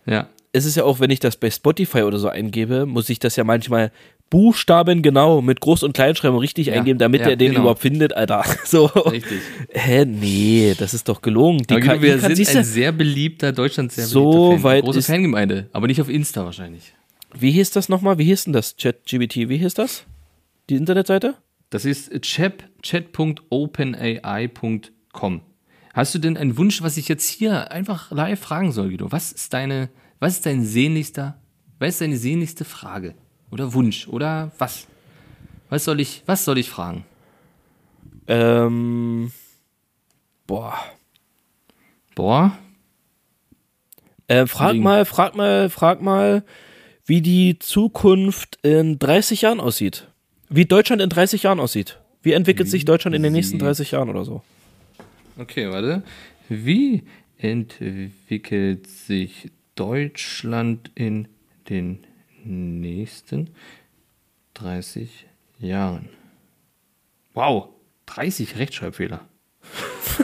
Ja. 0.05 0.27
es 0.53 0.65
ist 0.65 0.75
ja 0.75 0.83
auch, 0.83 0.99
wenn 0.99 1.09
ich 1.11 1.19
das 1.19 1.35
bei 1.37 1.49
Spotify 1.49 2.03
oder 2.03 2.19
so 2.19 2.29
eingebe, 2.29 2.85
muss 2.85 3.09
ich 3.09 3.19
das 3.19 3.35
ja 3.35 3.43
manchmal 3.43 3.91
Buchstaben 4.31 5.03
genau 5.03 5.41
mit 5.43 5.59
Groß- 5.59 5.85
und 5.85 5.93
Kleinschreiben 5.93 6.37
richtig 6.39 6.67
Ja, 6.67 6.73
eingeben, 6.73 6.97
damit 6.97 7.21
ja, 7.21 7.27
er 7.29 7.35
den 7.35 7.49
genau. 7.51 7.61
überhaupt 7.61 7.81
findet, 7.81 8.13
Alter. 8.15 8.43
So. 8.65 8.85
Richtig. 8.87 9.39
Hä, 9.69 10.05
nee, 10.05 10.73
das 10.75 10.95
ist 10.95 11.07
doch 11.09 11.21
gelungen. 11.21 11.59
Die 11.69 11.75
Aber 11.75 12.01
wir 12.01 12.17
sind 12.17 12.55
ein 12.55 12.63
sehr 12.63 12.91
beliebter, 12.91 13.51
Deutschland 13.51 13.91
sehr 13.91 14.05
So 14.07 14.31
beliebter 14.31 14.53
Fan. 14.55 14.63
weit 14.63 14.83
Große 14.85 15.01
Fangemeinde, 15.03 15.69
aber 15.73 15.85
nicht 15.87 16.01
auf 16.01 16.09
Insta 16.09 16.43
wahrscheinlich. 16.45 16.93
wie 17.37 17.51
hieß 17.51 17.69
das 17.71 17.89
nochmal? 17.89 18.17
Wie 18.17 18.23
hieß 18.25 18.45
denn 18.45 18.53
das? 18.53 18.75
ChatGBT, 18.77 19.49
wie 19.49 19.57
hieß 19.57 19.73
das? 19.75 20.05
Die 20.69 20.75
Internetseite? 20.75 21.35
Das 21.69 21.85
ist 21.85 22.11
chat- 22.23 22.63
chat.openai.com. 24.01 25.41
Hast 25.93 26.15
du 26.15 26.19
denn 26.19 26.37
einen 26.37 26.57
Wunsch, 26.57 26.81
was 26.81 26.95
ich 26.97 27.07
jetzt 27.09 27.27
hier 27.27 27.69
einfach 27.71 28.11
live 28.11 28.39
fragen 28.39 28.71
soll, 28.71 28.89
Guido? 28.89 29.11
Was 29.11 29.31
ist 29.33 29.53
deine, 29.53 29.89
was 30.19 30.33
ist 30.35 30.45
dein 30.45 30.63
sehnlichster, 30.63 31.37
was 31.79 31.89
ist 31.89 32.01
deine 32.01 32.15
sehnlichste 32.17 32.63
Frage? 32.63 33.13
Oder 33.51 33.73
Wunsch? 33.73 34.07
Oder 34.07 34.51
was? 34.57 34.87
Was 35.69 35.83
soll 35.85 35.99
ich, 35.99 36.23
was 36.25 36.43
soll 36.45 36.57
ich 36.57 36.69
fragen? 36.69 37.05
Ähm. 38.27 39.31
Boah. 40.47 40.77
Boah, 42.15 42.57
Äh, 44.27 44.45
frag 44.47 44.73
Ding. 44.73 44.83
mal, 44.83 45.05
frag 45.05 45.35
mal, 45.35 45.69
frag 45.69 46.01
mal, 46.01 46.43
wie 47.05 47.21
die 47.21 47.57
Zukunft 47.57 48.59
in 48.63 48.99
30 48.99 49.41
Jahren 49.43 49.59
aussieht. 49.61 50.07
Wie 50.49 50.65
Deutschland 50.65 51.01
in 51.01 51.09
30 51.09 51.43
Jahren 51.43 51.59
aussieht. 51.61 51.99
Wie 52.21 52.33
entwickelt 52.33 52.69
sich 52.69 52.83
Deutschland 52.85 53.15
in 53.15 53.23
den 53.23 53.31
nächsten 53.33 53.53
sieht- 53.53 53.61
30 53.61 53.91
Jahren 53.91 54.09
oder 54.09 54.25
so? 54.25 54.43
Okay, 55.37 55.69
warte. 55.71 56.03
Wie 56.49 57.03
entwickelt 57.37 58.87
sich 58.87 59.49
Deutschland 59.75 60.91
in 60.95 61.27
den 61.69 61.99
nächsten 62.43 63.49
30 64.55 65.27
Jahren? 65.59 66.09
Wow, 67.33 67.69
30 68.07 68.57
Rechtschreibfehler. 68.57 69.21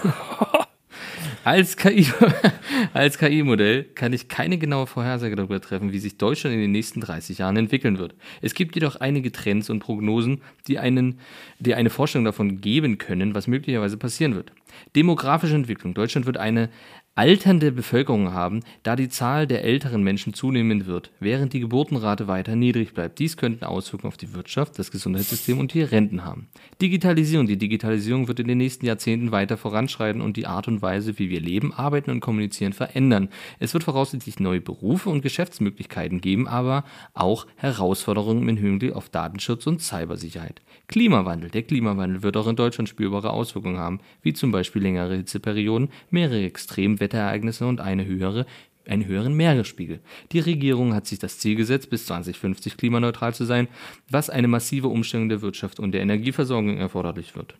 Als 1.43 1.77
KI 1.77 2.06
KI-Modell 3.17 3.86
kann 3.95 4.12
ich 4.12 4.27
keine 4.27 4.58
genaue 4.58 4.86
Vorhersage 4.86 5.38
darüber 5.38 5.62
treffen, 5.62 5.93
wie 5.93 5.99
sich 5.99 6.17
Deutschland 6.17 6.53
in 6.53 6.60
den 6.60 6.73
nächsten 6.73 6.99
30 6.99 7.38
Jahren 7.38 7.56
entwickeln 7.56 7.99
wird. 7.99 8.15
Es 8.41 8.53
gibt 8.53 8.75
jedoch 8.75 8.97
einige 8.97 9.32
Trends 9.32 9.69
und 9.69 9.80
Prognosen, 9.80 10.41
die, 10.67 10.77
einen, 10.77 11.19
die 11.60 11.73
eine 11.73 11.89
Vorstellung 11.89 12.25
davon 12.25 12.60
geben 12.60 12.97
können, 12.97 13.34
was 13.34 13.47
möglicherweise 13.47 13.95
passieren 13.95 14.36
wird. 14.36 14.51
Demografische 14.95 15.56
Entwicklung. 15.56 15.93
Deutschland 15.93 16.25
wird 16.25 16.38
eine 16.38 16.69
alternde 17.17 17.71
Bevölkerung 17.71 18.32
haben, 18.32 18.60
da 18.84 18.95
die 18.95 19.10
Zahl 19.10 19.47
der 19.47 19.63
älteren 19.63 20.03
Menschen 20.03 20.36
zunehmen 20.36 20.86
wird, 20.86 21.12
während 21.19 21.51
die 21.53 21.60
Geburtenrate 21.60 22.27
weiter 22.27 22.56
niedrig 22.56 22.93
bleibt. 22.93 23.17
Dies 23.17 23.38
könnten 23.38 23.65
Auswirkungen 23.65 24.10
auf 24.10 24.17
die 24.17 24.36
Wirtschaft, 24.36 24.77
das 24.77 24.91
Gesundheitssystem 24.91 25.58
und 25.58 25.73
die 25.73 25.82
Renten 25.82 26.23
haben. 26.23 26.47
Digitalisierung. 26.80 27.47
Die 27.47 27.58
Digitalisierung 27.58 28.27
wird 28.27 28.39
in 28.39 28.47
den 28.47 28.60
nächsten 28.60 28.86
Jahrzehnten 28.86 29.32
weiter 29.32 29.58
voranschreiten 29.58 30.21
und 30.21 30.38
die 30.38 30.45
Art 30.45 30.67
und 30.67 30.84
Weise, 30.84 31.17
wie 31.17 31.32
wir 31.32 31.41
leben, 31.41 31.73
arbeiten 31.73 32.12
und 32.12 32.19
kommunizieren, 32.19 32.73
verändern. 32.73 33.30
Es 33.58 33.73
wird 33.73 33.84
voraussichtlich 33.84 34.39
neue 34.39 34.62
Berufe 34.62 35.10
und 35.10 35.21
Geschäftsmöglichkeiten 35.21 36.21
geben, 36.21 36.47
aber 36.47 36.84
auch 37.15 37.47
Herausforderungen 37.56 38.47
im 38.47 38.58
Hinblick 38.58 38.93
auf 38.93 39.10
Datenschutz 39.10 39.65
und 39.65 39.82
Cybersicherheit. 39.82 40.62
Klimawandel. 40.88 41.49
Der 41.49 41.63
Klimawandel 41.63 42.21
wird 42.21 42.38
auch 42.38 42.47
in 42.47 42.56
Deutschland 42.56 42.89
spürbare 42.89 43.32
Auswirkungen 43.32 43.80
haben, 43.80 44.01
wie 44.21 44.34
zum 44.34 44.51
Beispiel 44.51 44.84
längere 44.84 45.17
Hitzeperioden, 45.17 45.89
mehrere 46.12 46.41
Extremwetterereignisse 47.07 47.65
und 47.65 47.81
eine 47.81 48.05
höhere 48.05 48.45
einen 48.87 49.05
höheren 49.05 49.33
Meeresspiegel. 49.35 49.99
Die 50.31 50.39
Regierung 50.39 50.93
hat 50.93 51.07
sich 51.07 51.19
das 51.19 51.39
Ziel 51.39 51.57
gesetzt, 51.57 51.89
bis 51.89 52.05
2050 52.05 52.77
klimaneutral 52.77 53.35
zu 53.35 53.43
sein, 53.43 53.67
was 54.09 54.29
eine 54.29 54.47
massive 54.47 54.87
Umstellung 54.87 55.27
der 55.27 55.41
Wirtschaft 55.41 55.81
und 55.81 55.91
der 55.91 55.99
Energieversorgung 55.99 56.77
erforderlich 56.77 57.35
wird. 57.35 57.55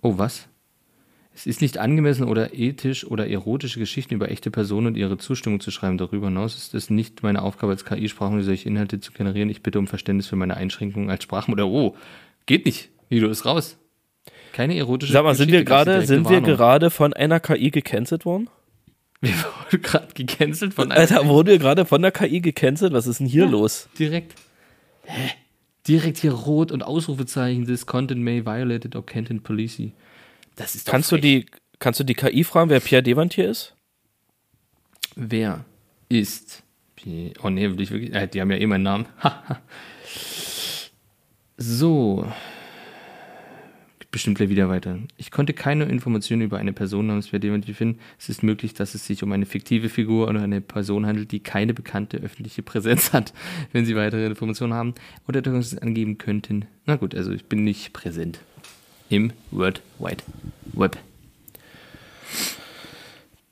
Oh, 0.00 0.16
was? 0.16 0.48
Es 1.34 1.46
ist 1.46 1.60
nicht 1.60 1.78
angemessen 1.78 2.24
oder 2.24 2.54
ethisch 2.54 3.04
oder 3.06 3.28
erotische 3.28 3.78
Geschichten 3.78 4.14
über 4.14 4.30
echte 4.30 4.50
Personen 4.50 4.86
und 4.86 4.96
ihre 4.96 5.18
Zustimmung 5.18 5.60
zu 5.60 5.70
schreiben. 5.70 5.98
Darüber 5.98 6.28
hinaus 6.28 6.56
ist 6.56 6.74
es 6.74 6.88
nicht 6.90 7.22
meine 7.22 7.42
Aufgabe 7.42 7.72
als 7.72 7.84
KI-Sprachmodell, 7.84 8.44
solche 8.44 8.68
Inhalte 8.68 9.00
zu 9.00 9.12
generieren. 9.12 9.50
Ich 9.50 9.62
bitte 9.62 9.78
um 9.78 9.86
Verständnis 9.86 10.26
für 10.26 10.36
meine 10.36 10.56
Einschränkungen 10.56 11.10
als 11.10 11.22
Sprachmodell. 11.24 11.66
Oh, 11.66 11.96
geht 12.46 12.64
nicht. 12.64 12.88
Guido 13.10 13.28
ist 13.28 13.44
raus. 13.44 13.76
Keine 14.54 14.74
erotische 14.76 15.12
Sag 15.12 15.24
mal, 15.24 15.34
sind 15.34 15.48
Geschichte, 15.48 15.64
gerade, 15.66 16.06
sind 16.06 16.30
wir 16.30 16.40
gerade 16.40 16.88
von 16.88 17.12
einer 17.12 17.40
KI 17.40 17.70
gecancelt 17.70 18.24
worden? 18.24 18.48
Wir 19.24 19.34
wurden 19.70 19.82
gerade 19.82 20.08
gecancelt 20.14 20.74
von 20.74 20.90
einem 20.92 21.00
Alter, 21.00 21.26
wurden 21.26 21.48
wir 21.48 21.58
gerade 21.58 21.84
von 21.84 22.02
der 22.02 22.12
KI 22.12 22.40
gecancelt? 22.40 22.92
Was 22.92 23.06
ist 23.06 23.20
denn 23.20 23.26
hier 23.26 23.46
los? 23.46 23.88
Direkt. 23.98 24.34
Hä? 25.04 25.30
Direkt 25.86 26.18
hier 26.18 26.32
rot 26.32 26.72
und 26.72 26.82
Ausrufezeichen. 26.82 27.66
This 27.66 27.86
content 27.86 28.22
may 28.22 28.44
violate 28.44 28.96
or 28.96 29.04
content 29.04 29.42
policy. 29.42 29.92
Das 30.56 30.74
ist 30.74 30.88
doch 30.88 30.92
Kannst 30.92 31.12
du 31.12 31.16
frech. 31.16 31.22
die, 31.22 31.46
kannst 31.78 32.00
du 32.00 32.04
die 32.04 32.14
KI 32.14 32.44
fragen, 32.44 32.70
wer 32.70 32.80
Pierre 32.80 33.02
Devantier 33.02 33.50
ist? 33.50 33.74
Wer 35.16 35.64
ist. 36.08 36.62
Oh 37.42 37.50
nee, 37.50 37.70
will 37.70 37.80
ich 37.80 37.90
wirklich. 37.90 38.14
Äh, 38.14 38.28
die 38.28 38.40
haben 38.40 38.50
ja 38.50 38.56
eh 38.56 38.66
meinen 38.66 38.82
Namen. 38.82 39.06
so. 41.58 42.26
Bestimmt 44.14 44.36
gleich 44.36 44.48
wieder 44.48 44.68
weiter. 44.68 44.96
Ich 45.16 45.32
konnte 45.32 45.52
keine 45.54 45.86
Informationen 45.86 46.42
über 46.42 46.58
eine 46.58 46.72
Person 46.72 47.08
namens 47.08 47.30
Devantier 47.32 47.74
finden. 47.74 47.98
Es 48.16 48.28
ist 48.28 48.44
möglich, 48.44 48.72
dass 48.72 48.94
es 48.94 49.04
sich 49.04 49.24
um 49.24 49.32
eine 49.32 49.44
fiktive 49.44 49.88
Figur 49.88 50.28
oder 50.28 50.40
eine 50.40 50.60
Person 50.60 51.04
handelt, 51.04 51.32
die 51.32 51.40
keine 51.40 51.74
bekannte 51.74 52.18
öffentliche 52.18 52.62
Präsenz 52.62 53.12
hat. 53.12 53.32
Wenn 53.72 53.84
Sie 53.86 53.96
weitere 53.96 54.24
Informationen 54.26 54.72
haben 54.72 54.94
oder 55.26 55.40
etwas 55.40 55.76
angeben 55.76 56.16
könnten. 56.16 56.66
Na 56.86 56.94
gut, 56.94 57.12
also 57.16 57.32
ich 57.32 57.46
bin 57.46 57.64
nicht 57.64 57.92
präsent. 57.92 58.38
Im 59.08 59.32
World 59.50 59.82
Wide 59.98 60.22
Web. 60.74 60.96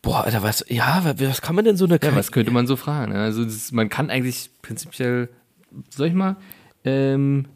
Boah, 0.01 0.23
Alter, 0.23 0.45
was, 0.45 0.65
ja, 0.69 1.05
wa- 1.05 1.15
was 1.19 1.43
kann 1.43 1.57
man 1.57 1.65
denn 1.65 1.77
so 1.77 1.87
eine? 1.87 1.99
Ja, 2.01 2.15
was 2.15 2.31
könnte 2.31 2.53
man 2.53 2.69
so 2.69 2.77
fragen? 2.77 3.13
Also 3.15 3.45
das, 3.45 3.73
man 3.73 3.89
kann 3.89 4.11
eigentlich 4.11 4.49
prinzipiell, 4.63 5.29
soll 5.91 6.07
ich 6.07 6.15
mal, 6.15 6.37
ähm, 6.85 7.47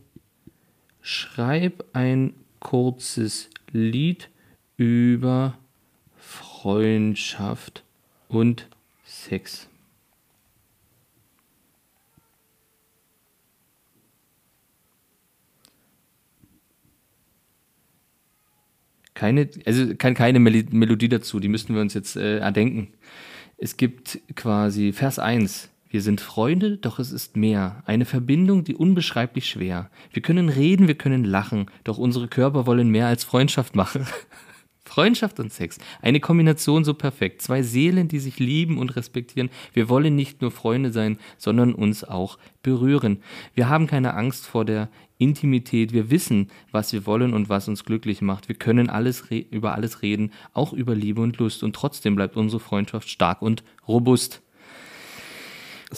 schreib 1.02 1.84
ein 1.92 2.34
kurzes 2.66 3.48
Lied 3.70 4.28
über 4.76 5.56
Freundschaft 6.16 7.84
und 8.26 8.68
Sex. 9.04 9.68
Keine, 19.14 19.48
also 19.64 19.94
kann 19.94 20.14
keine 20.14 20.40
Mel 20.40 20.64
Melodie 20.72 21.08
dazu, 21.08 21.38
die 21.38 21.46
müssten 21.46 21.72
wir 21.72 21.80
uns 21.80 21.94
jetzt 21.94 22.16
äh, 22.16 22.38
erdenken. 22.38 22.88
Es 23.58 23.76
gibt 23.76 24.18
quasi 24.34 24.92
Vers 24.92 25.20
1. 25.20 25.70
Wir 25.96 26.02
sind 26.02 26.20
Freunde, 26.20 26.76
doch 26.76 26.98
es 26.98 27.10
ist 27.10 27.38
mehr. 27.38 27.82
Eine 27.86 28.04
Verbindung, 28.04 28.64
die 28.64 28.74
unbeschreiblich 28.74 29.48
schwer. 29.48 29.88
Wir 30.12 30.20
können 30.20 30.50
reden, 30.50 30.88
wir 30.88 30.94
können 30.94 31.24
lachen, 31.24 31.70
doch 31.84 31.96
unsere 31.96 32.28
Körper 32.28 32.66
wollen 32.66 32.90
mehr 32.90 33.06
als 33.06 33.24
Freundschaft 33.24 33.74
machen. 33.74 34.06
Freundschaft 34.84 35.40
und 35.40 35.54
Sex. 35.54 35.78
Eine 36.02 36.20
Kombination 36.20 36.84
so 36.84 36.92
perfekt. 36.92 37.40
Zwei 37.40 37.62
Seelen, 37.62 38.08
die 38.08 38.18
sich 38.18 38.38
lieben 38.38 38.76
und 38.76 38.94
respektieren. 38.94 39.48
Wir 39.72 39.88
wollen 39.88 40.14
nicht 40.14 40.42
nur 40.42 40.50
Freunde 40.50 40.92
sein, 40.92 41.16
sondern 41.38 41.74
uns 41.74 42.04
auch 42.04 42.36
berühren. 42.62 43.22
Wir 43.54 43.70
haben 43.70 43.86
keine 43.86 44.12
Angst 44.12 44.46
vor 44.46 44.66
der 44.66 44.90
Intimität. 45.16 45.94
Wir 45.94 46.10
wissen, 46.10 46.50
was 46.72 46.92
wir 46.92 47.06
wollen 47.06 47.32
und 47.32 47.48
was 47.48 47.68
uns 47.68 47.86
glücklich 47.86 48.20
macht. 48.20 48.48
Wir 48.48 48.56
können 48.56 48.90
alles 48.90 49.24
über 49.50 49.74
alles 49.74 50.02
reden, 50.02 50.30
auch 50.52 50.74
über 50.74 50.94
Liebe 50.94 51.22
und 51.22 51.38
Lust. 51.38 51.62
Und 51.62 51.74
trotzdem 51.74 52.16
bleibt 52.16 52.36
unsere 52.36 52.60
Freundschaft 52.60 53.08
stark 53.08 53.40
und 53.40 53.64
robust. 53.88 54.42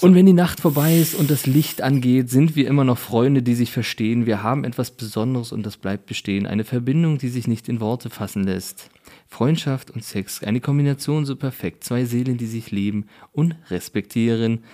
Und 0.00 0.14
wenn 0.14 0.26
die 0.26 0.34
Nacht 0.34 0.60
vorbei 0.60 0.98
ist 0.98 1.14
und 1.14 1.30
das 1.30 1.46
Licht 1.46 1.80
angeht, 1.80 2.28
sind 2.28 2.56
wir 2.56 2.68
immer 2.68 2.84
noch 2.84 2.98
Freunde, 2.98 3.42
die 3.42 3.54
sich 3.54 3.72
verstehen. 3.72 4.26
Wir 4.26 4.42
haben 4.42 4.64
etwas 4.64 4.90
Besonderes 4.90 5.50
und 5.50 5.64
das 5.64 5.78
bleibt 5.78 6.06
bestehen. 6.06 6.46
Eine 6.46 6.64
Verbindung, 6.64 7.16
die 7.18 7.30
sich 7.30 7.48
nicht 7.48 7.68
in 7.68 7.80
Worte 7.80 8.10
fassen 8.10 8.44
lässt. 8.44 8.90
Freundschaft 9.28 9.90
und 9.90 10.04
Sex, 10.04 10.42
eine 10.42 10.60
Kombination 10.60 11.24
so 11.24 11.36
perfekt. 11.36 11.84
Zwei 11.84 12.04
Seelen, 12.04 12.36
die 12.36 12.46
sich 12.46 12.70
lieben 12.70 13.06
und 13.32 13.56
respektieren. 13.70 14.64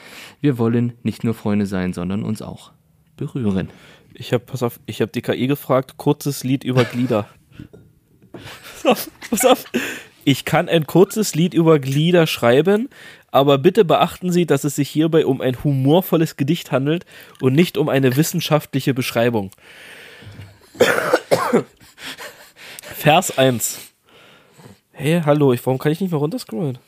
Wir 0.41 0.59
wollen 0.59 0.95
nicht 1.05 1.23
nur 1.23 1.35
Freunde 1.35 1.67
sein, 1.67 1.93
sondern 1.93 2.25
uns 2.25 2.43
auch 2.43 2.73
berühren. 3.17 3.71
Ich 4.15 4.33
habe, 4.33 4.45
pass 4.45 4.63
auf, 4.63 4.81
ich 4.87 5.01
habe 5.01 5.13
die 5.13 5.23
KI 5.23 5.47
gefragt, 5.47 5.97
kurzes 5.97 6.45
Lied 6.45 6.65
über 6.65 6.85
Glieder. 6.85 7.29
pass 8.83 8.87
auf, 8.87 9.11
pass 9.31 9.45
auf. 9.45 9.65
Ich 10.27 10.47
kann 10.47 10.69
ein 10.71 10.87
kurzes 10.87 11.35
Lied 11.35 11.53
über 11.53 11.79
Glieder 11.79 12.27
schreiben, 12.27 12.89
aber 13.35 13.59
bitte 13.59 13.85
beachten 13.85 14.31
Sie, 14.31 14.47
dass 14.47 14.63
es 14.63 14.77
sich 14.77 14.89
hierbei 14.89 15.27
um 15.27 15.41
ein 15.41 15.65
humorvolles 15.65 16.37
Gedicht 16.37 16.71
handelt 16.71 17.05
und 17.41 17.53
nicht 17.53 17.77
um 17.77 17.89
eine 17.89 18.17
wissenschaftliche 18.17 18.95
Beschreibung. 18.95 19.51
Vers 22.81 23.37
1. 23.37 23.81
Hey, 24.93 25.21
hallo, 25.27 25.53
ich, 25.53 25.67
warum 25.67 25.81
kann 25.81 25.91
ich 25.91 26.01
nicht 26.01 26.13
mehr 26.13 26.21
runterscrollen? 26.21 26.79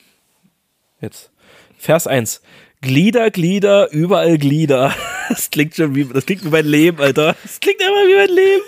Jetzt. 1.01 1.33
Vers 1.79 2.07
1. 2.07 2.43
Glieder, 2.81 3.33
Glieder, 3.33 3.91
überall 3.91 4.39
Glieder. 4.39 4.95
Das 5.29 5.51
klingt 5.51 5.75
schon 5.75 5.97
wie, 5.97 6.05
das 6.05 6.25
klingt 6.25 6.45
wie 6.45 6.51
mein 6.51 6.65
Leben, 6.67 7.01
Alter. 7.01 7.35
Das 7.43 7.59
klingt 7.59 7.81
immer 7.81 8.07
wie 8.07 8.15
mein 8.15 8.29
Leben. 8.29 8.63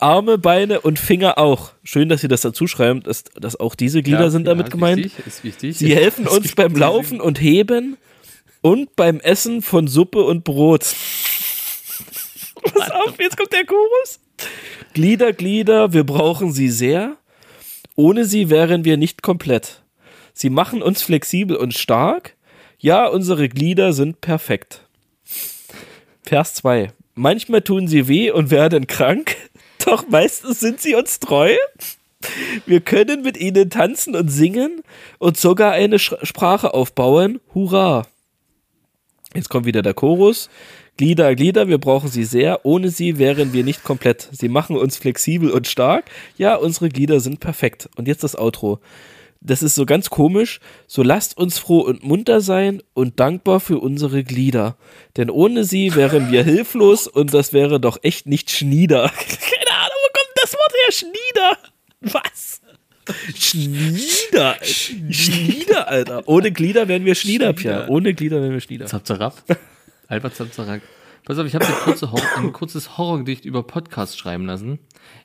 Arme, 0.00 0.38
Beine 0.38 0.80
und 0.80 0.98
Finger 0.98 1.38
auch. 1.38 1.72
Schön, 1.82 2.08
dass 2.08 2.20
Sie 2.20 2.28
das 2.28 2.40
dazu 2.42 2.66
schreiben, 2.66 3.02
dass, 3.02 3.24
dass 3.24 3.58
auch 3.58 3.74
diese 3.74 4.02
Glieder 4.02 4.30
sind 4.30 4.46
damit 4.46 4.70
gemeint. 4.70 5.04
Wichtig, 5.04 5.26
ist 5.26 5.44
wichtig. 5.44 5.76
Sie 5.76 5.94
helfen 5.94 6.26
Es 6.26 6.32
uns 6.32 6.54
beim 6.54 6.74
Laufen 6.76 7.20
und 7.20 7.40
Heben 7.40 7.96
Und 8.60 8.96
beim 8.96 9.20
Essen 9.20 9.62
von 9.62 9.88
Suppe 9.88 10.22
und 10.22 10.44
Brot. 10.44 10.86
Pass 12.74 12.90
auf, 12.90 13.14
jetzt 13.18 13.36
kommt 13.36 13.52
der 13.52 13.64
Chorus. 13.64 14.20
Glieder, 14.94 15.32
Glieder, 15.32 15.92
wir 15.92 16.04
brauchen 16.04 16.52
sie 16.52 16.68
sehr. 16.68 17.16
Ohne 17.94 18.24
sie 18.24 18.50
wären 18.50 18.84
wir 18.84 18.96
nicht 18.96 19.22
komplett. 19.22 19.82
Sie 20.32 20.50
machen 20.50 20.82
uns 20.82 21.02
flexibel 21.02 21.56
und 21.56 21.74
stark. 21.74 22.36
Ja, 22.78 23.06
unsere 23.06 23.48
Glieder 23.48 23.92
sind 23.92 24.20
perfekt. 24.20 24.82
Vers 26.22 26.54
2. 26.54 26.92
Manchmal 27.14 27.62
tun 27.62 27.88
sie 27.88 28.06
weh 28.06 28.30
und 28.30 28.52
werden 28.52 28.86
krank, 28.86 29.36
doch 29.88 30.08
meistens 30.08 30.60
sind 30.60 30.80
sie 30.80 30.94
uns 30.94 31.18
treu. 31.18 31.54
Wir 32.66 32.80
können 32.80 33.22
mit 33.22 33.38
ihnen 33.38 33.70
tanzen 33.70 34.14
und 34.14 34.28
singen 34.28 34.82
und 35.18 35.36
sogar 35.36 35.72
eine 35.72 35.98
Sch 35.98 36.14
Sprache 36.22 36.74
aufbauen. 36.74 37.40
Hurra! 37.54 38.06
Jetzt 39.34 39.48
kommt 39.48 39.66
wieder 39.66 39.82
der 39.82 39.94
Chorus. 39.94 40.50
Glieder, 40.96 41.34
Glieder, 41.36 41.68
wir 41.68 41.78
brauchen 41.78 42.10
sie 42.10 42.24
sehr. 42.24 42.66
Ohne 42.66 42.90
sie 42.90 43.18
wären 43.18 43.52
wir 43.52 43.62
nicht 43.62 43.84
komplett. 43.84 44.28
Sie 44.32 44.48
machen 44.48 44.76
uns 44.76 44.96
flexibel 44.96 45.50
und 45.50 45.68
stark. 45.68 46.06
Ja, 46.36 46.56
unsere 46.56 46.88
Glieder 46.88 47.20
sind 47.20 47.40
perfekt. 47.40 47.88
Und 47.96 48.08
jetzt 48.08 48.24
das 48.24 48.36
Outro. 48.36 48.80
Das 49.40 49.62
ist 49.62 49.76
so 49.76 49.86
ganz 49.86 50.10
komisch. 50.10 50.60
So 50.88 51.02
lasst 51.02 51.36
uns 51.38 51.58
froh 51.58 51.80
und 51.80 52.02
munter 52.02 52.40
sein 52.40 52.82
und 52.94 53.20
dankbar 53.20 53.60
für 53.60 53.78
unsere 53.78 54.24
Glieder. 54.24 54.76
Denn 55.16 55.30
ohne 55.30 55.64
sie 55.64 55.94
wären 55.94 56.32
wir 56.32 56.42
hilflos 56.42 57.06
und 57.06 57.32
das 57.32 57.52
wäre 57.52 57.78
doch 57.78 57.98
echt 58.02 58.26
nicht 58.26 58.50
schnieder. 58.50 59.02
Keine 59.10 59.78
Ahnung, 59.78 59.98
wo 60.02 60.18
kommt 60.18 60.37
das 60.48 60.54
Wort 60.54 60.72
her? 60.72 60.92
Schnieder. 60.92 61.58
Was? 62.00 62.60
Schnieder. 63.34 64.56
Schnieder, 65.10 65.88
Alter. 65.88 66.22
Ohne 66.26 66.52
Glieder 66.52 66.88
wären 66.88 67.04
wir 67.04 67.14
Schnieder, 67.14 67.52
Pierre. 67.52 67.88
Ohne 67.88 68.14
Glieder 68.14 68.40
wären 68.42 68.52
wir 68.52 68.60
Schnieder. 68.60 68.86
Zapzerab. 68.86 69.42
Albert 70.08 70.36
Zapzerak. 70.36 70.82
Pass 71.24 71.38
auf, 71.38 71.46
ich 71.46 71.54
habe 71.54 71.66
ein, 71.66 71.74
kurze 71.74 72.10
ein 72.36 72.52
kurzes 72.52 72.96
Horrorgedicht 72.96 73.44
über 73.44 73.62
Podcast 73.62 74.18
schreiben 74.18 74.46
lassen. 74.46 74.78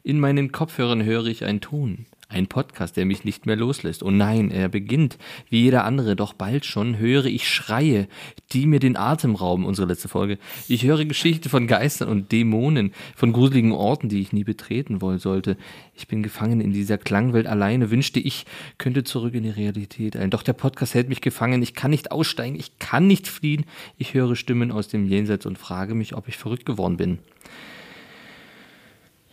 In 0.03 0.19
meinen 0.19 0.51
Kopfhörern 0.51 1.03
höre 1.03 1.27
ich 1.27 1.45
einen 1.45 1.61
Ton. 1.61 2.05
Ein 2.33 2.47
Podcast, 2.47 2.97
der 2.97 3.05
mich 3.05 3.25
nicht 3.25 3.45
mehr 3.45 3.55
loslässt. 3.55 4.01
Oh 4.01 4.09
nein, 4.09 4.49
er 4.49 4.67
beginnt 4.67 5.19
wie 5.51 5.61
jeder 5.61 5.85
andere, 5.85 6.15
doch 6.15 6.33
bald 6.33 6.65
schon 6.65 6.97
höre 6.97 7.25
ich 7.25 7.47
Schreie, 7.47 8.07
die 8.53 8.65
mir 8.65 8.79
den 8.79 8.97
Atem 8.97 9.35
rauben, 9.35 9.65
unsere 9.65 9.87
letzte 9.87 10.07
Folge. 10.07 10.39
Ich 10.67 10.83
höre 10.83 11.05
Geschichten 11.05 11.47
von 11.49 11.67
Geistern 11.67 12.09
und 12.09 12.31
Dämonen, 12.31 12.91
von 13.15 13.33
gruseligen 13.33 13.71
Orten, 13.71 14.09
die 14.09 14.19
ich 14.19 14.33
nie 14.33 14.43
betreten 14.43 14.99
wollen 14.99 15.19
sollte. 15.19 15.57
Ich 15.93 16.07
bin 16.07 16.23
gefangen 16.23 16.59
in 16.59 16.73
dieser 16.73 16.97
Klangwelt 16.97 17.45
alleine, 17.45 17.91
wünschte 17.91 18.19
ich, 18.19 18.45
könnte 18.79 19.03
zurück 19.03 19.35
in 19.35 19.43
die 19.43 19.49
Realität 19.51 20.15
ein. 20.15 20.31
Doch 20.31 20.41
der 20.41 20.53
Podcast 20.53 20.95
hält 20.95 21.09
mich 21.09 21.21
gefangen, 21.21 21.61
ich 21.61 21.75
kann 21.75 21.91
nicht 21.91 22.11
aussteigen, 22.11 22.55
ich 22.55 22.79
kann 22.79 23.05
nicht 23.05 23.27
fliehen. 23.27 23.65
Ich 23.99 24.15
höre 24.15 24.35
Stimmen 24.35 24.71
aus 24.71 24.87
dem 24.87 25.05
Jenseits 25.05 25.45
und 25.45 25.59
frage 25.59 25.93
mich, 25.93 26.15
ob 26.15 26.27
ich 26.27 26.37
verrückt 26.37 26.65
geworden 26.65 26.97
bin. 26.97 27.19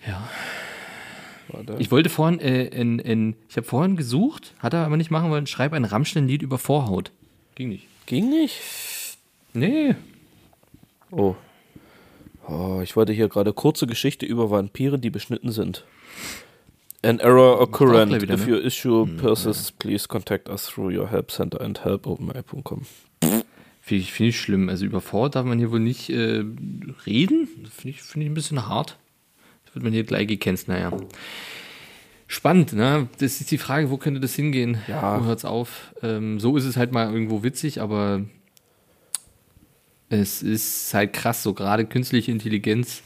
Ja. 0.06 0.28
Ich 1.78 1.90
wollte 1.90 2.08
vorhin, 2.08 2.40
äh, 2.40 2.64
in, 2.66 2.98
in, 2.98 3.36
ich 3.48 3.56
habe 3.56 3.66
vorhin 3.66 3.96
gesucht, 3.96 4.54
hat 4.58 4.74
er 4.74 4.86
aber 4.86 4.96
nicht 4.96 5.10
machen 5.10 5.30
wollen, 5.30 5.46
schreib 5.46 5.72
ein 5.72 5.84
Rammstein-Lied 5.84 6.42
über 6.42 6.58
Vorhaut. 6.58 7.10
Ging 7.54 7.68
nicht. 7.68 7.86
Ging 8.06 8.30
nicht? 8.30 8.60
Nee. 9.52 9.94
Oh. 11.10 11.34
oh. 12.48 12.80
Ich 12.82 12.96
wollte 12.96 13.12
hier 13.12 13.28
gerade 13.28 13.52
kurze 13.52 13.86
Geschichte 13.86 14.26
über 14.26 14.50
Vampire, 14.50 14.98
die 14.98 15.10
beschnitten 15.10 15.52
sind. 15.52 15.84
An 17.02 17.18
error 17.18 17.60
occurrent. 17.60 18.20
wieder, 18.20 18.34
If 18.34 18.46
ne? 18.46 18.52
your 18.52 18.62
issue 18.62 19.06
persists, 19.16 19.72
please 19.72 20.06
contact 20.06 20.48
us 20.48 20.66
through 20.66 20.94
your 20.94 21.10
help 21.10 21.30
center 21.30 21.60
and 21.60 21.82
help 21.82 22.06
openai.com. 22.06 22.82
Finde 23.80 24.04
ich, 24.04 24.12
find 24.12 24.28
ich 24.28 24.40
schlimm. 24.40 24.68
Also 24.68 24.84
über 24.84 25.00
Vorhaut 25.00 25.34
darf 25.34 25.46
man 25.46 25.58
hier 25.58 25.70
wohl 25.70 25.80
nicht 25.80 26.10
äh, 26.10 26.44
reden. 27.06 27.48
Finde 27.70 27.88
ich, 27.88 28.02
find 28.02 28.22
ich 28.24 28.30
ein 28.30 28.34
bisschen 28.34 28.68
hart. 28.68 28.98
Wird 29.72 29.84
man 29.84 29.92
hier 29.92 30.04
gleich 30.04 30.26
gecancelt. 30.26 30.68
Naja. 30.68 30.92
Spannend, 32.26 32.72
ne? 32.72 33.08
Das 33.18 33.40
ist 33.40 33.50
die 33.50 33.58
Frage, 33.58 33.90
wo 33.90 33.96
könnte 33.96 34.20
das 34.20 34.34
hingehen? 34.34 34.78
Ja. 34.86 35.20
Wo 35.20 35.24
hört's 35.26 35.44
auf? 35.44 35.94
Ähm, 36.02 36.38
so 36.40 36.56
ist 36.56 36.64
es 36.64 36.76
halt 36.76 36.92
mal 36.92 37.12
irgendwo 37.12 37.42
witzig, 37.42 37.80
aber 37.80 38.24
es 40.08 40.42
ist 40.42 40.92
halt 40.94 41.12
krass, 41.12 41.42
so 41.42 41.54
gerade 41.54 41.86
künstliche 41.86 42.30
Intelligenz. 42.32 43.02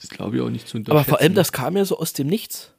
Das 0.00 0.08
glaube 0.10 0.36
ich 0.36 0.42
auch 0.42 0.48
nicht 0.48 0.66
zu 0.68 0.78
unterschätzen. 0.78 0.96
Aber 0.98 1.04
vor 1.04 1.20
allem, 1.20 1.34
das 1.34 1.52
kam 1.52 1.76
ja 1.76 1.84
so 1.84 1.98
aus 1.98 2.12
dem 2.14 2.26
Nichts. 2.26 2.72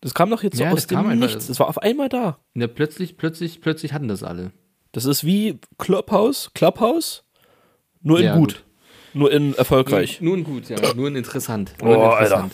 Das 0.00 0.14
kam 0.14 0.30
doch 0.30 0.42
jetzt 0.42 0.56
so 0.56 0.64
Ja, 0.64 0.72
aus 0.72 0.86
dem 0.86 0.98
einfach- 0.98 1.14
Nichts. 1.14 1.46
Das 1.46 1.60
war 1.60 1.68
auf 1.68 1.78
einmal 1.78 2.08
da. 2.08 2.38
Ja, 2.54 2.66
plötzlich, 2.66 3.16
plötzlich, 3.16 3.60
plötzlich 3.60 3.92
hatten 3.92 4.08
das 4.08 4.22
alle. 4.22 4.52
Das 4.92 5.04
ist 5.04 5.24
wie 5.24 5.58
Clubhouse, 5.78 6.50
Clubhouse, 6.54 7.24
nur 8.02 8.18
in 8.18 8.24
Ja, 8.26 8.36
gut. 8.36 8.54
gut. 8.56 8.64
Nur 9.14 9.32
in 9.32 9.54
erfolgreich. 9.54 10.20
Nur 10.20 10.36
ein 10.36 10.44
gut, 10.44 10.68
ja. 10.68 10.94
Nur 10.94 11.08
ein 11.08 11.16
interessant. 11.16 11.74
Oh, 11.80 11.86
Nur 11.86 12.16
ein 12.16 12.22
Alter. 12.24 12.50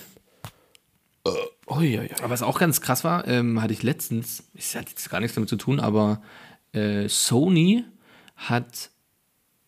Oh, 1.67 1.81
ja, 1.81 2.03
ja. 2.03 2.17
Aber 2.21 2.31
was 2.31 2.43
auch 2.43 2.59
ganz 2.59 2.81
krass 2.81 3.05
war, 3.05 3.29
ähm, 3.29 3.61
hatte 3.61 3.75
ich 3.75 3.83
letztens, 3.83 4.45
es 4.55 4.75
hat 4.75 4.89
jetzt 4.89 5.11
gar 5.11 5.21
nichts 5.21 5.35
damit 5.35 5.51
zu 5.51 5.57
tun, 5.57 5.81
aber 5.81 6.23
äh, 6.73 7.09
Sony 7.09 7.85
hat, 8.37 8.91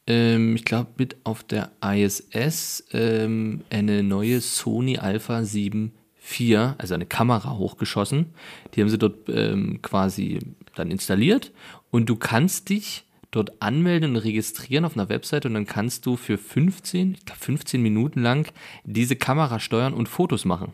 ähm, 0.07 0.57
ich 0.57 0.65
glaube, 0.65 0.91
mit 0.97 1.17
auf 1.25 1.43
der 1.43 1.73
ISS 1.85 2.85
ähm, 2.93 3.63
eine 3.69 4.03
neue 4.03 4.41
Sony 4.41 4.97
Alpha 4.97 5.45
7 5.45 5.93
IV, 6.23 6.75
also 6.79 6.95
eine 6.95 7.07
Kamera 7.07 7.57
hochgeschossen. 7.57 8.35
Die 8.75 8.81
haben 8.81 8.89
sie 8.89 8.99
dort 8.99 9.29
ähm, 9.29 9.83
quasi 9.83 10.39
dann 10.77 10.91
installiert 10.91 11.53
und 11.91 12.09
du 12.09 12.17
kannst 12.17 12.71
dich 12.71 13.05
dort 13.31 13.63
anmelden 13.63 14.11
und 14.11 14.17
registrieren 14.17 14.85
auf 14.85 14.97
einer 14.97 15.09
Webseite 15.09 15.49
und 15.49 15.55
dann 15.55 15.67
kannst 15.67 16.07
du 16.07 16.17
für 16.17 16.37
15, 16.37 17.15
ich 17.15 17.25
glaube 17.25 17.41
15 17.41 17.81
Minuten 17.81 18.23
lang 18.23 18.51
diese 18.85 19.17
Kamera 19.17 19.61
steuern 19.61 19.95
und 19.95 20.09
Fotos 20.09 20.45
machen 20.45 20.73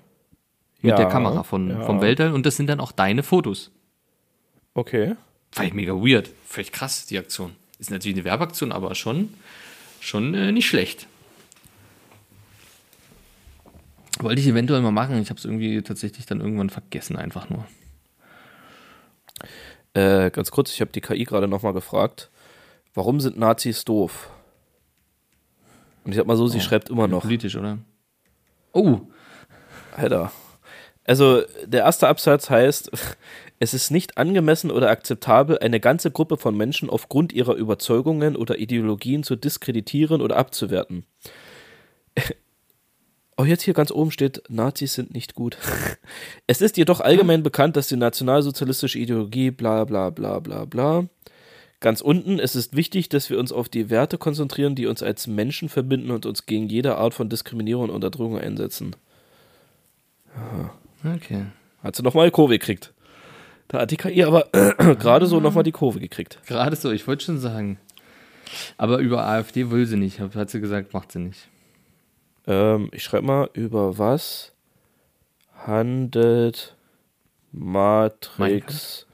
mit 0.81 0.91
Ja, 0.91 0.97
der 0.97 1.07
Kamera 1.07 1.43
von, 1.43 1.71
ja. 1.71 1.85
vom 1.85 2.01
Weltall 2.01 2.33
und 2.33 2.47
das 2.47 2.57
sind 2.57 2.69
dann 2.69 2.81
auch 2.81 2.93
deine 2.93 3.23
Fotos. 3.23 3.71
Okay. 4.75 5.15
Fand 5.53 5.69
ich 5.69 5.75
mega 5.75 5.93
weird. 5.95 6.31
Völlig 6.47 6.73
krass, 6.73 7.07
die 7.07 7.19
Aktion. 7.19 7.53
Ist 7.79 7.91
natürlich 7.91 8.17
eine 8.17 8.25
Werbeaktion, 8.25 8.73
aber 8.73 8.95
schon, 8.95 9.35
schon 10.01 10.35
äh, 10.35 10.53
nicht 10.53 10.67
schlecht. 10.67 11.07
Wollte 14.19 14.41
ich 14.41 14.47
eventuell 14.47 14.81
mal 14.81 14.93
machen. 14.93 15.21
Ich 15.21 15.29
habe 15.29 15.39
es 15.39 15.45
irgendwie 15.45 15.83
tatsächlich 15.83 16.25
dann 16.25 16.41
irgendwann 16.41 16.71
vergessen, 16.71 17.17
einfach 17.17 17.51
nur. 17.51 17.67
Äh, 19.93 20.31
ganz 20.31 20.51
kurz, 20.51 20.73
ich 20.73 20.81
habe 20.81 20.91
die 20.93 21.01
KI 21.01 21.25
gerade 21.25 21.49
nochmal 21.49 21.73
gefragt, 21.75 22.31
warum 22.97 23.21
sind 23.21 23.39
Nazis 23.39 23.85
doof? 23.85 24.31
Und 26.05 26.13
ich 26.13 26.17
sag 26.17 26.27
mal 26.27 26.37
so, 26.37 26.49
sie 26.49 26.61
schreibt 26.61 26.89
immer 26.89 27.07
noch. 27.07 27.23
Politisch, 27.23 27.57
oder? 27.57 27.79
Oh, 28.73 29.01
Alter. 29.97 30.33
Also, 31.05 31.43
der 31.65 31.83
erste 31.83 32.09
Absatz 32.09 32.51
heißt, 32.51 32.91
es 33.59 33.75
ist 33.75 33.91
nicht 33.91 34.19
angemessen 34.19 34.71
oder 34.71 34.91
akzeptabel, 34.91 35.59
eine 35.59 35.79
ganze 35.79 36.11
Gruppe 36.11 36.37
von 36.37 36.57
Menschen 36.57 36.91
aufgrund 36.91 37.33
ihrer 37.33 37.55
Überzeugungen 37.55 38.35
oder 38.35 38.59
Ideologien 38.59 39.23
zu 39.23 39.37
diskreditieren 39.37 40.21
oder 40.21 40.37
abzuwerten. 40.37 41.05
Oh, 43.39 43.45
jetzt 43.45 43.65
hier 43.65 43.75
ganz 43.75 43.91
oben 43.91 44.13
steht, 44.13 44.45
Nazis 44.49 44.95
sind 44.95 45.13
nicht 45.13 45.35
gut. 45.35 45.59
Es 46.47 46.63
ist 46.63 46.79
jedoch 46.79 47.03
allgemein 47.03 47.43
bekannt, 47.43 47.77
dass 47.77 47.87
die 47.87 47.97
nationalsozialistische 47.97 48.99
Ideologie 48.99 49.51
bla 49.51 49.85
bla 49.85 50.09
bla 50.09 50.41
bla 50.41 50.65
bla. 50.65 51.05
Ganz 51.81 52.01
unten, 52.01 52.39
es 52.39 52.57
ist 52.57 52.75
wichtig, 52.75 53.09
dass 53.11 53.29
wir 53.29 53.39
uns 53.39 53.53
auf 53.53 53.69
die 53.69 53.91
Werte 53.91 54.17
konzentrieren, 54.17 54.75
die 54.75 54.87
uns 54.87 55.03
als 55.03 55.27
Menschen 55.27 55.69
verbinden 55.69 56.11
und 56.11 56.25
uns 56.25 56.47
gegen 56.47 56.69
jede 56.69 56.97
Art 56.97 57.13
von 57.13 57.29
Diskriminierung 57.29 57.85
und 57.85 57.91
Unterdrückung 57.91 58.39
einsetzen. 58.39 58.97
okay. 61.05 61.47
Hat 61.83 61.95
sie 61.95 62.03
nochmal 62.03 62.27
die 62.27 62.33
Kurve 62.33 62.59
gekriegt. 62.59 62.95
Da 63.69 63.81
hat 63.81 63.91
die 63.91 63.97
KI 63.97 64.25
aber 64.25 64.49
gerade 64.99 65.27
so 65.27 65.41
nochmal 65.41 65.65
die 65.65 65.73
Kurve 65.73 66.01
gekriegt. 66.01 66.39
Gerade 66.47 66.77
so, 66.77 66.91
ich 66.91 67.07
wollte 67.07 67.25
schon 67.25 67.39
sagen. 67.39 67.79
Aber 68.79 68.99
über 68.99 69.27
AfD 69.27 69.71
will 69.71 69.87
sie 69.87 69.97
nicht, 69.97 70.21
hat 70.21 70.51
sie 70.51 70.61
gesagt, 70.61 70.95
macht 70.95 71.13
sie 71.13 71.19
nicht. 71.19 71.49
Ähm, 72.47 72.89
ich 72.93 73.03
schreibe 73.03 73.27
mal, 73.27 73.51
über 73.55 73.99
was 73.99 74.53
handelt 75.67 76.77
Matrix 77.53 79.07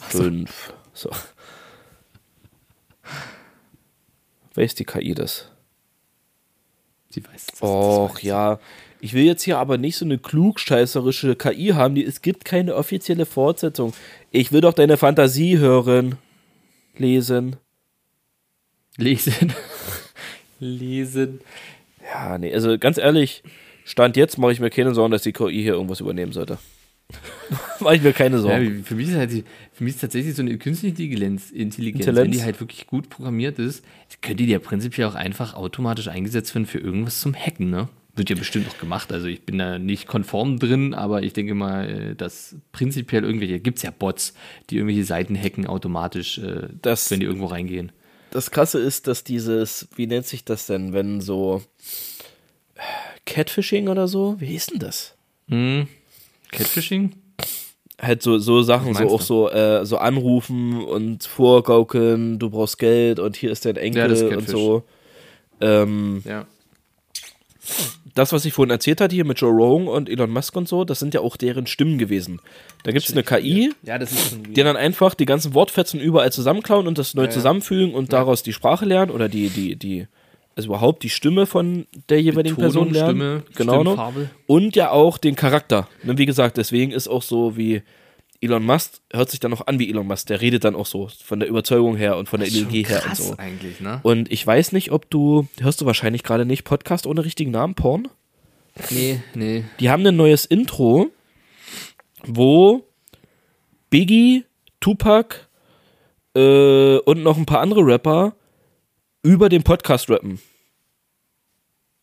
5? 0.00 0.74
So. 0.92 1.10
Weiß 4.58 4.74
die 4.74 4.84
KI 4.84 5.14
das? 5.14 5.52
Sie 7.10 7.22
weiß 7.24 7.46
das. 7.46 7.62
Och 7.62 8.20
ja. 8.24 8.58
Ich 9.00 9.14
will 9.14 9.22
jetzt 9.22 9.44
hier 9.44 9.56
aber 9.56 9.78
nicht 9.78 9.96
so 9.96 10.04
eine 10.04 10.18
klugscheißerische 10.18 11.36
KI 11.36 11.68
haben, 11.74 11.94
die 11.94 12.04
es 12.04 12.22
gibt 12.22 12.44
keine 12.44 12.74
offizielle 12.74 13.24
Fortsetzung. 13.24 13.92
Ich 14.32 14.50
will 14.50 14.60
doch 14.60 14.72
deine 14.72 14.96
Fantasie 14.96 15.58
hören. 15.58 16.16
Lesen. 16.96 17.54
Lesen. 18.96 19.52
Lesen. 20.58 21.40
Ja, 22.12 22.36
nee, 22.36 22.52
also 22.52 22.78
ganz 22.78 22.98
ehrlich, 22.98 23.44
Stand 23.84 24.16
jetzt 24.16 24.38
mache 24.38 24.50
ich 24.50 24.58
mir 24.58 24.70
keine 24.70 24.92
Sorgen, 24.92 25.12
dass 25.12 25.22
die 25.22 25.32
KI 25.32 25.62
hier 25.62 25.74
irgendwas 25.74 26.00
übernehmen 26.00 26.32
sollte. 26.32 26.58
Mach 27.80 27.92
ich 27.92 28.02
mir 28.02 28.12
keine 28.12 28.36
Ja, 28.36 28.42
Sorgen. 28.42 28.84
für, 28.84 28.94
mich 28.94 29.08
ist 29.08 29.14
halt 29.16 29.30
für 29.72 29.84
mich 29.84 29.94
ist 29.94 30.00
tatsächlich 30.00 30.34
so 30.34 30.42
eine 30.42 30.58
künstliche 30.58 30.92
Intelligenz, 30.94 31.50
Intelligenz 31.50 32.06
wenn 32.06 32.30
die 32.30 32.42
halt 32.42 32.60
wirklich 32.60 32.86
gut 32.86 33.08
programmiert 33.08 33.58
ist, 33.58 33.84
könnte 34.20 34.44
die 34.44 34.50
ja 34.50 34.58
prinzipiell 34.58 35.06
auch 35.08 35.14
einfach 35.14 35.54
automatisch 35.54 36.08
eingesetzt 36.08 36.54
werden 36.54 36.66
für 36.66 36.78
irgendwas 36.78 37.20
zum 37.20 37.34
Hacken, 37.34 37.70
ne? 37.70 37.88
Wird 38.14 38.30
ja 38.30 38.36
bestimmt 38.36 38.68
auch 38.68 38.78
gemacht. 38.78 39.12
Also 39.12 39.28
ich 39.28 39.42
bin 39.42 39.58
da 39.58 39.78
nicht 39.78 40.06
konform 40.08 40.58
drin, 40.58 40.92
aber 40.92 41.22
ich 41.22 41.32
denke 41.34 41.54
mal, 41.54 41.88
äh, 41.88 42.14
dass 42.16 42.56
prinzipiell 42.72 43.22
irgendwelche, 43.24 43.60
gibt 43.60 43.78
es 43.78 43.84
ja 43.84 43.92
Bots, 43.96 44.34
die 44.70 44.76
irgendwelche 44.76 45.04
Seiten 45.04 45.36
hacken 45.40 45.66
automatisch, 45.66 46.38
äh, 46.38 46.68
Das- 46.82 47.10
wenn 47.12 47.20
die 47.20 47.26
irgendwo 47.26 47.46
reingehen. 47.46 47.92
Das 48.30 48.50
Krasse 48.50 48.80
ist, 48.80 49.06
dass 49.06 49.24
dieses, 49.24 49.88
wie 49.96 50.06
nennt 50.08 50.26
sich 50.26 50.44
das 50.44 50.66
denn, 50.66 50.92
wenn 50.92 51.20
so 51.22 51.62
Catfishing 53.24 53.88
oder 53.88 54.08
so, 54.08 54.36
wie 54.40 54.46
hieß 54.46 54.66
denn 54.66 54.80
das? 54.80 55.14
Catfishing? 56.52 57.12
Halt 58.00 58.22
so, 58.22 58.38
so 58.38 58.62
Sachen, 58.62 58.94
so 58.94 59.04
auch 59.06 59.18
du? 59.18 59.24
so, 59.24 59.50
äh, 59.50 59.84
so 59.84 59.98
anrufen 59.98 60.84
und 60.84 61.24
vorgaukeln, 61.24 62.38
du 62.38 62.50
brauchst 62.50 62.78
Geld 62.78 63.18
und 63.18 63.36
hier 63.36 63.50
ist 63.50 63.64
dein 63.64 63.76
Enkel 63.76 64.00
Ja, 64.00 64.06
ist 64.06 64.22
und 64.36 64.48
so. 64.48 64.84
Ähm, 65.60 66.22
Ja. 66.24 66.46
das, 68.14 68.32
was 68.32 68.44
ich 68.44 68.52
vorhin 68.52 68.70
erzählt 68.70 69.00
hatte, 69.00 69.14
hier 69.14 69.24
mit 69.24 69.40
Joe 69.40 69.50
Rogan 69.50 69.88
und 69.88 70.08
Elon 70.08 70.30
Musk 70.30 70.54
und 70.56 70.68
so, 70.68 70.84
das 70.84 71.00
sind 71.00 71.12
ja 71.14 71.20
auch 71.20 71.36
deren 71.36 71.66
Stimmen 71.66 71.98
gewesen. 71.98 72.40
Da 72.84 72.92
gibt 72.92 73.04
es 73.04 73.12
eine 73.12 73.24
KI, 73.24 73.72
Ja, 73.82 73.98
die 73.98 74.62
dann 74.62 74.76
einfach 74.76 75.14
die 75.14 75.26
ganzen 75.26 75.54
Wortfetzen 75.54 75.98
überall 76.00 76.30
zusammenklauen 76.32 76.86
und 76.86 76.98
das 76.98 77.14
neu 77.14 77.26
zusammenfügen 77.26 77.94
und 77.94 78.12
daraus 78.12 78.44
die 78.44 78.52
Sprache 78.52 78.84
lernen 78.84 79.10
oder 79.10 79.28
die, 79.28 79.48
die, 79.50 79.74
die, 79.76 80.06
also 80.58 80.70
überhaupt 80.70 81.04
die 81.04 81.08
Stimme 81.08 81.46
von 81.46 81.86
der 82.08 82.20
jeweiligen 82.20 82.56
Person 82.56 82.88
Betonung, 82.88 83.16
lernen. 83.16 83.42
Stimme, 83.42 83.54
genau. 83.54 83.84
noch. 83.84 83.92
Stimmfarbe. 83.92 84.30
Und 84.48 84.74
ja 84.74 84.90
auch 84.90 85.16
den 85.16 85.36
Charakter. 85.36 85.88
Ne, 86.02 86.18
Wie 86.18 86.26
gesagt, 86.26 86.56
deswegen 86.56 86.90
ist 86.90 87.06
auch 87.06 87.22
so 87.22 87.56
wie 87.56 87.82
Elon 88.40 88.64
Musk, 88.64 89.00
hört 89.12 89.30
sich 89.30 89.38
dann 89.38 89.54
auch 89.54 89.68
an 89.68 89.78
wie 89.78 89.88
Elon 89.88 90.08
Musk. 90.08 90.26
Der 90.26 90.40
redet 90.40 90.64
dann 90.64 90.74
auch 90.74 90.86
so 90.86 91.08
von 91.24 91.38
der 91.38 91.48
Überzeugung 91.48 91.96
her 91.96 92.16
und 92.16 92.28
von 92.28 92.40
der 92.40 92.48
Ideologie 92.48 92.84
her 92.84 93.04
und 93.06 93.16
so. 93.16 93.34
eigentlich, 93.38 93.78
ne? 93.78 94.00
Und 94.02 94.32
ich 94.32 94.44
weiß 94.44 94.72
nicht, 94.72 94.90
ob 94.90 95.08
du, 95.10 95.46
hörst 95.60 95.80
du 95.80 95.86
wahrscheinlich 95.86 96.24
gerade 96.24 96.44
nicht, 96.44 96.64
Podcast 96.64 97.06
ohne 97.06 97.24
richtigen 97.24 97.52
Namen, 97.52 97.76
Porn? 97.76 98.08
Nee, 98.90 99.22
nee. 99.34 99.64
Die 99.78 99.90
haben 99.90 100.04
ein 100.04 100.16
neues 100.16 100.44
Intro, 100.44 101.06
wo 102.26 102.84
Biggie, 103.90 104.44
Tupac 104.80 105.36
äh, 106.34 106.98
und 106.98 107.22
noch 107.22 107.38
ein 107.38 107.46
paar 107.46 107.60
andere 107.60 107.86
Rapper 107.86 108.34
über 109.28 109.50
den 109.50 109.62
Podcast 109.62 110.08
rappen. 110.08 110.40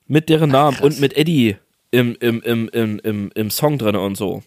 Mit 0.06 0.30
deren 0.30 0.52
Namen 0.52 0.78
und 0.82 1.00
mit 1.00 1.18
Eddie 1.18 1.56
im, 1.90 2.16
im, 2.20 2.40
im, 2.44 2.70
im, 2.70 3.00
im, 3.00 3.32
im 3.34 3.50
Song 3.50 3.80
drin 3.80 3.96
und 3.96 4.16
so. 4.16 4.44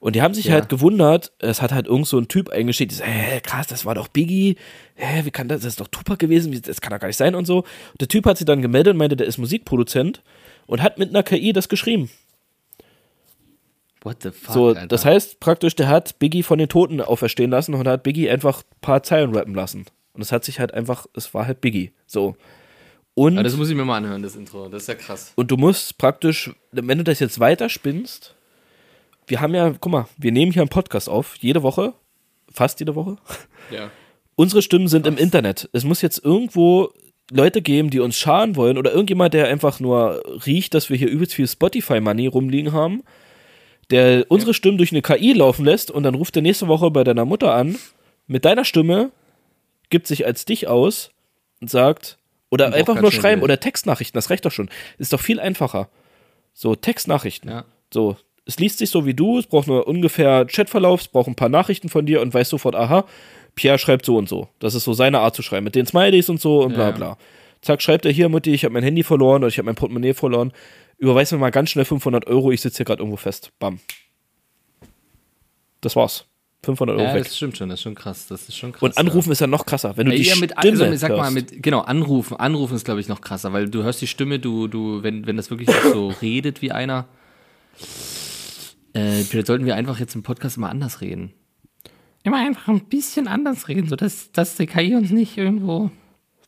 Und 0.00 0.16
die 0.16 0.22
haben 0.22 0.32
sich 0.32 0.46
Ja. 0.46 0.54
halt 0.54 0.70
gewundert, 0.70 1.32
es 1.40 1.60
hat 1.60 1.72
halt 1.72 1.86
irgend 1.86 2.06
so 2.06 2.16
ein 2.18 2.28
Typ 2.28 2.48
eingeschickt, 2.48 2.92
die 2.92 2.96
so, 2.96 3.04
hä, 3.04 3.40
krass, 3.42 3.66
das 3.66 3.84
war 3.84 3.94
doch 3.94 4.08
Biggie, 4.08 4.56
hä, 4.94 5.24
wie 5.26 5.30
kann 5.30 5.48
das, 5.48 5.60
das 5.60 5.74
ist 5.74 5.80
doch 5.80 5.88
Tupac 5.88 6.18
gewesen, 6.18 6.58
das 6.62 6.80
kann 6.80 6.90
doch 6.92 7.00
gar 7.00 7.08
nicht 7.08 7.16
sein 7.18 7.34
und 7.34 7.44
so. 7.44 7.58
Und 7.58 8.00
der 8.00 8.08
Typ 8.08 8.24
hat 8.24 8.38
sich 8.38 8.46
dann 8.46 8.62
gemeldet 8.62 8.92
und 8.92 8.98
meinte, 8.98 9.16
der 9.16 9.26
ist 9.26 9.36
Musikproduzent 9.36 10.22
und 10.66 10.80
hat 10.82 10.98
mit 10.98 11.10
einer 11.10 11.22
KI 11.22 11.52
das 11.52 11.68
geschrieben. 11.68 12.10
What 14.02 14.22
the 14.22 14.30
fuck, 14.30 14.54
So, 14.54 14.68
Alter. 14.68 14.86
das 14.86 15.04
heißt 15.04 15.40
praktisch, 15.40 15.74
der 15.76 15.88
hat 15.88 16.18
Biggie 16.18 16.42
von 16.42 16.58
den 16.58 16.68
Toten 16.70 17.00
auferstehen 17.02 17.50
lassen 17.50 17.74
und 17.74 17.86
hat 17.86 18.02
Biggie 18.02 18.28
einfach 18.30 18.60
ein 18.62 18.80
paar 18.80 19.02
Zeilen 19.02 19.34
rappen 19.36 19.54
lassen. 19.54 19.84
Und 20.14 20.22
es 20.22 20.32
hat 20.32 20.44
sich 20.44 20.60
halt 20.60 20.72
einfach, 20.72 21.06
es 21.14 21.34
war 21.34 21.46
halt 21.46 21.60
Biggie. 21.60 21.92
So. 22.06 22.36
Und, 23.14 23.36
Ja, 23.36 23.42
das 23.42 23.56
muss 23.56 23.68
ich 23.68 23.76
mir 23.76 23.84
mal 23.84 23.98
anhören, 23.98 24.22
das 24.22 24.36
Intro. 24.36 24.68
Das 24.68 24.82
ist 24.82 24.88
ja 24.88 24.94
krass. 24.94 25.32
und 25.36 25.50
du 25.50 25.56
musst 25.56 25.98
praktisch, 25.98 26.50
wenn 26.72 26.98
du 26.98 27.04
das 27.04 27.20
jetzt 27.20 27.38
weiterspinnst, 27.38 28.34
wir 29.26 29.40
haben 29.40 29.54
ja, 29.54 29.70
guck 29.78 29.92
mal, 29.92 30.08
wir 30.16 30.32
nehmen 30.32 30.52
hier 30.52 30.62
einen 30.62 30.68
Podcast 30.68 31.08
auf, 31.08 31.36
jede 31.36 31.62
Woche, 31.62 31.94
fast 32.50 32.80
jede 32.80 32.94
Woche. 32.94 33.16
Ja. 33.70 33.90
Unsere 34.36 34.62
Stimmen 34.62 34.88
sind 34.88 35.06
im 35.06 35.16
Internet. 35.16 35.68
Es 35.72 35.84
muss 35.84 36.02
jetzt 36.02 36.22
irgendwo 36.24 36.90
Leute 37.30 37.62
geben, 37.62 37.90
die 37.90 38.00
uns 38.00 38.18
schaden 38.18 38.56
wollen 38.56 38.76
oder 38.76 38.90
irgendjemand, 38.90 39.32
der 39.32 39.48
einfach 39.48 39.80
nur 39.80 40.22
riecht, 40.44 40.74
dass 40.74 40.90
wir 40.90 40.96
hier 40.96 41.08
übelst 41.08 41.34
viel 41.34 41.48
Spotify-Money 41.48 42.26
rumliegen 42.26 42.72
haben, 42.72 43.02
der 43.90 44.26
unsere 44.28 44.52
Stimmen 44.52 44.76
durch 44.76 44.92
eine 44.92 45.02
KI 45.02 45.32
laufen 45.32 45.64
lässt 45.64 45.90
und 45.90 46.02
dann 46.02 46.14
ruft 46.14 46.36
er 46.36 46.42
nächste 46.42 46.68
Woche 46.68 46.90
bei 46.90 47.04
deiner 47.04 47.24
Mutter 47.24 47.54
an, 47.54 47.76
mit 48.26 48.44
deiner 48.44 48.64
Stimme, 48.64 49.10
gibt 49.90 50.06
sich 50.06 50.26
als 50.26 50.44
dich 50.44 50.66
aus 50.68 51.10
und 51.60 51.70
sagt, 51.70 52.18
oder 52.50 52.66
braucht 52.66 52.78
einfach 52.78 52.94
ganz 52.94 53.02
nur 53.02 53.12
schreiben 53.12 53.42
oder 53.42 53.58
Textnachrichten, 53.60 54.16
das 54.16 54.30
reicht 54.30 54.44
doch 54.44 54.52
schon. 54.52 54.70
Ist 54.98 55.12
doch 55.12 55.20
viel 55.20 55.40
einfacher. 55.40 55.88
So, 56.52 56.74
Textnachrichten. 56.74 57.50
Ja. 57.50 57.64
So, 57.92 58.16
es 58.46 58.58
liest 58.58 58.78
sich 58.78 58.90
so 58.90 59.06
wie 59.06 59.14
du, 59.14 59.38
es 59.38 59.46
braucht 59.46 59.66
nur 59.66 59.86
ungefähr 59.86 60.44
Chatverlauf, 60.46 61.00
es 61.02 61.08
braucht 61.08 61.28
ein 61.28 61.34
paar 61.34 61.48
Nachrichten 61.48 61.88
von 61.88 62.06
dir 62.06 62.20
und 62.20 62.34
weiß 62.34 62.48
sofort, 62.48 62.74
aha, 62.74 63.04
Pierre 63.54 63.78
schreibt 63.78 64.04
so 64.04 64.16
und 64.16 64.28
so. 64.28 64.48
Das 64.58 64.74
ist 64.74 64.84
so 64.84 64.92
seine 64.92 65.20
Art 65.20 65.34
zu 65.34 65.42
schreiben, 65.42 65.64
mit 65.64 65.74
den 65.74 65.86
Smileys 65.86 66.28
und 66.28 66.40
so 66.40 66.62
und 66.62 66.74
bla 66.74 66.88
Ja. 66.88 66.90
bla. 66.92 67.18
Zack, 67.62 67.80
schreibt 67.80 68.04
er 68.04 68.12
hier, 68.12 68.28
Mutti, 68.28 68.52
ich 68.52 68.64
habe 68.64 68.74
mein 68.74 68.82
Handy 68.82 69.02
verloren 69.02 69.42
oder 69.42 69.48
ich 69.48 69.56
habe 69.58 69.66
mein 69.66 69.74
Portemonnaie 69.74 70.12
verloren. 70.12 70.52
Überweis 70.98 71.32
mir 71.32 71.38
mal 71.38 71.50
ganz 71.50 71.70
schnell 71.70 71.84
500 71.86 72.26
Euro, 72.26 72.52
ich 72.52 72.60
sitze 72.60 72.78
hier 72.78 72.86
gerade 72.86 73.00
irgendwo 73.00 73.16
fest. 73.16 73.52
Bam. 73.58 73.80
Das 75.80 75.96
war's. 75.96 76.26
500 76.64 76.96
Euro 76.98 77.06
Ja, 77.08 77.14
weg. 77.14 77.24
das 77.24 77.36
stimmt 77.36 77.56
schon, 77.56 77.68
das 77.68 77.78
ist 77.78 77.82
schon 77.82 77.94
krass. 77.94 78.26
Das 78.26 78.48
ist 78.48 78.56
schon 78.56 78.72
krass. 78.72 78.82
Und 78.82 78.98
anrufen 78.98 79.30
ist 79.32 79.40
ja 79.40 79.46
noch 79.46 79.66
krasser, 79.66 79.96
wenn 79.96 80.06
du 80.06 80.12
Ja, 80.12 80.18
die 80.18 80.24
ja, 80.28 80.36
mit, 80.36 80.52
Stimme 80.58 80.84
also, 80.84 80.96
sag 80.96 81.10
mal, 81.12 81.22
hörst. 81.22 81.34
mit, 81.34 81.62
genau, 81.62 81.80
anrufen. 81.80 82.36
Anrufen 82.38 82.74
ist, 82.76 82.84
glaube 82.84 83.00
ich, 83.00 83.08
noch 83.08 83.20
krasser, 83.20 83.52
weil 83.52 83.68
du 83.68 83.82
hörst 83.82 84.00
die 84.00 84.06
Stimme, 84.06 84.38
du, 84.38 84.68
du, 84.68 85.02
wenn, 85.02 85.26
wenn 85.26 85.36
das 85.36 85.50
wirklich 85.50 85.70
so 85.92 86.08
redet 86.22 86.62
wie 86.62 86.72
einer, 86.72 87.06
äh, 88.92 89.22
vielleicht 89.22 89.46
sollten 89.46 89.66
wir 89.66 89.74
einfach 89.76 89.98
jetzt 89.98 90.14
im 90.14 90.22
Podcast 90.22 90.56
immer 90.56 90.70
anders 90.70 91.00
reden. 91.00 91.32
Immer 92.22 92.38
einfach 92.38 92.68
ein 92.68 92.84
bisschen 92.86 93.28
anders 93.28 93.68
reden, 93.68 93.88
sodass 93.88 94.32
dass 94.32 94.56
die 94.56 94.66
KI 94.66 94.94
uns 94.94 95.10
nicht 95.10 95.36
irgendwo. 95.36 95.90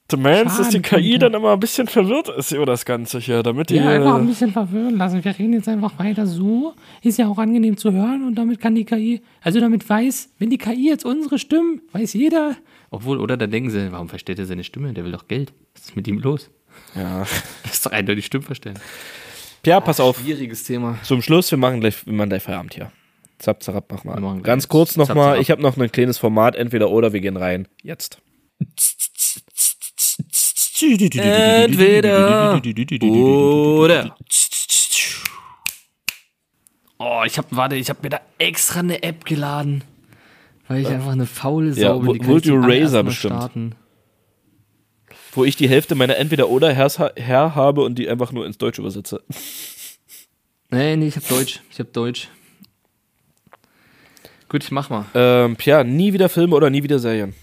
Du 0.08 0.16
meinst, 0.16 0.58
dass 0.58 0.68
die 0.68 0.80
KI 0.80 1.10
könnte. 1.10 1.18
dann 1.18 1.34
immer 1.34 1.52
ein 1.52 1.58
bisschen 1.58 1.88
verwirrt 1.88 2.28
ist 2.28 2.52
über 2.52 2.64
das 2.64 2.84
Ganze 2.84 3.18
hier, 3.18 3.42
damit 3.42 3.70
die. 3.70 3.76
Ja, 3.76 3.88
einfach 3.88 4.14
ein 4.14 4.24
äh, 4.24 4.28
bisschen 4.28 4.52
verwirren 4.52 4.96
lassen. 4.96 5.24
Wir 5.24 5.36
reden 5.36 5.52
jetzt 5.54 5.68
einfach 5.68 5.98
weiter 5.98 6.26
so. 6.26 6.74
Ist 7.02 7.18
ja 7.18 7.26
auch 7.26 7.38
angenehm 7.38 7.76
zu 7.76 7.90
hören 7.90 8.24
und 8.24 8.36
damit 8.36 8.60
kann 8.60 8.76
die 8.76 8.84
KI, 8.84 9.20
also 9.42 9.58
damit 9.58 9.88
weiß, 9.88 10.30
wenn 10.38 10.50
die 10.50 10.58
KI 10.58 10.88
jetzt 10.88 11.04
unsere 11.04 11.40
Stimmen, 11.40 11.80
weiß 11.90 12.12
jeder. 12.12 12.56
Obwohl, 12.90 13.18
oder 13.18 13.36
da 13.36 13.48
denken 13.48 13.70
sie, 13.70 13.90
warum 13.90 14.08
verstellt 14.08 14.38
er 14.38 14.46
seine 14.46 14.62
Stimme? 14.62 14.92
Der 14.92 15.04
will 15.04 15.10
doch 15.10 15.26
Geld. 15.26 15.52
Was 15.74 15.86
ist 15.86 15.96
mit 15.96 16.06
ihm 16.06 16.18
los? 16.18 16.50
ja. 16.94 17.26
Das 17.64 17.72
ist 17.72 17.86
doch 17.86 17.92
eindeutig 17.92 18.26
Stimmverstellen. 18.26 18.78
ja, 19.64 19.80
pass 19.80 19.98
auf. 19.98 20.20
Schwieriges 20.20 20.62
Thema. 20.62 20.98
Zum 21.02 21.20
Schluss, 21.20 21.50
wir 21.50 21.58
machen 21.58 21.80
gleich, 21.80 22.06
wir 22.06 22.12
machen 22.12 22.28
gleich 22.28 22.44
Feierabend 22.44 22.74
hier. 22.74 22.92
Zap, 23.38 23.62
zap, 23.62 23.84
mach 23.90 24.04
Wir 24.04 24.12
mal. 24.12 24.20
machen 24.20 24.42
Ganz 24.44 24.68
kurz 24.68 24.96
nochmal, 24.96 25.40
ich 25.40 25.50
habe 25.50 25.60
noch 25.60 25.76
ein 25.76 25.90
kleines 25.90 26.16
Format, 26.16 26.54
entweder 26.54 26.90
oder, 26.90 27.12
wir 27.12 27.20
gehen 27.20 27.36
rein. 27.36 27.66
Jetzt. 27.82 28.22
Entweder 30.82 32.60
oder. 32.62 34.16
Oh, 36.98 37.22
ich 37.26 37.36
hab, 37.38 37.46
warte, 37.50 37.76
ich 37.76 37.90
hab 37.90 38.02
mir 38.02 38.08
da 38.08 38.20
extra 38.38 38.80
eine 38.80 39.02
App 39.02 39.24
geladen. 39.24 39.84
Weil 40.68 40.82
ich 40.82 40.88
einfach 40.88 41.12
eine 41.12 41.26
faule 41.26 41.72
Sau 41.74 41.80
Ja, 41.80 41.92
bin. 41.92 42.02
Die 42.02 42.06
Wo- 42.08 42.12
kann 42.12 42.20
ich 42.20 42.26
zum 42.26 42.32
Would 42.34 42.46
You 42.46 42.54
allerersten 42.56 42.82
Razor 42.84 43.02
Mal 43.02 43.08
bestimmt. 43.08 43.34
starten. 43.36 43.74
Wo 45.32 45.44
ich 45.44 45.56
die 45.56 45.68
Hälfte 45.68 45.94
meiner 45.94 46.16
entweder 46.16 46.48
oder 46.48 46.72
Herrs, 46.72 46.98
Herr 46.98 47.54
habe 47.54 47.82
und 47.82 47.96
die 47.98 48.08
einfach 48.08 48.32
nur 48.32 48.46
ins 48.46 48.56
Deutsch 48.58 48.78
übersetze. 48.78 49.22
Nee, 50.70 50.96
nee, 50.96 51.06
ich 51.08 51.16
hab 51.16 51.28
Deutsch. 51.28 51.60
Ich 51.70 51.78
hab 51.78 51.92
Deutsch. 51.92 52.28
Gut, 54.48 54.64
ich 54.64 54.70
mach 54.70 54.88
mal. 54.90 55.04
Ähm, 55.14 55.56
Pierre, 55.56 55.84
nie 55.84 56.12
wieder 56.12 56.28
Filme 56.28 56.56
oder 56.56 56.70
nie 56.70 56.82
wieder 56.82 56.98
Serien. 56.98 57.34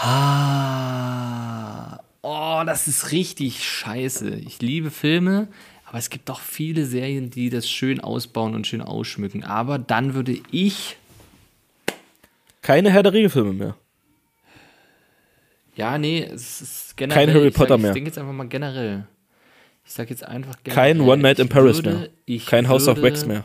Ah, 0.00 1.98
oh, 2.22 2.62
das 2.64 2.86
ist 2.88 3.10
richtig 3.12 3.64
scheiße. 3.64 4.30
Ich 4.36 4.60
liebe 4.62 4.90
Filme, 4.90 5.48
aber 5.86 5.98
es 5.98 6.08
gibt 6.10 6.30
auch 6.30 6.40
viele 6.40 6.84
Serien, 6.86 7.30
die 7.30 7.50
das 7.50 7.68
schön 7.68 8.00
ausbauen 8.00 8.54
und 8.54 8.66
schön 8.66 8.80
ausschmücken. 8.82 9.44
Aber 9.44 9.78
dann 9.78 10.14
würde 10.14 10.38
ich 10.50 10.96
Keine 12.62 12.90
Herr 12.90 13.02
der 13.02 13.12
Ringe-Filme 13.12 13.52
mehr. 13.52 13.76
Ja, 15.74 15.96
nee, 15.98 16.22
es 16.22 16.60
ist 16.60 16.96
generell. 16.96 17.26
Kein 17.26 17.34
Harry 17.34 17.50
Potter 17.50 17.74
sag, 17.74 17.80
mehr. 17.80 17.90
Ich 17.90 17.94
denke 17.94 18.08
jetzt 18.10 18.18
einfach 18.18 18.32
mal 18.32 18.48
generell. 18.48 19.06
Ich 19.86 19.92
sag 19.92 20.10
jetzt 20.10 20.24
einfach 20.24 20.54
generell. 20.62 20.94
Kein 20.94 21.00
One 21.00 21.22
Night 21.22 21.38
in 21.38 21.48
Paris 21.48 21.78
würde- 21.78 22.10
mehr. 22.26 22.40
Kein 22.46 22.68
House 22.68 22.86
of 22.88 23.00
Wax 23.02 23.24
mehr. 23.26 23.44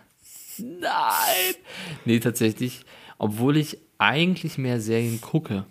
Nein! 0.58 1.54
Nee, 2.04 2.18
tatsächlich. 2.18 2.80
Obwohl 3.18 3.56
ich 3.56 3.78
eigentlich 3.98 4.58
mehr 4.58 4.80
Serien 4.80 5.20
gucke, 5.20 5.64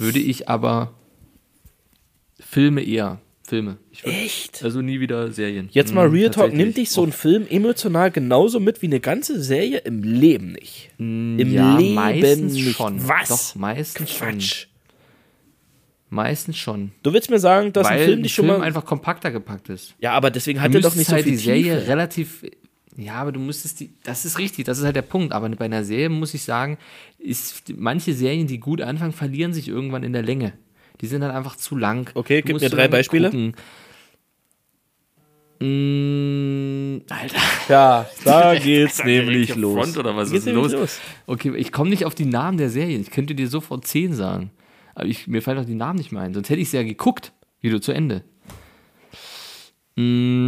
würde 0.00 0.18
ich 0.18 0.48
aber 0.48 0.94
Filme 2.40 2.82
eher. 2.82 3.20
Filme. 3.46 3.78
Ich 3.90 4.04
würd, 4.04 4.14
Echt? 4.14 4.62
Also 4.62 4.80
nie 4.80 5.00
wieder 5.00 5.32
Serien. 5.32 5.68
Jetzt 5.72 5.92
mal 5.92 6.08
Mhm, 6.08 6.14
Real 6.14 6.30
Talk, 6.30 6.52
nimmt 6.52 6.76
dich 6.76 6.90
so 6.90 7.02
ein 7.04 7.10
Film 7.10 7.46
emotional 7.48 8.12
genauso 8.12 8.60
mit 8.60 8.80
wie 8.80 8.86
eine 8.86 9.00
ganze 9.00 9.42
Serie 9.42 9.78
im 9.78 10.04
Leben 10.04 10.52
nicht. 10.52 10.90
Im 10.98 11.52
ja, 11.52 11.76
Leben 11.76 11.94
meistens 11.94 12.52
nicht. 12.54 12.76
schon. 12.76 13.08
Was? 13.08 13.28
Doch, 13.28 13.54
meistens 13.56 14.10
schon. 14.12 14.28
Quatsch. 14.28 14.66
Meistens 16.10 16.56
schon. 16.58 16.92
Du 17.02 17.12
willst 17.12 17.28
mir 17.30 17.38
sagen, 17.40 17.72
dass 17.72 17.88
weil 17.88 17.98
ein 18.00 18.04
Film 18.04 18.22
dich 18.22 18.34
schon 18.34 18.46
Film 18.46 18.58
mal. 18.58 18.64
einfach 18.66 18.84
kompakter 18.84 19.30
gepackt 19.32 19.68
ist. 19.68 19.94
Ja, 20.00 20.12
aber 20.12 20.30
deswegen 20.30 20.60
hat 20.60 20.72
er 20.74 20.80
doch 20.80 20.94
nicht 20.94 21.06
so 21.08 21.12
halt 21.14 21.24
viel 21.24 21.32
die 21.32 21.38
Serie 21.38 21.74
Tiefe. 21.78 21.86
relativ. 21.88 22.42
Ja, 22.96 23.14
aber 23.14 23.32
du 23.32 23.40
müsstest 23.40 23.80
die, 23.80 23.90
das 24.02 24.24
ist 24.24 24.38
richtig, 24.38 24.64
das 24.64 24.78
ist 24.78 24.84
halt 24.84 24.96
der 24.96 25.02
Punkt. 25.02 25.32
Aber 25.32 25.48
bei 25.50 25.64
einer 25.64 25.84
Serie 25.84 26.08
muss 26.08 26.34
ich 26.34 26.42
sagen, 26.42 26.76
ist 27.18 27.62
manche 27.76 28.12
Serien, 28.14 28.46
die 28.46 28.58
gut 28.58 28.80
anfangen, 28.80 29.12
verlieren 29.12 29.52
sich 29.52 29.68
irgendwann 29.68 30.02
in 30.02 30.12
der 30.12 30.22
Länge. 30.22 30.52
Die 31.00 31.06
sind 31.06 31.20
dann 31.22 31.30
einfach 31.30 31.56
zu 31.56 31.76
lang. 31.76 32.10
Okay, 32.14 32.42
Du 32.42 32.48
gib 32.48 32.60
mir 32.60 32.68
drei 32.68 32.88
Beispiele. 32.88 33.30
gucken. 33.30 33.54
Mm, 35.60 37.02
Alter. 37.10 37.38
Ja, 37.68 38.08
da 38.24 38.54
geht's 38.58 39.04
nämlich 39.04 39.54
los. 39.56 39.74
Front 39.74 39.98
oder 39.98 40.16
was 40.16 40.30
Geht's 40.30 40.46
ist 40.46 40.52
nämlich 40.52 40.72
los? 40.72 40.98
Okay, 41.26 41.54
ich 41.56 41.70
komme 41.70 41.90
nicht 41.90 42.04
auf 42.06 42.14
die 42.14 42.24
Namen 42.24 42.56
der 42.58 42.70
Serien. 42.70 43.02
Ich 43.02 43.10
könnte 43.10 43.34
dir 43.34 43.48
sofort 43.48 43.86
zehn 43.86 44.14
sagen. 44.14 44.50
Aber 44.94 45.06
ich, 45.06 45.26
mir 45.26 45.42
fallen 45.42 45.58
auch 45.58 45.64
die 45.66 45.74
Namen 45.74 45.98
nicht 45.98 46.12
mehr 46.12 46.22
ein. 46.22 46.34
Sonst 46.34 46.48
hätte 46.50 46.60
ich 46.60 46.70
sie 46.70 46.76
ja 46.78 46.82
geguckt. 46.82 47.32
Wieder 47.60 47.80
zu 47.80 47.92
Ende. 47.92 48.24
Mm, 49.96 50.39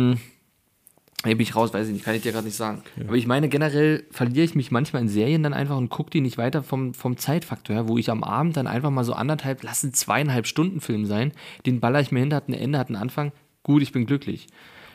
hier 1.32 1.38
bin 1.38 1.46
ich 1.46 1.56
raus, 1.56 1.72
weiß 1.72 1.86
ich 1.86 1.94
nicht, 1.94 2.04
kann 2.04 2.14
ich 2.14 2.22
dir 2.22 2.32
gerade 2.32 2.44
nicht 2.44 2.56
sagen. 2.56 2.82
Aber 3.00 3.16
ich 3.16 3.26
meine, 3.26 3.48
generell 3.48 4.04
verliere 4.10 4.44
ich 4.44 4.54
mich 4.54 4.70
manchmal 4.70 5.00
in 5.00 5.08
Serien 5.08 5.42
dann 5.42 5.54
einfach 5.54 5.78
und 5.78 5.88
gucke 5.88 6.10
die 6.10 6.20
nicht 6.20 6.36
weiter 6.36 6.62
vom, 6.62 6.92
vom 6.92 7.16
Zeitfaktor 7.16 7.74
her, 7.74 7.88
wo 7.88 7.96
ich 7.96 8.10
am 8.10 8.22
Abend 8.22 8.56
dann 8.56 8.66
einfach 8.66 8.90
mal 8.90 9.04
so 9.04 9.14
anderthalb, 9.14 9.62
lassen 9.62 9.94
zweieinhalb 9.94 10.46
Stunden 10.46 10.80
Film 10.82 11.06
sein, 11.06 11.32
den 11.64 11.80
baller 11.80 12.00
ich 12.00 12.12
mir 12.12 12.20
hin, 12.20 12.34
hat 12.34 12.48
ein 12.48 12.52
Ende, 12.52 12.78
hat 12.78 12.88
einen 12.88 12.96
Anfang. 12.96 13.32
Gut, 13.62 13.82
ich 13.82 13.92
bin 13.92 14.04
glücklich. 14.04 14.48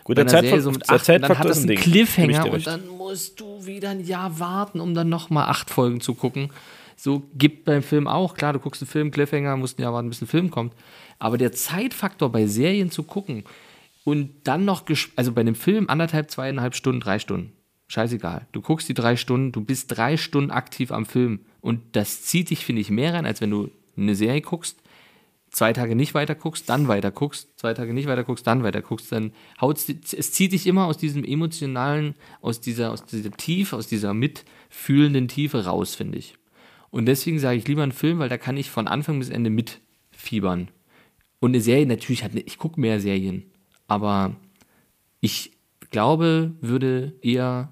Gut, 0.03 0.17
der 0.17 0.27
Zeitfaktor, 0.27 0.61
so 0.61 0.71
mit 0.71 0.87
der 0.87 0.95
acht, 0.95 1.09
dann 1.09 1.21
Zeitfaktor 1.21 1.39
hat 1.39 1.49
das 1.49 1.57
einen 1.57 1.67
Ding. 1.67 1.79
Cliffhanger 1.79 2.51
und 2.51 2.67
dann 2.67 2.87
musst 2.87 3.39
du 3.39 3.65
wieder 3.65 3.89
ein 3.89 4.05
Jahr 4.05 4.39
warten, 4.39 4.79
um 4.79 4.93
dann 4.93 5.09
nochmal 5.09 5.49
acht 5.49 5.71
Folgen 5.71 6.01
zu 6.01 6.13
gucken. 6.13 6.51
So 6.95 7.23
gibt 7.35 7.65
beim 7.65 7.81
Film 7.81 8.07
auch. 8.07 8.35
Klar, 8.35 8.53
du 8.53 8.59
guckst 8.59 8.81
einen 8.81 8.89
Film, 8.89 9.11
Cliffhanger, 9.11 9.57
musst 9.57 9.79
ein 9.79 9.81
Jahr 9.81 9.93
warten, 9.93 10.09
bis 10.09 10.21
ein 10.21 10.27
Film 10.27 10.51
kommt. 10.51 10.73
Aber 11.19 11.37
der 11.37 11.51
Zeitfaktor 11.51 12.31
bei 12.31 12.45
Serien 12.45 12.91
zu 12.91 13.03
gucken 13.03 13.43
und 14.07 14.29
dann 14.45 14.63
noch, 14.63 14.85
also 15.17 15.33
bei 15.33 15.41
einem 15.41 15.53
Film 15.53 15.89
anderthalb, 15.89 16.31
zweieinhalb 16.31 16.75
Stunden, 16.75 17.01
drei 17.01 17.19
Stunden. 17.19 17.51
Scheißegal. 17.89 18.47
Du 18.53 18.61
guckst 18.61 18.87
die 18.87 18.93
drei 18.93 19.17
Stunden, 19.17 19.51
du 19.51 19.59
bist 19.59 19.87
drei 19.97 20.15
Stunden 20.15 20.49
aktiv 20.49 20.93
am 20.93 21.05
Film. 21.05 21.41
Und 21.59 21.81
das 21.91 22.21
zieht 22.21 22.49
dich, 22.49 22.63
finde 22.63 22.81
ich, 22.81 22.89
mehr 22.89 23.13
rein, 23.13 23.25
als 23.25 23.41
wenn 23.41 23.51
du 23.51 23.69
eine 23.97 24.15
Serie 24.15 24.39
guckst, 24.39 24.81
zwei 25.51 25.73
Tage 25.73 25.93
nicht 25.97 26.13
weiter 26.13 26.35
guckst, 26.35 26.69
dann 26.69 26.87
weiter 26.87 27.11
guckst, 27.11 27.59
zwei 27.59 27.73
Tage 27.73 27.93
nicht 27.93 28.07
weiter 28.07 28.23
guckst, 28.23 28.47
dann 28.47 28.63
weiter 28.63 28.81
guckst, 28.81 29.11
dann 29.11 29.33
haut's, 29.59 29.89
es 29.89 30.31
zieht 30.31 30.53
dich 30.53 30.67
immer 30.67 30.85
aus 30.85 30.97
diesem 30.97 31.25
emotionalen, 31.25 32.15
aus 32.39 32.61
dieser, 32.61 32.91
aus 32.93 33.03
dieser 33.03 33.31
Tiefe, 33.31 33.75
aus 33.75 33.87
dieser 33.87 34.13
mitfühlenden 34.13 35.27
Tiefe 35.27 35.65
raus, 35.65 35.95
finde 35.95 36.17
ich. 36.17 36.35
Und 36.91 37.07
deswegen 37.07 37.39
sage 37.39 37.57
ich 37.57 37.67
lieber 37.67 37.83
einen 37.83 37.91
Film, 37.91 38.19
weil 38.19 38.29
da 38.29 38.37
kann 38.37 38.55
ich 38.55 38.69
von 38.71 38.87
Anfang 38.87 39.19
bis 39.19 39.27
Ende 39.29 39.49
mitfiebern. 39.49 40.69
Und 41.41 41.51
eine 41.51 41.59
Serie, 41.61 41.85
natürlich 41.85 42.23
hat, 42.23 42.31
eine- 42.31 42.39
ich 42.41 42.57
gucke 42.57 42.79
mehr 42.79 43.01
Serien, 43.01 43.51
aber 43.87 44.35
ich 45.21 45.51
glaube, 45.91 46.51
würde 46.61 47.13
eher 47.21 47.71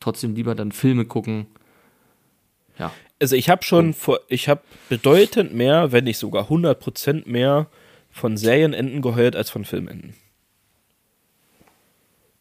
trotzdem 0.00 0.34
lieber 0.34 0.54
dann 0.54 0.72
Filme 0.72 1.04
gucken. 1.06 1.46
Ja. 2.78 2.92
Also 3.20 3.36
ich 3.36 3.48
habe 3.48 3.62
schon, 3.64 3.94
vor, 3.94 4.20
ich 4.28 4.48
habe 4.48 4.62
bedeutend 4.88 5.54
mehr, 5.54 5.92
wenn 5.92 6.04
nicht 6.04 6.18
sogar 6.18 6.48
100% 6.50 7.28
mehr 7.28 7.68
von 8.10 8.36
Serienenden 8.36 9.00
gehört 9.02 9.34
als 9.36 9.50
von 9.50 9.64
Filmenden. 9.64 10.14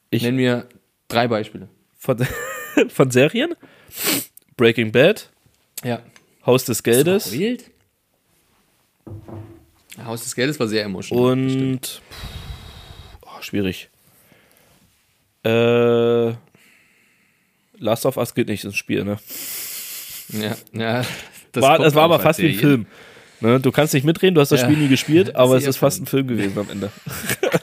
Ich- 0.10 0.24
Nenn 0.24 0.36
mir 0.36 0.68
drei 1.08 1.28
Beispiele. 1.28 1.70
Von, 1.98 2.18
von 2.90 3.12
Serien? 3.12 3.56
Breaking 4.58 4.92
Bad, 4.92 5.30
Ja. 5.84 6.02
Haus 6.46 6.66
des 6.66 6.84
Geldes? 6.84 7.32
Haus 10.04 10.24
des 10.24 10.36
Geldes 10.36 10.60
war 10.60 10.68
sehr 10.68 10.84
emotional. 10.84 11.32
und 11.32 12.02
oh, 12.02 12.43
schwierig. 13.44 13.90
Äh, 15.44 16.34
Last 17.80 18.06
of 18.06 18.18
Us 18.18 18.34
geht 18.34 18.48
nicht 18.48 18.64
ins 18.64 18.78
Spiel, 18.78 19.04
ne? 19.04 19.18
Ja, 20.30 20.56
ja. 20.74 21.06
war, 21.54 21.76
kommt 21.76 21.88
das 21.88 21.96
war 21.96 22.04
aber 22.04 22.20
fast 22.20 22.40
wie 22.40 22.50
ein 22.50 22.60
Film. 22.60 22.86
Ne? 23.42 23.60
Du 23.60 23.72
kannst 23.72 23.94
nicht 23.94 24.06
mitreden, 24.06 24.36
du 24.36 24.42
hast 24.42 24.54
das 24.54 24.62
Ja. 24.62 24.68
Spiel 24.68 24.78
nie 24.82 24.88
gespielt, 24.88 25.36
aber 25.36 25.58
es 25.58 25.68
ist 25.68 25.78
fast 25.78 26.02
ein 26.02 26.06
Film 26.06 26.28
gewesen 26.28 26.58
am 26.58 26.70
Ende. 26.70 26.92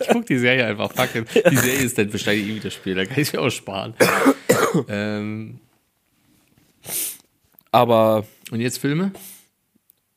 Ich 0.01 0.09
guck 0.09 0.27
die 0.27 0.39
Serie 0.39 0.67
einfach. 0.67 0.91
Fuck 0.93 1.15
it. 1.15 1.51
Die 1.51 1.57
Serie 1.57 1.81
ist 1.81 1.97
dann 1.97 2.13
wahrscheinlich 2.13 2.49
eh 2.49 2.55
wieder 2.57 2.71
Spiel. 2.71 2.97
Da 2.97 3.05
kann 3.05 3.21
ich 3.21 3.33
mir 3.33 3.41
auch 3.41 3.51
sparen. 3.51 3.95
ähm, 4.89 5.61
Aber 7.71 8.27
und 8.51 8.61
jetzt 8.61 8.79
Filme? 8.79 9.13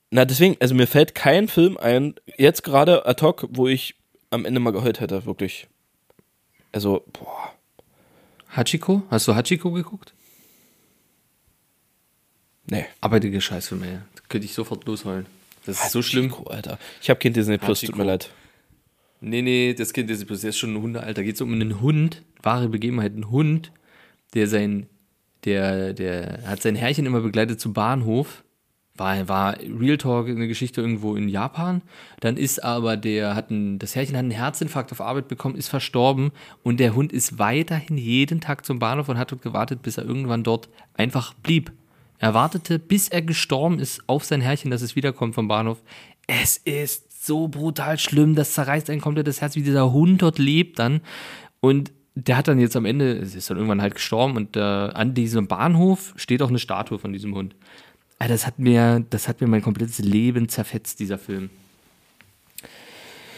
Na, 0.09 0.25
deswegen, 0.25 0.57
also 0.59 0.73
mir 0.73 0.87
fällt 0.87 1.15
kein 1.15 1.47
Film 1.47 1.77
ein, 1.77 2.15
jetzt 2.37 2.63
gerade 2.63 3.05
ad 3.05 3.23
hoc, 3.23 3.47
wo 3.51 3.67
ich 3.67 3.95
am 4.33 4.45
Ende 4.45 4.59
mal 4.59 4.71
geheult 4.71 4.99
hätte, 4.99 5.25
wirklich. 5.25 5.67
Also, 6.71 7.05
boah. 7.13 7.53
Hachiko? 8.49 9.03
Hast 9.09 9.27
du 9.27 9.35
Hachiko 9.35 9.71
geguckt? 9.71 10.13
Nee. 12.69 12.85
Abartige 13.01 13.41
Scheißfilme, 13.41 13.87
ey. 13.87 13.97
Da 14.15 14.21
könnte 14.29 14.45
ich 14.45 14.53
sofort 14.53 14.85
losheulen. 14.85 15.25
Das 15.65 15.83
ist 15.83 15.91
so 15.91 16.01
schlimm. 16.01 16.31
Hachiko, 16.31 16.49
Alter. 16.49 16.79
Ich 17.01 17.09
habe 17.09 17.19
Kind 17.19 17.35
Disney 17.35 17.57
Plus, 17.57 17.79
tut 17.81 17.89
Hachiko. 17.89 17.99
mir 17.99 18.05
leid. 18.05 18.31
Nee, 19.21 19.41
nee, 19.41 19.73
das 19.73 19.93
Kind 19.93 20.09
ist, 20.11 20.29
das 20.29 20.43
ist 20.43 20.57
schon 20.57 20.73
ein 20.75 20.81
Hundealter. 20.81 21.23
Geht 21.23 21.35
es 21.35 21.41
um 21.41 21.53
einen 21.53 21.79
Hund, 21.81 22.23
wahre 22.41 22.67
Begebenheit, 22.69 23.15
ein 23.15 23.29
Hund, 23.29 23.71
der 24.33 24.47
sein, 24.47 24.87
der, 25.45 25.93
der 25.93 26.43
hat 26.45 26.61
sein 26.61 26.75
Herrchen 26.75 27.05
immer 27.05 27.21
begleitet 27.21 27.61
zum 27.61 27.73
Bahnhof. 27.73 28.43
War, 28.95 29.27
war 29.27 29.57
Real 29.59 29.97
Talk 29.97 30.27
eine 30.27 30.47
Geschichte 30.47 30.81
irgendwo 30.81 31.15
in 31.15 31.27
Japan. 31.27 31.81
Dann 32.19 32.37
ist 32.37 32.63
aber 32.63 32.95
der, 32.95 33.35
hat 33.35 33.49
ein, 33.49 33.79
das 33.79 33.95
Herrchen 33.95 34.15
hat 34.15 34.19
einen 34.19 34.31
Herzinfarkt 34.31 34.91
auf 34.91 35.01
Arbeit 35.01 35.27
bekommen, 35.27 35.55
ist 35.55 35.69
verstorben 35.69 36.31
und 36.61 36.79
der 36.79 36.93
Hund 36.93 37.11
ist 37.11 37.39
weiterhin 37.39 37.97
jeden 37.97 38.39
Tag 38.39 38.65
zum 38.65 38.77
Bahnhof 38.77 39.09
und 39.09 39.17
hat 39.17 39.31
dort 39.31 39.41
gewartet, 39.41 39.81
bis 39.81 39.97
er 39.97 40.05
irgendwann 40.05 40.43
dort 40.43 40.69
einfach 40.93 41.33
blieb. 41.33 41.71
Er 42.19 42.33
wartete, 42.33 42.77
bis 42.79 43.09
er 43.09 43.21
gestorben 43.21 43.79
ist, 43.79 44.03
auf 44.07 44.23
sein 44.23 44.41
Herrchen, 44.41 44.71
dass 44.71 44.81
es 44.81 44.95
wiederkommt 44.95 45.35
vom 45.35 45.47
Bahnhof. 45.47 45.81
Es 46.27 46.57
ist 46.57 47.25
so 47.25 47.47
brutal 47.47 47.97
schlimm, 47.97 48.35
das 48.35 48.53
zerreißt 48.53 48.89
ein 48.89 49.01
komplettes 49.01 49.41
Herz, 49.41 49.55
wie 49.55 49.63
dieser 49.63 49.91
Hund 49.91 50.21
dort 50.21 50.39
lebt 50.39 50.79
dann. 50.79 51.01
Und 51.59 51.91
der 52.15 52.37
hat 52.37 52.47
dann 52.47 52.59
jetzt 52.59 52.75
am 52.75 52.85
Ende, 52.85 53.13
es 53.17 53.35
ist 53.35 53.49
dann 53.49 53.57
irgendwann 53.57 53.81
halt 53.81 53.95
gestorben 53.95 54.37
und 54.37 54.55
äh, 54.55 54.59
an 54.59 55.13
diesem 55.13 55.47
Bahnhof 55.47 56.13
steht 56.15 56.41
auch 56.41 56.49
eine 56.49 56.59
Statue 56.59 56.99
von 56.99 57.11
diesem 57.11 57.33
Hund. 57.33 57.55
Äh, 58.23 58.27
Das 58.27 58.45
hat 58.47 58.59
mir, 58.59 59.05
das 59.09 59.27
hat 59.27 59.41
mir 59.41 59.47
mein 59.47 59.61
komplettes 59.61 59.99
Leben 59.99 60.49
zerfetzt, 60.49 60.99
dieser 60.99 61.17
Film. 61.17 61.49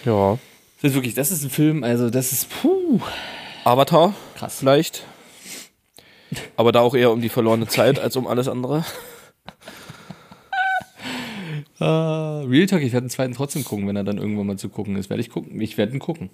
Ja. 0.06 0.38
Das 0.82 0.92
ist 0.92 0.96
wirklich, 0.96 1.14
das 1.16 1.32
ist 1.32 1.44
ein 1.44 1.50
Film, 1.50 1.84
also 1.84 2.10
das 2.10 2.32
ist, 2.32 2.50
puh. 2.62 3.00
Avatar, 3.64 4.14
Krass. 4.36 4.60
vielleicht. 4.60 5.04
Aber 6.58 6.72
da 6.72 6.82
auch 6.82 6.94
eher 6.96 7.12
um 7.12 7.22
die 7.22 7.30
verlorene 7.30 7.68
Zeit 7.68 7.98
als 8.00 8.16
um 8.16 8.28
alles 8.28 8.48
andere. 8.48 8.84
Äh, 11.80 11.84
Real 11.84 12.68
Talk, 12.68 12.82
ich 12.82 12.94
werde 12.94 13.06
den 13.08 13.10
zweiten 13.10 13.34
trotzdem 13.34 13.64
gucken, 13.66 13.88
wenn 13.88 13.96
er 13.96 14.04
dann 14.04 14.18
irgendwann 14.18 14.48
mal 14.48 14.58
zu 14.58 14.70
gucken 14.70 14.96
ist. 14.96 15.10
Werde 15.10 15.22
ich 15.22 15.30
gucken. 15.30 15.60
Ich 15.60 15.78
werde 15.78 15.94
ihn 15.94 16.00
gucken. 16.00 16.30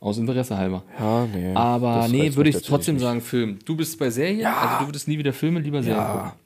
Aus 0.00 0.18
Interesse 0.18 0.56
halber. 0.58 0.82
Ja, 0.98 1.26
nee. 1.26 1.54
Aber 1.54 2.08
nee, 2.08 2.34
würde 2.34 2.50
ich 2.50 2.56
trotzdem 2.62 2.96
natürlich 2.96 3.00
sagen 3.00 3.20
Film. 3.20 3.58
Du 3.64 3.76
bist 3.76 3.98
bei 3.98 4.10
Serien, 4.10 4.46
also 4.46 4.80
du 4.80 4.88
würdest 4.88 5.06
nie 5.06 5.16
wieder 5.16 5.32
Filme, 5.32 5.60
lieber 5.60 5.82
Serien 5.82 6.02
gucken. 6.04 6.18
Ja. 6.20 6.24
Ja, 6.24 6.28
ja. 6.28 6.36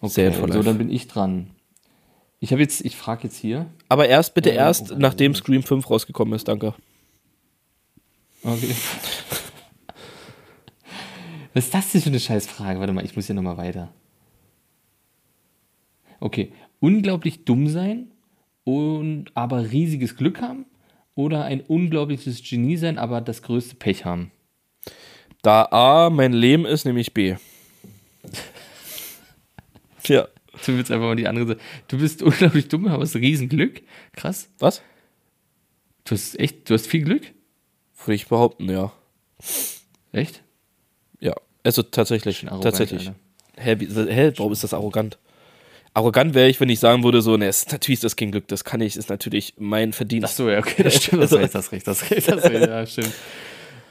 Okay, 0.00 0.12
Serien 0.12 0.34
for 0.34 0.48
so 0.48 0.54
life. 0.54 0.64
dann 0.64 0.78
bin 0.78 0.90
ich 0.90 1.08
dran. 1.08 1.50
Ich 2.40 2.52
habe 2.52 2.62
jetzt, 2.62 2.84
ich 2.84 2.96
frage 2.96 3.24
jetzt 3.24 3.36
hier. 3.36 3.66
Aber 3.88 4.08
erst, 4.08 4.34
bitte 4.34 4.50
Ja, 4.50 4.66
erst, 4.66 4.92
oh, 4.92 4.96
nachdem. 4.98 5.34
Scream 5.34 5.62
5 5.62 5.90
rausgekommen 5.90 6.34
ist, 6.34 6.46
danke. 6.46 6.74
Okay. 8.42 8.74
Was 11.54 11.64
ist 11.64 11.74
das 11.74 11.90
denn 11.90 12.02
für 12.02 12.10
eine 12.10 12.20
Scheißfrage? 12.20 12.78
Warte 12.78 12.92
mal, 12.92 13.04
ich 13.04 13.16
muss 13.16 13.26
hier 13.26 13.34
nochmal 13.34 13.56
weiter. 13.56 13.92
Okay. 16.20 16.52
Unglaublich 16.78 17.44
dumm 17.44 17.66
sein 17.66 18.12
und 18.62 19.32
aber 19.34 19.72
riesiges 19.72 20.16
Glück 20.16 20.40
haben 20.40 20.66
oder 21.16 21.44
ein 21.44 21.60
unglaubliches 21.60 22.48
Genie 22.48 22.76
sein, 22.76 22.98
aber 22.98 23.20
das 23.20 23.42
größte 23.42 23.74
Pech 23.74 24.04
haben. 24.04 24.30
Da 25.42 25.64
A 25.72 26.10
mein 26.10 26.32
Leben 26.32 26.64
ist, 26.64 26.84
nämlich 26.84 27.12
B. 27.14 27.34
Tja. 30.08 30.26
Du 30.64 30.74
willst 30.74 30.90
einfach 30.90 31.06
mal 31.06 31.16
die 31.16 31.28
andere 31.28 31.48
Seite. 31.48 31.60
Du 31.88 31.98
bist 31.98 32.22
unglaublich 32.22 32.68
dumm, 32.68 32.88
aber 32.88 33.02
hast 33.02 33.14
Riesenglück. 33.14 33.82
Krass. 34.16 34.48
Was? 34.58 34.80
Du 36.04 36.14
hast 36.14 36.40
echt, 36.40 36.70
du 36.70 36.74
hast 36.74 36.86
viel 36.86 37.02
Glück? 37.02 37.34
Würde 38.06 38.14
ich 38.14 38.28
behaupten, 38.28 38.70
ja. 38.70 38.90
Echt? 40.12 40.42
Ja. 41.20 41.34
Also 41.62 41.82
tatsächlich. 41.82 42.46
Arrogant, 42.46 42.62
tatsächlich. 42.62 43.10
Hä, 43.58 43.76
wie, 43.80 43.86
hä, 43.86 44.32
warum 44.38 44.52
ist 44.52 44.64
das 44.64 44.72
arrogant? 44.72 45.18
Arrogant 45.92 46.32
wäre 46.32 46.48
ich, 46.48 46.58
wenn 46.58 46.70
ich 46.70 46.80
sagen 46.80 47.04
würde, 47.04 47.20
so, 47.20 47.36
ne, 47.36 47.50
natürlich 47.70 47.98
ist 47.98 48.04
das 48.04 48.16
kein 48.16 48.30
Glück, 48.30 48.48
das 48.48 48.64
kann 48.64 48.80
ich, 48.80 48.96
ist 48.96 49.10
natürlich 49.10 49.56
mein 49.58 49.92
Verdienst. 49.92 50.32
Ach 50.32 50.36
so, 50.36 50.48
ja, 50.48 50.58
okay, 50.58 50.84
das 50.84 51.02
stimmt. 51.02 51.22
Das 51.22 51.34
recht, 51.34 51.54
das 51.54 51.70
recht, 51.70 51.86
das 51.86 52.10
recht, 52.10 52.28
das 52.28 52.44
recht, 52.44 52.66
ja, 52.66 52.86
stimmt. 52.86 53.12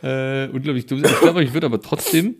Äh, 0.01 0.47
unglaublich 0.47 0.87
dumm. 0.87 1.03
Ich 1.05 1.19
glaube, 1.19 1.43
ich 1.43 1.53
würde 1.53 1.67
aber 1.67 1.79
trotzdem 1.79 2.37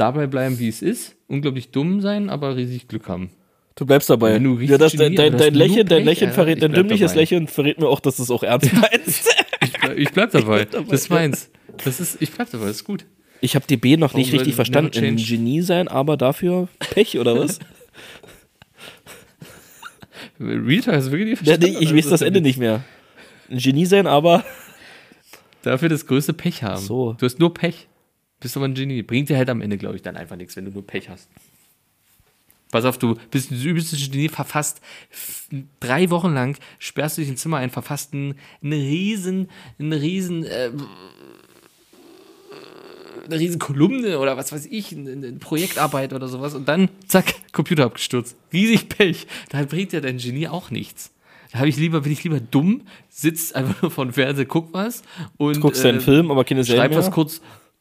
dabei 0.00 0.26
bleiben, 0.26 0.58
wie 0.58 0.68
es 0.68 0.82
ist. 0.82 1.16
Unglaublich 1.26 1.70
dumm 1.70 2.00
sein, 2.00 2.30
aber 2.30 2.56
riesig 2.56 2.88
Glück 2.88 3.08
haben. 3.08 3.30
Du 3.74 3.84
bleibst 3.86 4.10
dabei. 4.10 4.34
Wenn 4.34 4.44
du 4.44 4.54
richtig 4.54 4.70
ja, 4.70 4.78
das, 4.78 4.92
Genie, 4.92 5.14
dein, 5.14 5.32
dein, 5.32 5.38
dein 5.38 5.54
Lächeln, 5.54 5.86
dein 5.86 6.04
Lächeln 6.04 6.32
verrät, 6.32 6.62
dein 6.62 6.72
dümmliches. 6.72 7.14
Lächeln 7.14 7.46
verrät 7.46 7.78
mir 7.78 7.88
auch, 7.88 8.00
dass 8.00 8.16
du 8.16 8.24
es 8.24 8.30
auch 8.30 8.42
ernst 8.42 8.72
meinst. 8.72 9.28
Ich 9.62 9.72
bleib, 9.72 9.98
ich 9.98 10.10
bleib 10.10 10.30
dabei. 10.32 10.64
Das 10.70 11.02
ist 11.02 11.10
meins. 11.10 11.50
Das 11.84 12.00
ist, 12.00 12.20
ich 12.20 12.32
bleib 12.32 12.50
dabei, 12.50 12.66
das 12.66 12.76
ist 12.76 12.84
gut. 12.84 13.04
Ich 13.40 13.54
habe 13.54 13.66
DB 13.66 13.96
noch 13.96 14.14
nicht 14.14 14.28
Warum 14.28 14.38
richtig 14.38 14.56
soll 14.56 14.64
verstanden. 14.64 15.04
Ein? 15.04 15.16
Genie 15.16 15.60
sein, 15.60 15.86
aber 15.86 16.16
dafür 16.16 16.68
Pech 16.78 17.18
oder 17.18 17.38
was? 17.38 17.60
Rita 20.40 20.92
hast 20.92 21.08
du 21.08 21.12
wirklich 21.12 21.30
nicht 21.30 21.46
ja, 21.46 21.54
verstanden? 21.54 21.78
nee, 21.78 21.84
ich 21.84 21.94
weiß 21.94 22.10
das 22.10 22.22
Ende 22.22 22.40
nicht 22.40 22.58
mehr. 22.58 22.82
Ein 23.48 23.58
Genie 23.58 23.86
sein, 23.86 24.08
aber 24.08 24.44
Dafür 25.62 25.88
das 25.88 26.06
größte 26.06 26.32
Pech 26.32 26.62
haben. 26.62 26.80
So. 26.80 27.14
Du 27.18 27.26
hast 27.26 27.38
nur 27.38 27.52
Pech. 27.52 27.87
Bist 28.40 28.56
aber 28.56 28.66
ein 28.66 28.74
Genie. 28.74 29.02
Bringt 29.02 29.28
dir 29.28 29.36
halt 29.36 29.50
am 29.50 29.60
Ende, 29.60 29.78
glaube 29.78 29.96
ich, 29.96 30.02
dann 30.02 30.16
einfach 30.16 30.36
nichts, 30.36 30.56
wenn 30.56 30.64
du 30.64 30.70
nur 30.70 30.86
Pech 30.86 31.08
hast. 31.08 31.28
Pass 32.70 32.84
auf, 32.84 32.98
du 32.98 33.16
bist 33.30 33.50
ein 33.50 33.62
übelstes 33.62 34.10
Genie, 34.10 34.28
verfasst 34.28 34.80
drei 35.80 36.10
Wochen 36.10 36.34
lang, 36.34 36.56
sperrst 36.78 37.16
du 37.16 37.22
dich 37.22 37.30
ins 37.30 37.40
Zimmer 37.40 37.56
ein, 37.58 37.70
verfasst 37.70 38.12
einen, 38.12 38.34
einen 38.62 38.72
riesen, 38.72 39.48
einen 39.78 39.92
riesen, 39.94 40.44
äh, 40.44 40.70
eine 43.24 43.38
riesen 43.40 43.58
Kolumne 43.58 44.18
oder 44.18 44.36
was 44.36 44.52
weiß 44.52 44.66
ich, 44.66 44.92
eine, 44.92 45.12
eine 45.12 45.32
Projektarbeit 45.32 46.12
oder 46.12 46.28
sowas 46.28 46.54
und 46.54 46.68
dann, 46.68 46.90
zack, 47.06 47.34
Computer 47.52 47.84
abgestürzt. 47.84 48.36
Riesig 48.52 48.88
Pech. 48.90 49.26
Da 49.48 49.64
bringt 49.64 49.92
dir 49.92 50.02
dein 50.02 50.18
Genie 50.18 50.48
auch 50.48 50.70
nichts. 50.70 51.12
Da 51.52 51.64
ich 51.64 51.78
lieber, 51.78 52.02
bin 52.02 52.12
ich 52.12 52.22
lieber 52.24 52.40
dumm, 52.40 52.82
sitz 53.08 53.52
einfach 53.52 53.80
nur 53.80 53.90
vor 53.90 54.04
dem 54.04 54.12
Fernseher, 54.12 54.44
guck 54.44 54.74
was 54.74 55.02
und 55.38 55.58
guckst 55.60 55.82
deinen 55.82 55.98
äh, 55.98 56.02
Film, 56.02 56.30
aber 56.30 56.44
keine 56.44 56.64
Serie 56.64 56.82
schreib 56.82 56.90
mehr. 56.90 56.98
was 56.98 57.10
kurz 57.10 57.40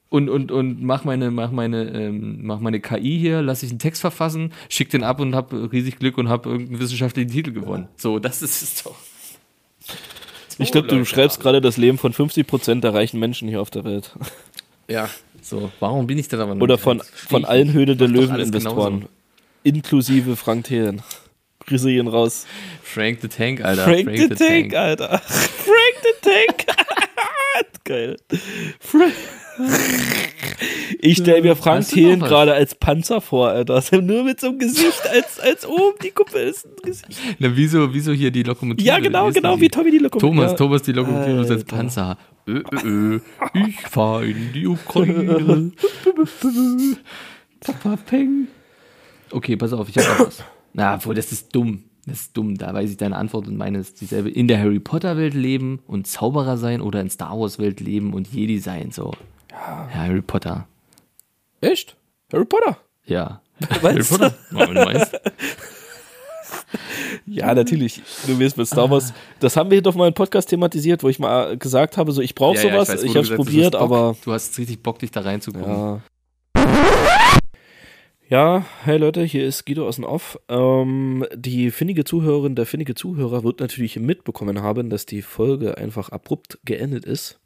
und, 0.10 0.30
und, 0.30 0.52
und 0.52 0.84
mach 0.84 1.04
meine, 1.04 1.32
mach 1.32 1.52
meine, 1.52 1.90
ähm, 1.92 2.40
mach 2.44 2.60
meine 2.60 2.80
KI 2.80 3.20
hier, 3.20 3.42
lass 3.42 3.64
ich 3.64 3.72
einen 3.72 3.80
Text 3.80 4.02
verfassen, 4.02 4.54
schick 4.70 4.90
den 4.90 5.04
ab 5.04 5.20
und 5.20 5.36
hab 5.36 5.52
riesig 5.54 6.00
Glück 6.00 6.18
und 6.18 6.30
hab 6.30 6.46
irgendeinen 6.46 6.80
wissenschaftlichen 6.80 7.30
Titel 7.30 7.52
gewonnen. 7.52 7.88
So, 7.98 8.20
das 8.20 8.42
ist 8.42 8.62
es 8.62 8.84
doch. 8.84 8.96
Ich 10.60 10.72
glaube, 10.72 10.88
du 10.88 11.04
schreibst 11.06 11.40
gerade 11.40 11.62
das 11.62 11.78
Leben 11.78 11.98
von 11.98 12.14
50% 12.14 12.82
der 12.82 12.94
reichen 12.94 13.20
Menschen 13.20 13.48
hier 13.48 13.62
auf 13.62 13.70
der 13.70 13.84
Welt. 13.84 14.16
Ja. 14.90 15.10
So, 15.42 15.70
warum 15.82 16.08
bin 16.08 16.18
ich 16.18 16.30
denn 16.30 16.40
aber 16.40 16.56
noch 16.56 16.62
Oder 16.62 16.76
nicht 16.76 16.84
von, 16.84 17.02
von 17.14 17.44
allen 17.44 17.68
nicht. 17.68 17.76
Höhle 17.76 17.98
der 17.98 18.08
Löwen-Investoren. 18.08 19.08
Inklusive 19.64 20.38
Frank 20.38 20.64
Thelen. 20.64 21.02
Grüße 21.66 21.90
gehen 21.90 22.08
raus. 22.08 22.46
Frank 22.82 23.20
the 23.22 23.28
Tank, 23.28 23.64
Alter. 23.66 23.84
Frank, 23.84 24.18
the, 24.18 24.30
Tank, 24.30 24.74
Alter. 24.74 25.20
Frank 25.26 25.96
the 26.04 26.30
Tank. 26.30 26.78
Geil. 27.84 28.16
Frank. 28.80 29.14
Ich 31.00 31.18
stelle 31.18 31.42
mir 31.42 31.56
Frank 31.56 31.88
Thelen 31.88 32.20
gerade 32.20 32.54
als 32.54 32.76
Panzer 32.76 33.22
vor, 33.22 33.50
Alter. 33.50 33.82
Nur 34.02 34.24
mit 34.24 34.40
so 34.40 34.48
einem 34.48 34.60
Gesicht, 34.60 35.08
als, 35.10 35.40
als 35.40 35.66
oben 35.66 35.98
die 36.04 36.12
Kuppe 36.12 36.40
ist. 36.40 36.66
ein 36.66 36.72
Gesicht. 36.84 37.20
Na, 37.40 37.56
wieso, 37.56 37.94
wieso 37.94 38.12
hier 38.12 38.32
die 38.32 38.44
Lokomotive? 38.44 38.86
Ja, 38.88 39.00
genau, 39.00 39.32
genau, 39.32 39.56
die? 39.56 39.62
wie 39.62 39.70
Tommy 39.70 39.92
die 39.92 40.00
Lokomotive. 40.00 40.36
Thomas. 40.36 40.56
Thomas 40.56 40.82
die 40.84 40.94
Lokomotive 40.94 41.42
ist 41.42 41.52
als. 41.52 41.64
Panzer. 41.66 42.18
Ö, 42.48 42.64
ö, 42.84 43.20
ich 43.68 43.80
fahr 43.82 44.24
in 44.24 44.54
die 44.54 44.68
Ukraine. 44.68 45.72
Papa 47.60 47.98
Peng. 48.06 48.48
Okay, 49.32 49.58
pass 49.58 49.74
auf, 49.74 49.90
ich 49.90 49.98
hab 49.98 50.20
noch 50.20 50.28
was. 50.28 50.44
Na, 50.74 50.96
obwohl, 50.96 51.16
das 51.16 51.32
ist 51.32 51.54
dumm. 51.54 51.84
Das 52.06 52.22
ist 52.22 52.38
dumm. 52.38 52.58
Da 52.58 52.74
weiß 52.74 52.90
ich 52.90 52.98
deine 52.98 53.18
Antwort 53.18 53.48
und 53.48 53.58
meine 53.58 53.80
ist 53.80 54.00
dieselbe. 54.00 54.30
In 54.30 54.48
der 54.48 54.60
Harry 54.60 54.80
Potter 54.80 55.18
Welt 55.18 55.34
leben 55.34 55.80
und 55.88 56.08
Zauberer 56.08 56.58
sein 56.58 56.80
oder 56.80 57.02
in 57.02 57.10
Star 57.10 57.38
Wars 57.38 57.60
Welt 57.60 57.82
leben 57.82 58.14
und 58.14 58.28
Jedi 58.32 58.60
sein, 58.60 58.92
so. 58.92 59.12
Ja, 59.58 59.90
Harry 59.94 60.22
Potter. 60.22 60.68
Echt? 61.62 61.96
Harry 62.32 62.46
Potter? 62.46 62.78
Ja. 63.06 63.42
Harry 63.82 64.04
Potter. 64.04 64.34
Ja, 64.52 64.60
wenn 64.68 64.76
du 64.76 64.86
meinst. 64.86 65.16
Ja, 67.26 67.54
natürlich. 67.54 68.02
Du 68.26 68.38
wirst 68.40 68.58
mit 68.58 68.68
Star 68.68 68.90
Wars. 68.90 69.14
Das 69.40 69.58
haben 69.58 69.70
wir 69.72 69.82
doch 69.82 69.96
mal 69.96 70.08
im 70.08 70.14
Podcast 70.14 70.50
thematisiert, 70.50 71.04
wo 71.04 71.10
ich 71.10 71.20
mal 71.20 71.58
gesagt 71.58 71.98
habe, 71.98 72.12
so 72.12 72.22
ich 72.22 72.36
brauche 72.36 72.58
Ja, 72.58 72.64
ja, 72.64 72.72
sowas. 72.74 72.90
weiß, 72.90 73.02
wo 73.02 73.06
ich 73.06 73.16
hab's 73.16 73.28
gesagt 73.30 73.40
hast, 73.40 73.46
probiert, 73.46 73.74
du 73.74 73.78
aber 73.80 74.16
Du 74.24 74.32
hast 74.34 74.58
richtig 74.58 74.82
Bock, 74.84 75.00
dich 75.00 75.12
da 75.12 75.22
reinzugucken. 75.22 75.70
Ja. 75.70 76.02
Ja, 78.30 78.66
hey 78.84 78.98
Leute, 78.98 79.24
hier 79.24 79.46
ist 79.46 79.66
Guido 79.66 79.88
aus 79.88 79.96
dem 79.96 80.04
Off. 80.04 80.38
Ähm, 80.50 81.26
die 81.34 81.72
findige 81.72 82.04
Zuhörerin, 82.04 82.56
der 82.56 82.66
findige 82.66 82.94
Zuhörer 82.94 83.46
wird 83.46 83.62
natürlich 83.62 83.98
mitbekommen 83.98 84.62
haben, 84.62 84.90
dass 84.90 85.06
die 85.06 85.22
Folge 85.22 85.78
einfach 85.78 86.10
abrupt 86.10 86.60
geendet 86.66 87.06
ist. 87.06 87.40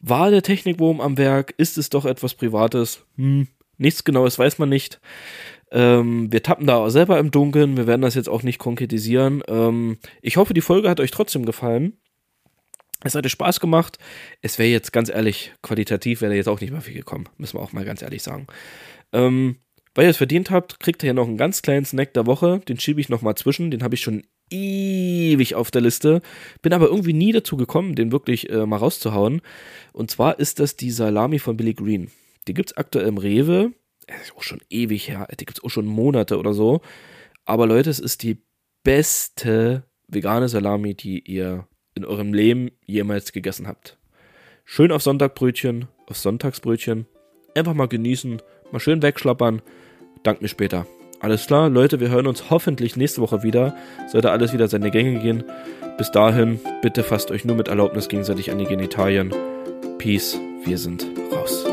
War 0.00 0.30
der 0.30 0.42
Technikwurm 0.42 1.00
am 1.00 1.18
Werk? 1.18 1.54
Ist 1.56 1.78
es 1.78 1.90
doch 1.90 2.06
etwas 2.06 2.34
Privates? 2.34 3.04
Hm, 3.16 3.48
nichts 3.76 4.04
Genaues 4.04 4.38
weiß 4.38 4.58
man 4.58 4.68
nicht. 4.68 5.00
Ähm, 5.70 6.32
wir 6.32 6.42
tappen 6.42 6.66
da 6.66 6.88
selber 6.90 7.18
im 7.18 7.30
Dunkeln. 7.30 7.76
Wir 7.76 7.86
werden 7.86 8.02
das 8.02 8.14
jetzt 8.14 8.28
auch 8.28 8.42
nicht 8.42 8.58
konkretisieren. 8.58 9.42
Ähm, 9.46 9.98
ich 10.22 10.36
hoffe, 10.36 10.54
die 10.54 10.62
Folge 10.62 10.88
hat 10.88 11.00
euch 11.00 11.10
trotzdem 11.10 11.44
gefallen. 11.44 11.98
Es 13.02 13.14
hatte 13.14 13.28
Spaß 13.28 13.60
gemacht. 13.60 13.98
Es 14.42 14.58
wäre 14.58 14.68
jetzt 14.68 14.92
ganz 14.92 15.08
ehrlich, 15.08 15.52
qualitativ 15.62 16.20
wäre 16.20 16.34
jetzt 16.34 16.48
auch 16.48 16.60
nicht 16.60 16.70
mehr 16.70 16.82
viel 16.82 16.94
gekommen. 16.94 17.28
Müssen 17.38 17.56
wir 17.58 17.62
auch 17.62 17.72
mal 17.72 17.84
ganz 17.84 18.02
ehrlich 18.02 18.22
sagen. 18.22 18.46
Ähm, 19.12 19.56
weil 19.94 20.04
ihr 20.04 20.10
es 20.10 20.18
verdient 20.18 20.50
habt, 20.50 20.80
kriegt 20.80 21.02
ihr 21.02 21.08
ja 21.08 21.14
noch 21.14 21.26
einen 21.26 21.36
ganz 21.36 21.62
kleinen 21.62 21.84
Snack 21.84 22.14
der 22.14 22.26
Woche. 22.26 22.60
Den 22.68 22.78
schiebe 22.78 23.00
ich 23.00 23.08
noch 23.08 23.22
mal 23.22 23.36
zwischen. 23.36 23.70
Den 23.70 23.82
habe 23.82 23.94
ich 23.94 24.02
schon 24.02 24.24
ewig 24.50 25.54
auf 25.54 25.70
der 25.70 25.82
Liste. 25.82 26.22
Bin 26.62 26.72
aber 26.72 26.86
irgendwie 26.86 27.12
nie 27.12 27.32
dazu 27.32 27.56
gekommen, 27.56 27.94
den 27.94 28.12
wirklich 28.12 28.50
äh, 28.50 28.66
mal 28.66 28.76
rauszuhauen. 28.76 29.40
Und 29.92 30.10
zwar 30.10 30.38
ist 30.38 30.60
das 30.60 30.76
die 30.76 30.90
Salami 30.90 31.38
von 31.38 31.56
Billy 31.56 31.74
Green. 31.74 32.10
Die 32.48 32.54
gibt 32.54 32.70
es 32.70 32.76
aktuell 32.76 33.06
im 33.06 33.18
Rewe. 33.18 33.72
Das 34.06 34.22
ist 34.22 34.36
auch 34.36 34.42
schon 34.42 34.60
ewig 34.70 35.08
her. 35.08 35.28
Die 35.32 35.46
gibt 35.46 35.58
es 35.58 35.64
auch 35.64 35.70
schon 35.70 35.86
Monate 35.86 36.38
oder 36.38 36.52
so. 36.52 36.80
Aber 37.44 37.66
Leute, 37.66 37.90
es 37.90 37.98
ist 37.98 38.22
die 38.22 38.38
beste 38.82 39.84
vegane 40.08 40.48
Salami, 40.48 40.94
die 40.94 41.20
ihr 41.20 41.66
in 41.94 42.04
eurem 42.04 42.32
Leben 42.32 42.70
jemals 42.86 43.32
gegessen 43.32 43.66
habt. 43.66 43.98
Schön 44.64 44.92
auf 44.92 45.02
Sonntagbrötchen, 45.02 45.88
auf 46.06 46.16
Sonntagsbrötchen. 46.16 47.06
Einfach 47.54 47.74
mal 47.74 47.88
genießen, 47.88 48.40
mal 48.70 48.80
schön 48.80 49.02
wegschlappern. 49.02 49.62
Dank 50.22 50.42
mir 50.42 50.48
später. 50.48 50.86
Alles 51.20 51.46
klar, 51.46 51.68
Leute, 51.68 52.00
wir 52.00 52.08
hören 52.08 52.26
uns 52.26 52.48
hoffentlich 52.48 52.96
nächste 52.96 53.20
Woche 53.20 53.42
wieder. 53.42 53.76
Sollte 54.08 54.30
alles 54.30 54.54
wieder 54.54 54.68
seine 54.68 54.90
Gänge 54.90 55.20
gehen. 55.20 55.44
Bis 55.98 56.10
dahin, 56.10 56.58
bitte 56.80 57.02
fasst 57.02 57.30
euch 57.30 57.44
nur 57.44 57.56
mit 57.56 57.68
Erlaubnis 57.68 58.08
gegenseitig 58.08 58.50
an 58.50 58.58
die 58.58 58.64
Genitalien. 58.64 59.30
Peace, 59.98 60.38
wir 60.64 60.78
sind 60.78 61.04
raus. 61.30 61.69